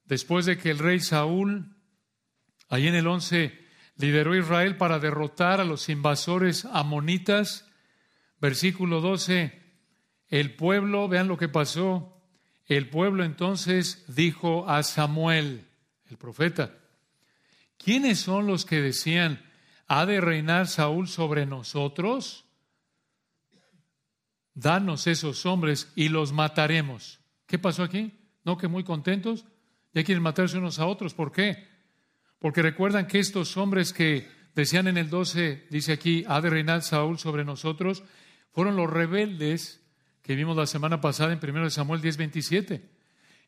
Después 0.05 0.45
de 0.45 0.57
que 0.57 0.71
el 0.71 0.79
rey 0.79 0.99
Saúl, 0.99 1.75
ahí 2.69 2.87
en 2.87 2.95
el 2.95 3.07
11, 3.07 3.60
lideró 4.01 4.35
Israel 4.35 4.75
para 4.75 4.99
derrotar 4.99 5.61
a 5.61 5.65
los 5.65 5.87
invasores 5.87 6.65
amonitas, 6.65 7.69
versículo 8.39 8.99
12, 8.99 9.61
el 10.27 10.55
pueblo, 10.55 11.07
vean 11.07 11.27
lo 11.27 11.37
que 11.37 11.47
pasó, 11.47 12.21
el 12.65 12.89
pueblo 12.89 13.23
entonces 13.23 14.03
dijo 14.07 14.67
a 14.69 14.83
Samuel, 14.83 15.67
el 16.09 16.17
profeta, 16.17 16.73
¿quiénes 17.77 18.19
son 18.19 18.47
los 18.47 18.65
que 18.65 18.81
decían, 18.81 19.39
¿Ha 19.93 20.05
de 20.05 20.21
reinar 20.21 20.67
Saúl 20.67 21.09
sobre 21.09 21.45
nosotros? 21.45 22.45
Danos 24.53 25.05
esos 25.05 25.45
hombres 25.45 25.91
y 25.97 26.07
los 26.07 26.31
mataremos. 26.31 27.19
¿Qué 27.45 27.59
pasó 27.59 27.83
aquí? 27.83 28.17
¿No 28.45 28.57
que 28.57 28.69
muy 28.69 28.85
contentos? 28.85 29.43
Ya 29.93 30.05
quieren 30.05 30.23
matarse 30.23 30.57
unos 30.57 30.79
a 30.79 30.85
otros. 30.85 31.13
¿Por 31.13 31.33
qué? 31.33 31.67
Porque 32.41 32.63
recuerdan 32.63 33.05
que 33.05 33.19
estos 33.19 33.55
hombres 33.55 33.93
que 33.93 34.27
decían 34.55 34.87
en 34.87 34.97
el 34.97 35.11
12, 35.11 35.67
dice 35.69 35.93
aquí, 35.93 36.25
ha 36.27 36.41
de 36.41 36.49
reinar 36.49 36.81
Saúl 36.81 37.19
sobre 37.19 37.45
nosotros, 37.45 38.03
fueron 38.51 38.75
los 38.75 38.89
rebeldes 38.89 39.79
que 40.23 40.35
vimos 40.35 40.57
la 40.57 40.65
semana 40.65 40.99
pasada 41.01 41.33
en 41.33 41.39
1 41.41 41.69
Samuel 41.69 42.01
10, 42.01 42.17
27. 42.17 42.89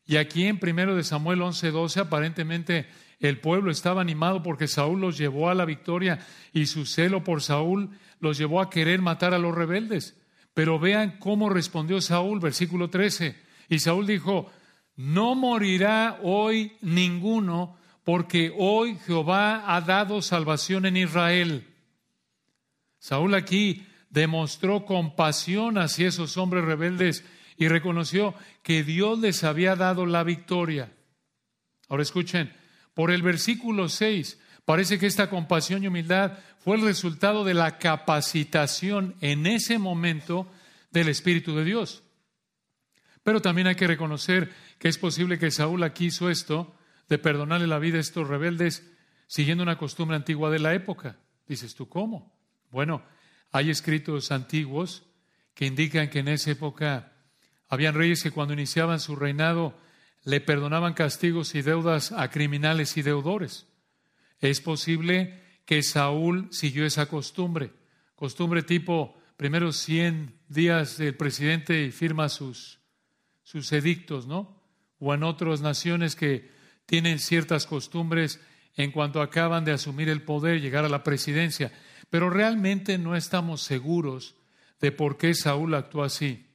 Y 0.06 0.16
aquí 0.16 0.46
en 0.46 0.60
1 0.62 1.02
Samuel 1.02 1.42
11, 1.42 1.72
12, 1.72 2.00
aparentemente 2.00 2.86
el 3.18 3.40
pueblo 3.40 3.72
estaba 3.72 4.00
animado 4.00 4.44
porque 4.44 4.68
Saúl 4.68 5.00
los 5.00 5.18
llevó 5.18 5.50
a 5.50 5.54
la 5.54 5.64
victoria 5.64 6.20
y 6.52 6.66
su 6.66 6.86
celo 6.86 7.24
por 7.24 7.42
Saúl 7.42 7.90
los 8.20 8.38
llevó 8.38 8.60
a 8.60 8.70
querer 8.70 9.02
matar 9.02 9.34
a 9.34 9.38
los 9.38 9.56
rebeldes. 9.56 10.16
Pero 10.54 10.78
vean 10.78 11.16
cómo 11.18 11.50
respondió 11.50 12.00
Saúl, 12.00 12.38
versículo 12.38 12.90
13. 12.90 13.36
Y 13.68 13.80
Saúl 13.80 14.06
dijo, 14.06 14.52
no 14.94 15.34
morirá 15.34 16.20
hoy 16.22 16.76
ninguno, 16.80 17.76
porque 18.04 18.52
hoy 18.56 18.98
Jehová 19.06 19.74
ha 19.74 19.80
dado 19.80 20.22
salvación 20.22 20.86
en 20.86 20.96
Israel. 20.96 21.66
Saúl 22.98 23.34
aquí 23.34 23.86
demostró 24.10 24.84
compasión 24.84 25.78
hacia 25.78 26.08
esos 26.08 26.36
hombres 26.36 26.64
rebeldes 26.64 27.24
y 27.56 27.68
reconoció 27.68 28.34
que 28.62 28.84
Dios 28.84 29.18
les 29.18 29.42
había 29.42 29.74
dado 29.74 30.06
la 30.06 30.22
victoria. 30.22 30.92
Ahora 31.88 32.02
escuchen, 32.02 32.52
por 32.94 33.10
el 33.10 33.22
versículo 33.22 33.88
6, 33.88 34.38
Parece 34.64 34.98
que 34.98 35.06
esta 35.06 35.28
compasión 35.28 35.84
y 35.84 35.88
humildad 35.88 36.38
fue 36.58 36.76
el 36.76 36.82
resultado 36.82 37.44
de 37.44 37.54
la 37.54 37.78
capacitación 37.78 39.14
en 39.20 39.46
ese 39.46 39.78
momento 39.78 40.50
del 40.90 41.08
Espíritu 41.08 41.54
de 41.54 41.64
Dios. 41.64 42.02
Pero 43.22 43.42
también 43.42 43.66
hay 43.66 43.74
que 43.74 43.86
reconocer 43.86 44.52
que 44.78 44.88
es 44.88 44.96
posible 44.96 45.38
que 45.38 45.50
Saúl 45.50 45.82
aquí 45.82 46.06
hizo 46.06 46.30
esto 46.30 46.74
de 47.08 47.18
perdonarle 47.18 47.66
la 47.66 47.78
vida 47.78 47.98
a 47.98 48.00
estos 48.00 48.28
rebeldes 48.28 48.90
siguiendo 49.26 49.62
una 49.62 49.78
costumbre 49.78 50.16
antigua 50.16 50.50
de 50.50 50.58
la 50.58 50.74
época. 50.74 51.18
Dices 51.46 51.74
tú, 51.74 51.88
¿cómo? 51.88 52.34
Bueno, 52.70 53.02
hay 53.52 53.70
escritos 53.70 54.32
antiguos 54.32 55.04
que 55.54 55.66
indican 55.66 56.10
que 56.10 56.20
en 56.20 56.28
esa 56.28 56.50
época 56.50 57.12
habían 57.68 57.94
reyes 57.94 58.22
que 58.22 58.30
cuando 58.30 58.54
iniciaban 58.54 59.00
su 59.00 59.16
reinado 59.16 59.78
le 60.24 60.40
perdonaban 60.40 60.94
castigos 60.94 61.54
y 61.54 61.62
deudas 61.62 62.12
a 62.12 62.30
criminales 62.30 62.96
y 62.96 63.02
deudores. 63.02 63.66
Es 64.40 64.60
posible 64.60 65.42
que 65.64 65.82
Saúl 65.82 66.48
siguió 66.50 66.84
esa 66.84 67.06
costumbre, 67.06 67.72
costumbre 68.14 68.62
tipo 68.62 69.16
primeros 69.36 69.76
100 69.78 70.38
días 70.48 70.98
del 70.98 71.16
presidente 71.16 71.84
y 71.84 71.90
firma 71.90 72.28
sus, 72.28 72.80
sus 73.42 73.72
edictos, 73.72 74.26
¿no? 74.26 74.62
O 74.98 75.12
en 75.12 75.22
otras 75.22 75.60
naciones 75.60 76.16
que 76.16 76.50
tienen 76.86 77.18
ciertas 77.18 77.66
costumbres 77.66 78.40
en 78.76 78.90
cuanto 78.90 79.22
acaban 79.22 79.64
de 79.64 79.72
asumir 79.72 80.08
el 80.08 80.22
poder, 80.22 80.60
llegar 80.60 80.84
a 80.84 80.88
la 80.88 81.02
presidencia. 81.04 81.72
Pero 82.10 82.30
realmente 82.30 82.98
no 82.98 83.16
estamos 83.16 83.62
seguros 83.62 84.34
de 84.80 84.92
por 84.92 85.16
qué 85.16 85.34
Saúl 85.34 85.74
actuó 85.74 86.02
así. 86.02 86.46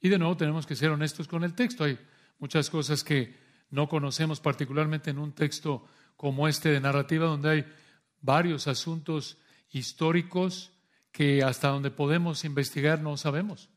Y 0.00 0.08
de 0.08 0.18
nuevo 0.18 0.36
tenemos 0.36 0.66
que 0.66 0.76
ser 0.76 0.90
honestos 0.90 1.28
con 1.28 1.44
el 1.44 1.54
texto. 1.54 1.84
Hay 1.84 1.98
muchas 2.38 2.70
cosas 2.70 3.04
que 3.04 3.36
no 3.70 3.88
conocemos, 3.88 4.40
particularmente 4.40 5.10
en 5.10 5.18
un 5.18 5.32
texto 5.32 5.86
como 6.16 6.48
este 6.48 6.70
de 6.70 6.80
narrativa, 6.80 7.26
donde 7.26 7.50
hay 7.50 7.66
varios 8.20 8.66
asuntos 8.68 9.38
históricos 9.70 10.72
que 11.12 11.42
hasta 11.42 11.68
donde 11.68 11.90
podemos 11.90 12.44
investigar 12.44 13.00
no 13.00 13.16
sabemos. 13.16 13.68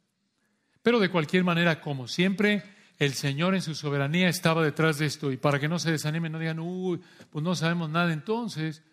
Pero 0.82 0.99
de 0.99 1.10
cualquier 1.10 1.43
manera, 1.43 1.82
como 1.82 2.07
siempre, 2.07 2.64
el 3.00 3.14
Señor 3.14 3.56
en 3.56 3.62
su 3.62 3.76
soberanía 3.76 4.28
estaba 4.28 4.62
detrás 4.62 5.00
de 5.00 5.06
esto. 5.06 5.32
Y 5.32 5.38
para 5.38 5.58
que 5.58 5.70
no 5.70 5.80
se 5.80 5.91
desanimen, 5.91 6.34
no 6.34 6.39
digan, 6.39 6.60
uy, 6.60 7.02
pues 7.32 7.43
no 7.43 7.56
sabemos 7.56 7.89
nada 7.89 8.12
entonces. 8.12 8.84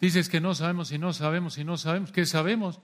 Dices 0.00 0.28
que 0.28 0.40
no 0.40 0.56
sabemos 0.56 0.90
y 0.90 0.98
no 0.98 1.12
sabemos 1.12 1.56
y 1.56 1.64
no 1.64 1.78
sabemos. 1.78 2.10
¿Qué 2.10 2.26
sabemos? 2.26 2.80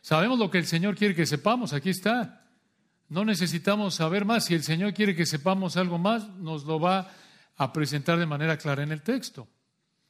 Sabemos 0.00 0.38
lo 0.38 0.50
que 0.50 0.58
el 0.58 0.66
Señor 0.66 0.96
quiere 0.96 1.14
que 1.14 1.26
sepamos. 1.26 1.74
Aquí 1.74 1.90
está. 1.90 2.46
No 3.10 3.26
necesitamos 3.26 3.96
saber 3.96 4.24
más. 4.24 4.46
Si 4.46 4.54
el 4.54 4.62
Señor 4.62 4.94
quiere 4.94 5.14
que 5.14 5.26
sepamos 5.26 5.76
algo 5.76 5.98
más, 5.98 6.26
nos 6.36 6.64
lo 6.64 6.80
va 6.80 7.10
a 7.56 7.72
presentar 7.74 8.18
de 8.18 8.26
manera 8.26 8.56
clara 8.56 8.82
en 8.82 8.92
el 8.92 9.02
texto. 9.02 9.46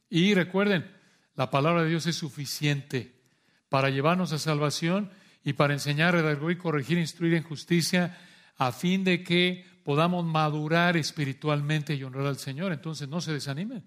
Y 0.09 0.33
recuerden, 0.33 0.89
la 1.35 1.49
palabra 1.49 1.83
de 1.83 1.89
Dios 1.89 2.07
es 2.07 2.15
suficiente 2.15 3.19
para 3.67 3.89
llevarnos 3.89 4.31
a 4.31 4.39
salvación 4.39 5.11
y 5.43 5.53
para 5.53 5.73
enseñar, 5.73 6.13
redarguir, 6.13 6.57
corregir, 6.57 6.97
instruir 6.97 7.33
en 7.33 7.43
justicia, 7.43 8.17
a 8.57 8.71
fin 8.71 9.03
de 9.03 9.23
que 9.23 9.65
podamos 9.83 10.25
madurar 10.25 10.97
espiritualmente 10.97 11.95
y 11.95 12.03
honrar 12.03 12.27
al 12.27 12.37
Señor. 12.37 12.71
Entonces 12.71 13.07
no 13.07 13.21
se 13.21 13.33
desanimen. 13.33 13.85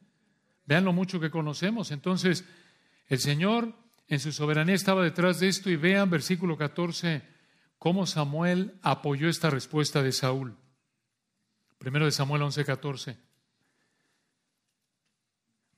Vean 0.66 0.84
lo 0.84 0.92
mucho 0.92 1.20
que 1.20 1.30
conocemos. 1.30 1.90
Entonces 1.90 2.44
el 3.08 3.18
Señor 3.18 3.74
en 4.08 4.20
su 4.20 4.32
soberanía 4.32 4.74
estaba 4.74 5.02
detrás 5.02 5.40
de 5.40 5.48
esto 5.48 5.70
y 5.70 5.76
vean 5.76 6.10
versículo 6.10 6.56
14 6.56 7.22
cómo 7.78 8.06
Samuel 8.06 8.78
apoyó 8.82 9.28
esta 9.28 9.50
respuesta 9.50 10.02
de 10.02 10.12
Saúl. 10.12 10.56
Primero 11.78 12.04
de 12.04 12.12
Samuel 12.12 12.42
11, 12.42 12.64
14. 12.64 13.18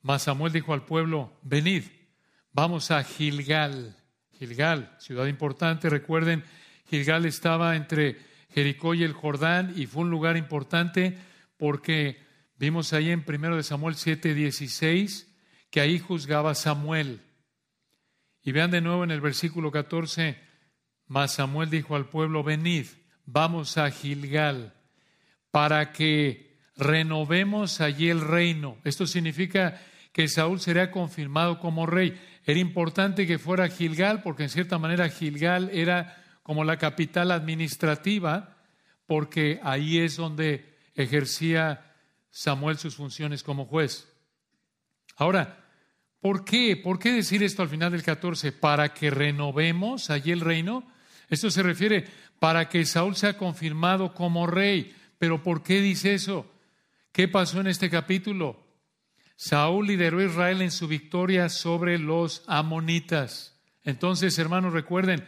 Mas 0.02 0.22
Samuel 0.22 0.52
dijo 0.52 0.74
al 0.74 0.84
pueblo, 0.84 1.32
venid, 1.42 1.84
vamos 2.52 2.90
a 2.90 3.02
Gilgal. 3.02 3.96
Gilgal, 4.32 4.94
ciudad 4.98 5.26
importante, 5.26 5.88
recuerden, 5.88 6.44
Gilgal 6.90 7.24
estaba 7.24 7.74
entre 7.76 8.18
Jericó 8.54 8.94
y 8.94 9.02
el 9.02 9.12
Jordán, 9.12 9.72
y 9.76 9.86
fue 9.86 10.02
un 10.02 10.10
lugar 10.10 10.36
importante 10.36 11.18
porque 11.56 12.22
vimos 12.56 12.92
ahí 12.92 13.10
en 13.10 13.24
1 13.26 13.62
Samuel 13.64 13.96
7, 13.96 14.32
16 14.32 15.28
que 15.70 15.80
ahí 15.80 15.98
juzgaba 15.98 16.54
Samuel. 16.54 17.20
Y 18.44 18.52
vean 18.52 18.70
de 18.70 18.80
nuevo 18.80 19.02
en 19.02 19.10
el 19.10 19.20
versículo 19.20 19.72
14, 19.72 20.38
mas 21.08 21.34
Samuel 21.34 21.68
dijo 21.68 21.96
al 21.96 22.08
pueblo, 22.08 22.44
venid, 22.44 22.86
vamos 23.26 23.76
a 23.76 23.90
Gilgal, 23.90 24.72
para 25.50 25.90
que 25.90 26.60
renovemos 26.76 27.80
allí 27.80 28.08
el 28.08 28.20
reino. 28.20 28.78
Esto 28.84 29.08
significa 29.08 29.80
que 30.12 30.28
Saúl 30.28 30.60
será 30.60 30.92
confirmado 30.92 31.58
como 31.58 31.86
rey. 31.86 32.20
Era 32.44 32.60
importante 32.60 33.26
que 33.26 33.40
fuera 33.40 33.68
Gilgal, 33.68 34.22
porque 34.22 34.44
en 34.44 34.50
cierta 34.50 34.78
manera 34.78 35.08
Gilgal 35.08 35.70
era 35.72 36.23
como 36.44 36.62
la 36.62 36.76
capital 36.76 37.32
administrativa, 37.32 38.58
porque 39.06 39.58
ahí 39.64 39.98
es 39.98 40.16
donde 40.16 40.76
ejercía 40.94 41.96
Samuel 42.30 42.76
sus 42.78 42.96
funciones 42.96 43.42
como 43.42 43.64
juez. 43.64 44.06
Ahora, 45.16 45.64
¿por 46.20 46.44
qué? 46.44 46.76
¿Por 46.76 46.98
qué 46.98 47.12
decir 47.12 47.42
esto 47.42 47.62
al 47.62 47.70
final 47.70 47.90
del 47.92 48.02
14? 48.02 48.52
Para 48.52 48.92
que 48.92 49.10
renovemos 49.10 50.10
allí 50.10 50.32
el 50.32 50.42
reino. 50.42 50.86
Esto 51.30 51.50
se 51.50 51.62
refiere 51.62 52.04
para 52.38 52.68
que 52.68 52.84
Saúl 52.84 53.16
sea 53.16 53.38
confirmado 53.38 54.12
como 54.12 54.46
rey. 54.46 54.94
Pero 55.18 55.42
¿por 55.42 55.62
qué 55.62 55.80
dice 55.80 56.12
eso? 56.12 56.46
¿Qué 57.10 57.26
pasó 57.26 57.60
en 57.60 57.68
este 57.68 57.88
capítulo? 57.88 58.66
Saúl 59.34 59.86
lideró 59.86 60.18
a 60.18 60.24
Israel 60.24 60.60
en 60.60 60.70
su 60.70 60.88
victoria 60.88 61.48
sobre 61.48 61.98
los 61.98 62.44
amonitas. 62.46 63.58
Entonces, 63.82 64.38
hermanos, 64.38 64.74
recuerden, 64.74 65.26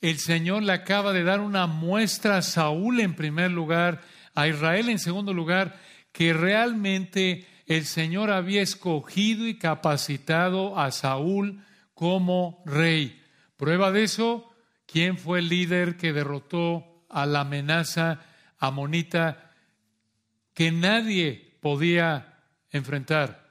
el 0.00 0.18
Señor 0.18 0.62
le 0.62 0.72
acaba 0.72 1.12
de 1.12 1.24
dar 1.24 1.40
una 1.40 1.66
muestra 1.66 2.38
a 2.38 2.42
Saúl 2.42 3.00
en 3.00 3.14
primer 3.14 3.50
lugar, 3.50 4.02
a 4.34 4.46
Israel 4.46 4.88
en 4.88 4.98
segundo 4.98 5.32
lugar, 5.32 5.80
que 6.12 6.32
realmente 6.32 7.46
el 7.66 7.84
Señor 7.84 8.30
había 8.30 8.62
escogido 8.62 9.46
y 9.46 9.58
capacitado 9.58 10.78
a 10.78 10.90
Saúl 10.90 11.64
como 11.94 12.62
rey. 12.66 13.22
Prueba 13.56 13.90
de 13.90 14.04
eso, 14.04 14.50
¿quién 14.86 15.18
fue 15.18 15.40
el 15.40 15.48
líder 15.48 15.96
que 15.96 16.12
derrotó 16.12 17.04
a 17.08 17.26
la 17.26 17.40
amenaza 17.40 18.20
amonita 18.58 19.52
que 20.54 20.70
nadie 20.70 21.58
podía 21.60 22.44
enfrentar? 22.70 23.50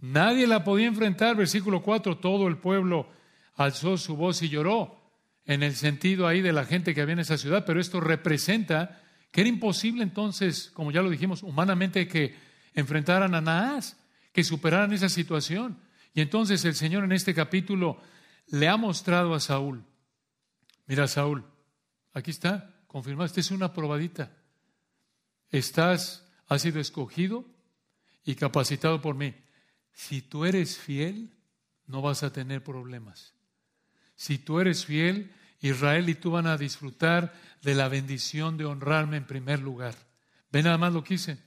Nadie 0.00 0.46
la 0.46 0.64
podía 0.64 0.86
enfrentar, 0.86 1.36
versículo 1.36 1.82
4, 1.82 2.18
todo 2.18 2.48
el 2.48 2.58
pueblo 2.58 3.08
alzó 3.54 3.96
su 3.96 4.16
voz 4.16 4.42
y 4.42 4.48
lloró 4.48 5.03
en 5.46 5.62
el 5.62 5.74
sentido 5.74 6.26
ahí 6.26 6.40
de 6.40 6.52
la 6.52 6.64
gente 6.64 6.94
que 6.94 7.00
había 7.00 7.14
en 7.14 7.20
esa 7.20 7.38
ciudad, 7.38 7.64
pero 7.66 7.80
esto 7.80 8.00
representa 8.00 9.02
que 9.30 9.42
era 9.42 9.48
imposible 9.48 10.02
entonces, 10.02 10.70
como 10.72 10.90
ya 10.90 11.02
lo 11.02 11.10
dijimos, 11.10 11.42
humanamente 11.42 12.08
que 12.08 12.34
enfrentaran 12.74 13.34
a 13.34 13.40
Naás, 13.40 13.96
que 14.32 14.44
superaran 14.44 14.92
esa 14.92 15.08
situación. 15.08 15.78
Y 16.14 16.20
entonces 16.20 16.64
el 16.64 16.74
Señor 16.74 17.04
en 17.04 17.12
este 17.12 17.34
capítulo 17.34 18.00
le 18.48 18.68
ha 18.68 18.76
mostrado 18.76 19.34
a 19.34 19.40
Saúl, 19.40 19.84
mira 20.86 21.08
Saúl, 21.08 21.44
aquí 22.12 22.30
está, 22.30 22.74
confirmado, 22.86 23.26
esta 23.26 23.40
es 23.40 23.50
una 23.50 23.72
probadita. 23.72 24.30
Estás, 25.50 26.26
has 26.46 26.62
sido 26.62 26.80
escogido 26.80 27.44
y 28.24 28.34
capacitado 28.34 29.00
por 29.00 29.14
mí. 29.14 29.34
Si 29.92 30.22
tú 30.22 30.44
eres 30.44 30.78
fiel, 30.78 31.34
no 31.86 32.02
vas 32.02 32.22
a 32.22 32.32
tener 32.32 32.62
problemas. 32.62 33.33
Si 34.16 34.38
tú 34.38 34.60
eres 34.60 34.84
fiel, 34.84 35.32
Israel 35.60 36.08
y 36.08 36.14
tú 36.14 36.30
van 36.30 36.46
a 36.46 36.58
disfrutar 36.58 37.34
de 37.62 37.74
la 37.74 37.88
bendición 37.88 38.56
de 38.56 38.66
honrarme 38.66 39.16
en 39.16 39.26
primer 39.26 39.60
lugar. 39.60 39.94
Ve 40.52 40.62
nada 40.62 40.78
más 40.78 40.92
lo 40.92 41.02
que 41.02 41.14
hice. 41.14 41.38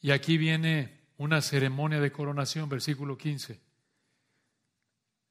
Y 0.00 0.10
aquí 0.10 0.38
viene 0.38 1.00
una 1.16 1.40
ceremonia 1.40 2.00
de 2.00 2.12
coronación, 2.12 2.68
versículo 2.68 3.16
15. 3.18 3.60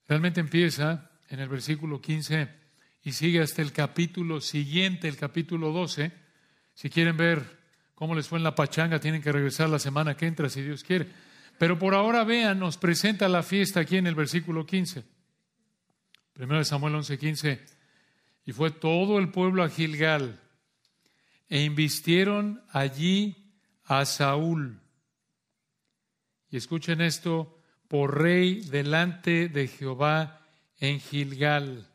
Realmente 0.07 0.39
empieza 0.39 1.11
en 1.29 1.39
el 1.39 1.49
versículo 1.49 2.01
15 2.01 2.49
y 3.03 3.11
sigue 3.11 3.41
hasta 3.41 3.61
el 3.61 3.71
capítulo 3.71 4.41
siguiente, 4.41 5.07
el 5.07 5.17
capítulo 5.17 5.71
12. 5.71 6.11
Si 6.73 6.89
quieren 6.89 7.17
ver 7.17 7.59
cómo 7.95 8.15
les 8.15 8.27
fue 8.27 8.39
en 8.39 8.43
la 8.43 8.55
pachanga, 8.55 8.99
tienen 8.99 9.21
que 9.21 9.31
regresar 9.31 9.69
la 9.69 9.79
semana 9.79 10.17
que 10.17 10.25
entra, 10.25 10.49
si 10.49 10.61
Dios 10.61 10.83
quiere. 10.83 11.07
Pero 11.59 11.77
por 11.77 11.93
ahora 11.93 12.23
vean, 12.23 12.57
nos 12.57 12.77
presenta 12.77 13.27
la 13.27 13.43
fiesta 13.43 13.81
aquí 13.81 13.97
en 13.97 14.07
el 14.07 14.15
versículo 14.15 14.65
15. 14.65 15.03
Primero 16.31 16.59
de 16.59 16.65
Samuel 16.65 16.95
11:15. 16.95 17.59
Y 18.45 18.53
fue 18.53 18.71
todo 18.71 19.19
el 19.19 19.29
pueblo 19.29 19.61
a 19.61 19.69
Gilgal 19.69 20.39
e 21.49 21.61
invistieron 21.61 22.63
allí 22.71 23.51
a 23.83 24.05
Saúl. 24.05 24.79
Y 26.49 26.55
escuchen 26.55 27.01
esto, 27.01 27.59
por 27.89 28.21
rey 28.21 28.61
delante 28.61 29.49
de 29.49 29.67
Jehová 29.67 30.41
en 30.79 31.01
Gilgal. 31.01 31.89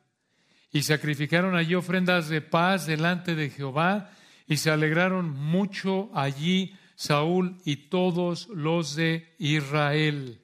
Y 0.73 0.83
sacrificaron 0.83 1.57
allí 1.57 1.75
ofrendas 1.75 2.29
de 2.29 2.43
paz 2.43 2.85
delante 2.85 3.35
de 3.35 3.49
Jehová 3.49 4.11
y 4.47 4.59
se 4.59 4.71
alegraron 4.71 5.31
mucho 5.31 6.11
allí 6.15 6.77
Saúl 6.95 7.61
y 7.65 7.89
todos 7.89 8.49
los 8.49 8.97
de 8.97 9.35
Israel. 9.39 10.41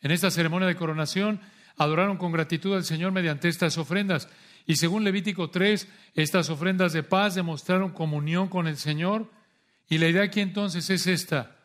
En 0.00 0.10
esta 0.10 0.30
ceremonia 0.30 0.68
de 0.68 0.76
coronación 0.76 1.40
adoraron 1.76 2.16
con 2.16 2.32
gratitud 2.32 2.74
al 2.74 2.84
Señor 2.84 3.12
mediante 3.12 3.48
estas 3.48 3.78
ofrendas. 3.78 4.28
Y 4.66 4.76
según 4.76 5.04
Levítico 5.04 5.50
3, 5.50 5.88
estas 6.14 6.50
ofrendas 6.50 6.92
de 6.92 7.02
paz 7.02 7.34
demostraron 7.34 7.92
comunión 7.92 8.48
con 8.48 8.66
el 8.66 8.76
Señor. 8.76 9.30
Y 9.88 9.98
la 9.98 10.08
idea 10.08 10.24
aquí 10.24 10.40
entonces 10.40 10.90
es 10.90 11.06
esta. 11.06 11.56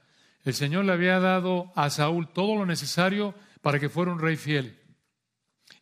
El 0.43 0.54
Señor 0.54 0.86
le 0.86 0.93
había 0.93 1.20
dado 1.20 1.72
a 1.76 1.89
Saúl 1.89 2.32
todo 2.32 2.56
lo 2.56 2.66
necesario 2.66 3.36
para 3.62 3.80
que 3.80 3.89
fuera 3.89 4.12
un 4.12 4.20
rey 4.20 4.38
fiel. 4.38 4.80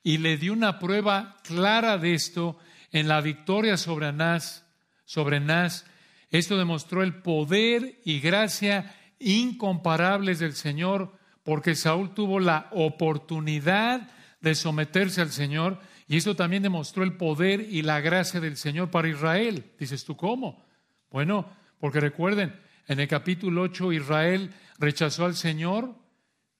Y 0.03 0.17
le 0.17 0.37
dio 0.37 0.53
una 0.53 0.79
prueba 0.79 1.37
clara 1.43 1.97
de 1.97 2.13
esto 2.13 2.57
en 2.91 3.07
la 3.07 3.21
victoria 3.21 3.77
sobre 3.77 4.07
Anás, 4.07 4.65
sobre 5.05 5.39
Nas. 5.39 5.85
Esto 6.29 6.57
demostró 6.57 7.03
el 7.03 7.15
poder 7.21 7.99
y 8.05 8.19
gracia 8.19 8.95
incomparables 9.19 10.39
del 10.39 10.53
Señor, 10.53 11.13
porque 11.43 11.75
Saúl 11.75 12.13
tuvo 12.13 12.39
la 12.39 12.67
oportunidad 12.71 14.09
de 14.41 14.55
someterse 14.55 15.21
al 15.21 15.31
Señor, 15.31 15.79
y 16.07 16.17
esto 16.17 16.35
también 16.35 16.63
demostró 16.63 17.03
el 17.03 17.17
poder 17.17 17.61
y 17.61 17.81
la 17.81 17.99
gracia 18.01 18.39
del 18.39 18.57
Señor 18.57 18.89
para 18.89 19.09
Israel. 19.09 19.71
Dices 19.77 20.05
tú, 20.05 20.15
¿cómo? 20.15 20.65
Bueno, 21.11 21.49
porque 21.79 21.99
recuerden, 21.99 22.55
en 22.87 22.99
el 22.99 23.07
capítulo 23.07 23.61
8 23.63 23.93
Israel 23.93 24.51
rechazó 24.79 25.25
al 25.25 25.35
Señor 25.35 25.95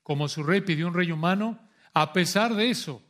como 0.03 0.28
su 0.28 0.43
rey, 0.43 0.61
pidió 0.61 0.88
un 0.88 0.93
rey 0.93 1.11
humano. 1.11 1.59
A 1.93 2.13
pesar 2.13 2.55
de 2.55 2.70
eso, 2.70 3.01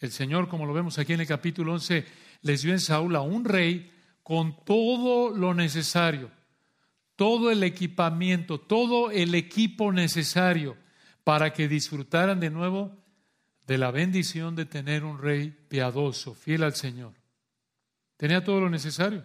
el 0.00 0.10
Señor, 0.12 0.48
como 0.48 0.66
lo 0.66 0.72
vemos 0.72 0.98
aquí 0.98 1.12
en 1.12 1.20
el 1.20 1.26
capítulo 1.26 1.72
11, 1.74 2.04
les 2.42 2.62
dio 2.62 2.72
en 2.72 2.80
Saúl 2.80 3.16
a 3.16 3.20
un 3.20 3.44
rey 3.44 3.90
con 4.28 4.62
todo 4.62 5.30
lo 5.30 5.54
necesario, 5.54 6.30
todo 7.16 7.50
el 7.50 7.62
equipamiento, 7.62 8.60
todo 8.60 9.10
el 9.10 9.34
equipo 9.34 9.90
necesario 9.90 10.76
para 11.24 11.54
que 11.54 11.66
disfrutaran 11.66 12.38
de 12.38 12.50
nuevo 12.50 12.94
de 13.66 13.78
la 13.78 13.90
bendición 13.90 14.54
de 14.54 14.66
tener 14.66 15.02
un 15.02 15.18
rey 15.18 15.56
piadoso, 15.70 16.34
fiel 16.34 16.64
al 16.64 16.74
Señor. 16.74 17.14
Tenía 18.18 18.44
todo 18.44 18.60
lo 18.60 18.68
necesario. 18.68 19.24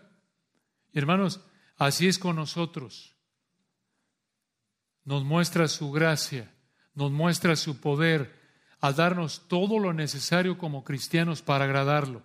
Y 0.93 0.99
hermanos, 0.99 1.41
así 1.75 2.07
es 2.07 2.17
con 2.17 2.37
nosotros. 2.37 3.13
Nos 5.03 5.25
muestra 5.25 5.67
su 5.67 5.91
gracia, 5.91 6.49
nos 6.93 7.11
muestra 7.11 7.57
su 7.57 7.81
poder 7.81 8.39
al 8.79 8.95
darnos 8.95 9.49
todo 9.49 9.79
lo 9.79 9.91
necesario 9.91 10.57
como 10.57 10.85
cristianos 10.85 11.41
para 11.41 11.65
agradarlo. 11.65 12.23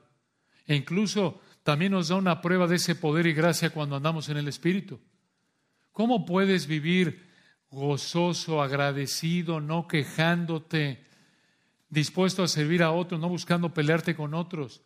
E 0.64 0.76
incluso 0.76 1.40
también 1.68 1.92
nos 1.92 2.08
da 2.08 2.16
una 2.16 2.40
prueba 2.40 2.66
de 2.66 2.76
ese 2.76 2.94
poder 2.94 3.26
y 3.26 3.34
gracia 3.34 3.68
cuando 3.68 3.94
andamos 3.94 4.30
en 4.30 4.38
el 4.38 4.48
Espíritu. 4.48 4.98
¿Cómo 5.92 6.24
puedes 6.24 6.66
vivir 6.66 7.28
gozoso, 7.70 8.62
agradecido, 8.62 9.60
no 9.60 9.86
quejándote, 9.86 11.04
dispuesto 11.90 12.42
a 12.42 12.48
servir 12.48 12.82
a 12.82 12.92
otros, 12.92 13.20
no 13.20 13.28
buscando 13.28 13.74
pelearte 13.74 14.16
con 14.16 14.32
otros, 14.32 14.80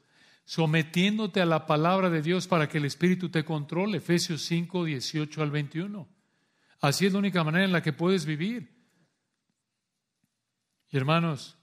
sometiéndote 0.45 1.41
a 1.41 1.47
la 1.47 1.67
palabra 1.67 2.11
de 2.11 2.21
Dios 2.21 2.49
para 2.49 2.69
que 2.69 2.79
el 2.79 2.85
Espíritu 2.85 3.29
te 3.29 3.45
controle? 3.45 3.99
Efesios 3.99 4.43
5, 4.43 4.85
18 4.85 5.41
al 5.41 5.53
21. 5.53 6.09
Así 6.81 7.07
es 7.07 7.13
la 7.13 7.21
única 7.21 7.45
manera 7.45 7.65
en 7.65 7.71
la 7.71 7.83
que 7.83 7.93
puedes 7.93 8.27
vivir. 8.27 8.75
Y 10.91 10.97
hermanos, 10.97 11.57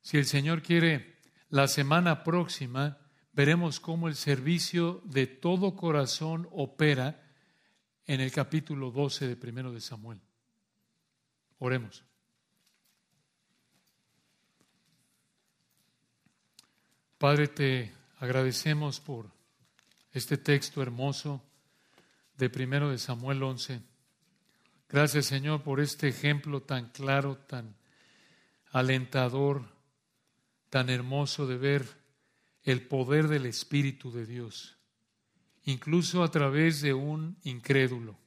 si 0.00 0.16
el 0.16 0.24
Señor 0.24 0.62
quiere, 0.62 1.18
la 1.50 1.68
semana 1.68 2.24
próxima 2.24 3.03
veremos 3.34 3.80
cómo 3.80 4.08
el 4.08 4.14
servicio 4.14 5.02
de 5.04 5.26
todo 5.26 5.74
corazón 5.74 6.48
opera 6.52 7.20
en 8.06 8.20
el 8.20 8.30
capítulo 8.30 8.90
12 8.90 9.28
de 9.28 9.36
primero 9.36 9.72
de 9.72 9.80
Samuel. 9.80 10.20
Oremos. 11.58 12.04
Padre, 17.18 17.48
te 17.48 17.92
agradecemos 18.18 19.00
por 19.00 19.30
este 20.12 20.36
texto 20.36 20.82
hermoso 20.82 21.42
de 22.36 22.50
primero 22.50 22.90
de 22.90 22.98
Samuel 22.98 23.42
11. 23.42 23.80
Gracias, 24.88 25.26
Señor, 25.26 25.62
por 25.62 25.80
este 25.80 26.08
ejemplo 26.08 26.62
tan 26.62 26.90
claro, 26.90 27.38
tan 27.38 27.74
alentador, 28.70 29.64
tan 30.68 30.90
hermoso 30.90 31.46
de 31.46 31.56
ver 31.56 32.03
el 32.64 32.82
poder 32.82 33.28
del 33.28 33.46
Espíritu 33.46 34.10
de 34.10 34.26
Dios, 34.26 34.76
incluso 35.64 36.22
a 36.22 36.30
través 36.30 36.80
de 36.80 36.94
un 36.94 37.36
incrédulo. 37.44 38.18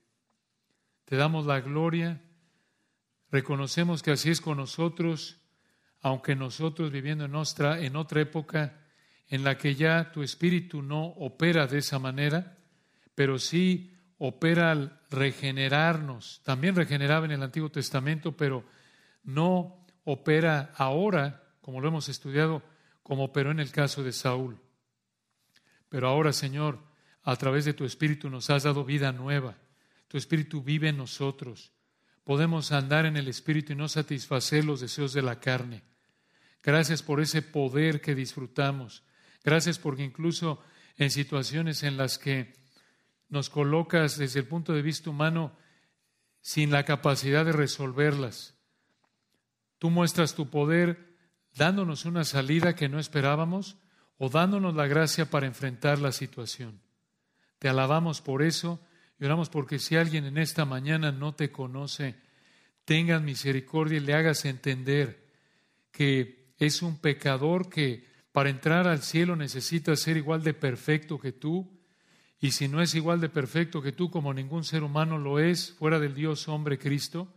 Te 1.05 1.15
damos 1.15 1.45
la 1.45 1.59
gloria, 1.61 2.21
reconocemos 3.31 4.03
que 4.03 4.11
así 4.11 4.29
es 4.29 4.41
con 4.41 4.57
nosotros, 4.57 5.37
aunque 6.01 6.35
nosotros 6.35 6.91
viviendo 6.91 7.25
en, 7.25 7.33
en 7.33 7.95
otra 7.95 8.21
época 8.21 8.79
en 9.29 9.43
la 9.43 9.57
que 9.57 9.75
ya 9.75 10.11
tu 10.11 10.23
Espíritu 10.23 10.81
no 10.81 11.05
opera 11.05 11.67
de 11.67 11.79
esa 11.79 11.99
manera, 11.99 12.57
pero 13.15 13.39
sí 13.39 13.93
opera 14.19 14.71
al 14.71 14.99
regenerarnos. 15.09 16.41
También 16.43 16.75
regeneraba 16.75 17.25
en 17.25 17.31
el 17.31 17.43
Antiguo 17.43 17.69
Testamento, 17.69 18.37
pero 18.37 18.63
no 19.23 19.85
opera 20.05 20.71
ahora, 20.75 21.43
como 21.61 21.81
lo 21.81 21.89
hemos 21.89 22.07
estudiado, 22.09 22.63
como 23.07 23.23
operó 23.23 23.51
en 23.51 23.61
el 23.61 23.71
caso 23.71 24.03
de 24.03 24.11
Saúl. 24.11 24.59
Pero 25.87 26.09
ahora, 26.09 26.33
Señor, 26.33 26.77
a 27.23 27.37
través 27.37 27.63
de 27.63 27.73
tu 27.73 27.85
Espíritu 27.85 28.29
nos 28.29 28.49
has 28.49 28.63
dado 28.63 28.83
vida 28.83 29.13
nueva. 29.13 29.55
Tu 30.09 30.17
Espíritu 30.17 30.61
vive 30.61 30.89
en 30.89 30.97
nosotros. 30.97 31.71
Podemos 32.25 32.73
andar 32.73 33.05
en 33.05 33.15
el 33.15 33.29
Espíritu 33.29 33.71
y 33.71 33.77
no 33.77 33.87
satisfacer 33.87 34.65
los 34.65 34.81
deseos 34.81 35.13
de 35.13 35.21
la 35.21 35.39
carne. 35.39 35.83
Gracias 36.61 37.01
por 37.01 37.21
ese 37.21 37.41
poder 37.41 38.01
que 38.01 38.13
disfrutamos. 38.13 39.03
Gracias 39.41 39.79
porque 39.79 40.03
incluso 40.03 40.61
en 40.97 41.09
situaciones 41.09 41.83
en 41.83 41.95
las 41.95 42.17
que 42.17 42.55
nos 43.29 43.49
colocas 43.49 44.17
desde 44.17 44.41
el 44.41 44.47
punto 44.47 44.73
de 44.73 44.81
vista 44.81 45.09
humano 45.09 45.57
sin 46.41 46.71
la 46.71 46.83
capacidad 46.83 47.45
de 47.45 47.53
resolverlas, 47.53 48.57
tú 49.79 49.91
muestras 49.91 50.35
tu 50.35 50.49
poder 50.49 51.06
dándonos 51.57 52.05
una 52.05 52.23
salida 52.23 52.75
que 52.75 52.89
no 52.89 52.99
esperábamos 52.99 53.77
o 54.17 54.29
dándonos 54.29 54.75
la 54.75 54.87
gracia 54.87 55.29
para 55.29 55.47
enfrentar 55.47 55.99
la 55.99 56.11
situación. 56.11 56.79
Te 57.59 57.67
alabamos 57.67 58.21
por 58.21 58.43
eso 58.43 58.79
y 59.19 59.25
oramos 59.25 59.49
porque 59.49 59.79
si 59.79 59.95
alguien 59.95 60.25
en 60.25 60.37
esta 60.37 60.65
mañana 60.65 61.11
no 61.11 61.33
te 61.33 61.51
conoce, 61.51 62.15
tengas 62.85 63.21
misericordia 63.21 63.97
y 63.97 64.01
le 64.01 64.13
hagas 64.13 64.45
entender 64.45 65.27
que 65.91 66.53
es 66.59 66.81
un 66.81 66.99
pecador 66.99 67.69
que 67.69 68.05
para 68.31 68.49
entrar 68.49 68.87
al 68.87 69.01
cielo 69.01 69.35
necesita 69.35 69.95
ser 69.95 70.17
igual 70.17 70.43
de 70.43 70.53
perfecto 70.53 71.19
que 71.19 71.31
tú, 71.31 71.75
y 72.39 72.51
si 72.51 72.67
no 72.67 72.83
es 72.83 72.93
igual 72.93 73.19
de 73.19 73.29
perfecto 73.29 73.81
que 73.81 73.91
tú, 73.91 74.11
como 74.11 74.31
ningún 74.31 74.63
ser 74.63 74.83
humano 74.83 75.17
lo 75.17 75.39
es, 75.39 75.71
fuera 75.73 75.99
del 75.99 76.13
Dios 76.13 76.47
hombre 76.47 76.77
Cristo, 76.77 77.33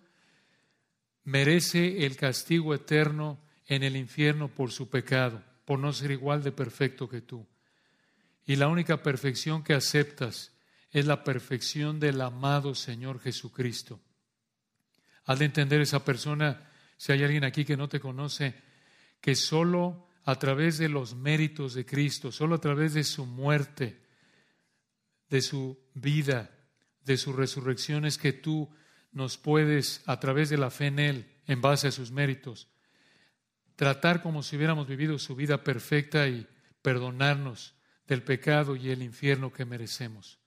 merece 1.25 2.05
el 2.05 2.17
castigo 2.17 2.75
eterno 2.75 3.39
en 3.71 3.85
el 3.85 3.97
infierno 3.97 4.49
por 4.49 4.73
su 4.73 4.91
pecado, 4.91 5.43
por 5.65 5.79
no 5.79 5.93
ser 5.93 6.11
igual 6.11 6.43
de 6.43 6.51
perfecto 6.51 7.09
que 7.09 7.21
tú. 7.21 7.47
Y 8.45 8.57
la 8.57 8.67
única 8.67 9.01
perfección 9.01 9.63
que 9.63 9.75
aceptas 9.75 10.53
es 10.91 11.07
la 11.07 11.23
perfección 11.23 12.01
del 12.01 12.21
amado 12.21 12.75
Señor 12.75 13.21
Jesucristo. 13.21 14.01
Haz 15.25 15.39
de 15.39 15.45
entender 15.45 15.81
esa 15.81 16.05
persona, 16.05 16.69
si 16.97 17.13
hay 17.13 17.23
alguien 17.23 17.45
aquí 17.45 17.65
que 17.65 17.77
no 17.77 17.89
te 17.89 18.01
conoce, 18.01 18.61
que 19.21 19.37
solo 19.37 20.09
a 20.25 20.35
través 20.35 20.79
de 20.79 20.89
los 20.89 21.15
méritos 21.15 21.73
de 21.75 21.87
Cristo, 21.87 22.33
solo 22.33 22.57
a 22.57 22.61
través 22.61 22.93
de 22.93 23.05
su 23.05 23.25
muerte, 23.25 24.03
de 25.29 25.43
su 25.43 25.79
vida, 25.95 26.51
de 27.05 27.17
su 27.17 27.33
resurrección, 27.33 28.05
es 28.05 28.19
que 28.19 28.33
tú 28.33 28.69
nos 29.13 29.39
puedes, 29.39 30.03
a 30.07 30.19
través 30.19 30.51
de 30.51 30.59
la 30.59 30.71
fe 30.71 30.87
en 30.87 30.99
Él, 30.99 31.41
en 31.47 31.61
base 31.61 31.87
a 31.87 31.93
sus 31.93 32.11
méritos, 32.11 32.67
tratar 33.81 34.21
como 34.21 34.43
si 34.43 34.57
hubiéramos 34.57 34.87
vivido 34.87 35.19
su 35.19 35.35
vida 35.35 35.65
perfecta 35.65 36.29
y 36.29 36.47
perdonarnos 36.83 37.75
del 38.07 38.23
pecado 38.23 38.77
y 38.77 38.91
el 38.91 39.03
infierno 39.03 39.55
que 39.55 39.65
merecemos. 39.65 40.39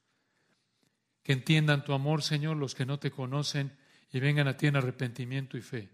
Que 1.24 1.34
entiendan 1.34 1.84
tu 1.84 1.94
amor, 1.94 2.22
Señor, 2.22 2.58
los 2.58 2.76
que 2.76 2.86
no 2.86 3.00
te 3.00 3.10
conocen 3.10 3.76
y 4.12 4.20
vengan 4.20 4.48
a 4.48 4.56
ti 4.56 4.68
en 4.68 4.76
arrepentimiento 4.76 5.58
y 5.58 5.62
fe. 5.62 5.90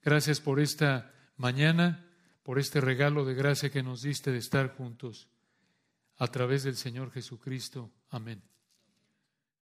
Gracias 0.00 0.40
por 0.40 0.58
esta 0.58 1.12
mañana, 1.36 2.06
por 2.42 2.58
este 2.58 2.80
regalo 2.80 3.26
de 3.26 3.34
gracia 3.34 3.68
que 3.68 3.82
nos 3.82 4.00
diste 4.00 4.32
de 4.32 4.38
estar 4.38 4.74
juntos. 4.74 5.28
A 6.16 6.28
través 6.28 6.62
del 6.62 6.76
Señor 6.76 7.10
Jesucristo. 7.10 7.92
Amén. 8.08 8.42